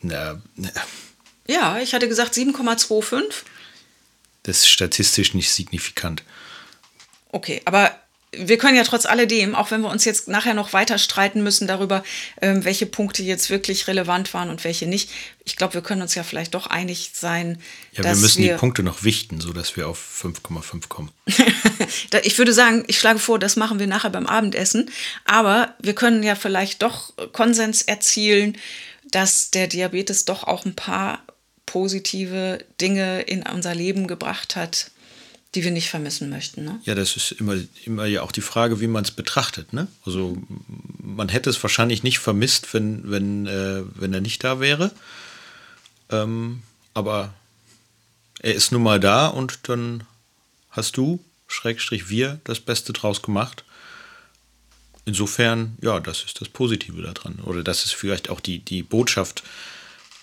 Na, 0.00 0.40
na, 0.56 0.70
Ja, 1.46 1.78
ich 1.78 1.94
hatte 1.94 2.08
gesagt 2.08 2.34
7,25. 2.34 3.22
das 4.42 4.58
ist 4.58 4.68
statistisch 4.68 5.34
nicht 5.34 5.50
signifikant. 5.50 6.22
Okay, 7.30 7.60
aber 7.64 7.98
wir 8.38 8.58
können 8.58 8.76
ja 8.76 8.84
trotz 8.84 9.06
alledem, 9.06 9.54
auch 9.54 9.70
wenn 9.70 9.82
wir 9.82 9.90
uns 9.90 10.04
jetzt 10.04 10.28
nachher 10.28 10.54
noch 10.54 10.72
weiter 10.72 10.98
streiten 10.98 11.42
müssen 11.42 11.66
darüber, 11.66 12.02
ähm, 12.40 12.64
welche 12.64 12.86
Punkte 12.86 13.22
jetzt 13.22 13.50
wirklich 13.50 13.86
relevant 13.86 14.34
waren 14.34 14.50
und 14.50 14.64
welche 14.64 14.86
nicht, 14.86 15.10
ich 15.44 15.56
glaube, 15.56 15.74
wir 15.74 15.82
können 15.82 16.02
uns 16.02 16.14
ja 16.14 16.22
vielleicht 16.22 16.54
doch 16.54 16.66
einig 16.66 17.10
sein, 17.14 17.60
Ja, 17.92 18.02
dass 18.02 18.18
wir 18.18 18.22
müssen 18.22 18.42
wir 18.42 18.52
die 18.52 18.58
Punkte 18.58 18.82
noch 18.82 19.04
wichten, 19.04 19.40
sodass 19.40 19.76
wir 19.76 19.88
auf 19.88 20.22
5,5 20.22 20.88
kommen. 20.88 21.10
Ich 22.22 22.38
würde 22.38 22.52
sagen, 22.52 22.84
ich 22.86 23.00
schlage 23.00 23.18
vor, 23.18 23.40
das 23.40 23.56
machen 23.56 23.80
wir 23.80 23.88
nachher 23.88 24.10
beim 24.10 24.26
Abendessen. 24.26 24.90
Aber 25.24 25.74
wir 25.80 25.94
können 25.94 26.22
ja 26.22 26.36
vielleicht 26.36 26.82
doch 26.82 27.12
Konsens 27.32 27.82
erzielen, 27.82 28.56
dass 29.10 29.50
der 29.50 29.66
Diabetes 29.66 30.24
doch 30.24 30.44
auch 30.44 30.64
ein 30.64 30.76
paar 30.76 31.22
positive 31.66 32.64
Dinge 32.80 33.22
in 33.22 33.42
unser 33.42 33.74
Leben 33.74 34.06
gebracht 34.06 34.56
hat, 34.56 34.90
die 35.54 35.62
wir 35.62 35.70
nicht 35.70 35.88
vermissen 35.88 36.30
möchten. 36.30 36.64
Ne? 36.64 36.80
Ja, 36.84 36.94
das 36.94 37.16
ist 37.16 37.32
immer, 37.32 37.56
immer 37.84 38.06
ja 38.06 38.22
auch 38.22 38.32
die 38.32 38.40
Frage, 38.40 38.80
wie 38.80 38.86
man 38.86 39.04
es 39.04 39.12
betrachtet. 39.12 39.72
Ne? 39.72 39.86
Also 40.04 40.36
man 40.98 41.28
hätte 41.28 41.50
es 41.50 41.62
wahrscheinlich 41.62 42.02
nicht 42.02 42.18
vermisst, 42.18 42.74
wenn, 42.74 43.10
wenn, 43.10 43.46
äh, 43.46 43.82
wenn 43.94 44.12
er 44.12 44.20
nicht 44.20 44.42
da 44.42 44.60
wäre. 44.60 44.90
Ähm, 46.10 46.62
aber 46.92 47.32
er 48.40 48.54
ist 48.54 48.72
nun 48.72 48.82
mal 48.82 49.00
da 49.00 49.28
und 49.28 49.68
dann 49.68 50.04
hast 50.70 50.96
du, 50.96 51.24
Schrägstrich 51.46 52.08
wir, 52.08 52.40
das 52.44 52.60
Beste 52.60 52.92
draus 52.92 53.22
gemacht. 53.22 53.64
Insofern, 55.04 55.76
ja, 55.82 56.00
das 56.00 56.24
ist 56.24 56.40
das 56.40 56.48
Positive 56.48 57.02
daran. 57.02 57.40
Oder 57.44 57.62
das 57.62 57.84
ist 57.84 57.94
vielleicht 57.94 58.28
auch 58.28 58.40
die, 58.40 58.58
die 58.58 58.82
Botschaft, 58.82 59.44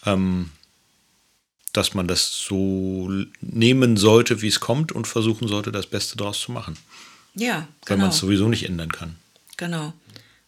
ähm, 0.05 0.49
dass 1.73 1.93
man 1.93 2.07
das 2.07 2.33
so 2.33 3.09
nehmen 3.41 3.97
sollte, 3.97 4.41
wie 4.41 4.47
es 4.47 4.59
kommt 4.59 4.91
und 4.91 5.07
versuchen 5.07 5.47
sollte, 5.47 5.71
das 5.71 5.87
Beste 5.87 6.17
daraus 6.17 6.39
zu 6.41 6.51
machen. 6.51 6.77
Ja, 7.35 7.67
Weil 7.85 7.95
genau. 7.95 8.01
man 8.01 8.09
es 8.09 8.17
sowieso 8.17 8.47
nicht 8.49 8.65
ändern 8.67 8.91
kann. 8.91 9.15
genau. 9.57 9.93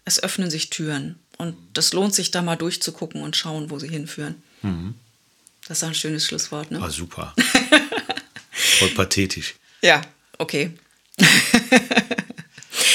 Es 0.06 0.22
öffnen 0.22 0.52
sich 0.52 0.70
Türen. 0.70 1.18
Und 1.38 1.56
das 1.74 1.94
lohnt 1.94 2.14
sich 2.14 2.30
da 2.32 2.42
mal 2.42 2.58
durchzugucken 2.58 3.22
und 3.22 3.38
schauen, 3.38 3.70
wo 3.70 3.80
sie 3.80 3.88
hinführen. 3.88 4.36
Das 5.68 5.78
ist 5.78 5.84
ein 5.86 5.96
schönes 5.96 6.26
Schlusswort, 6.26 6.72
ne? 6.72 6.82
Ah, 6.82 6.90
super. 6.90 7.34
Voll 8.52 8.90
pathetisch. 8.90 9.56
Ja, 9.82 10.02
okay. 10.40 10.72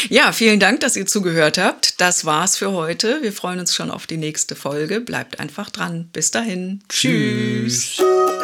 ja, 0.09 0.33
vielen 0.33 0.61
Dank, 0.61 0.81
dass 0.81 0.97
ihr 0.97 1.07
zugehört 1.07 1.59
habt. 1.59 2.01
Das 2.01 2.25
war's 2.25 2.57
für 2.57 2.73
heute. 2.73 3.23
Wir 3.23 3.33
freuen 3.33 3.61
uns 3.61 3.75
schon 3.75 3.91
auf 3.91 4.07
die 4.07 4.17
nächste 4.17 4.55
Folge. 4.55 5.01
Bleibt 5.01 5.41
einfach 5.41 5.71
dran. 5.71 6.09
Bis 6.13 6.31
dahin. 6.31 6.81
Tschüss. 6.89 7.97
Tschüss. 7.97 8.38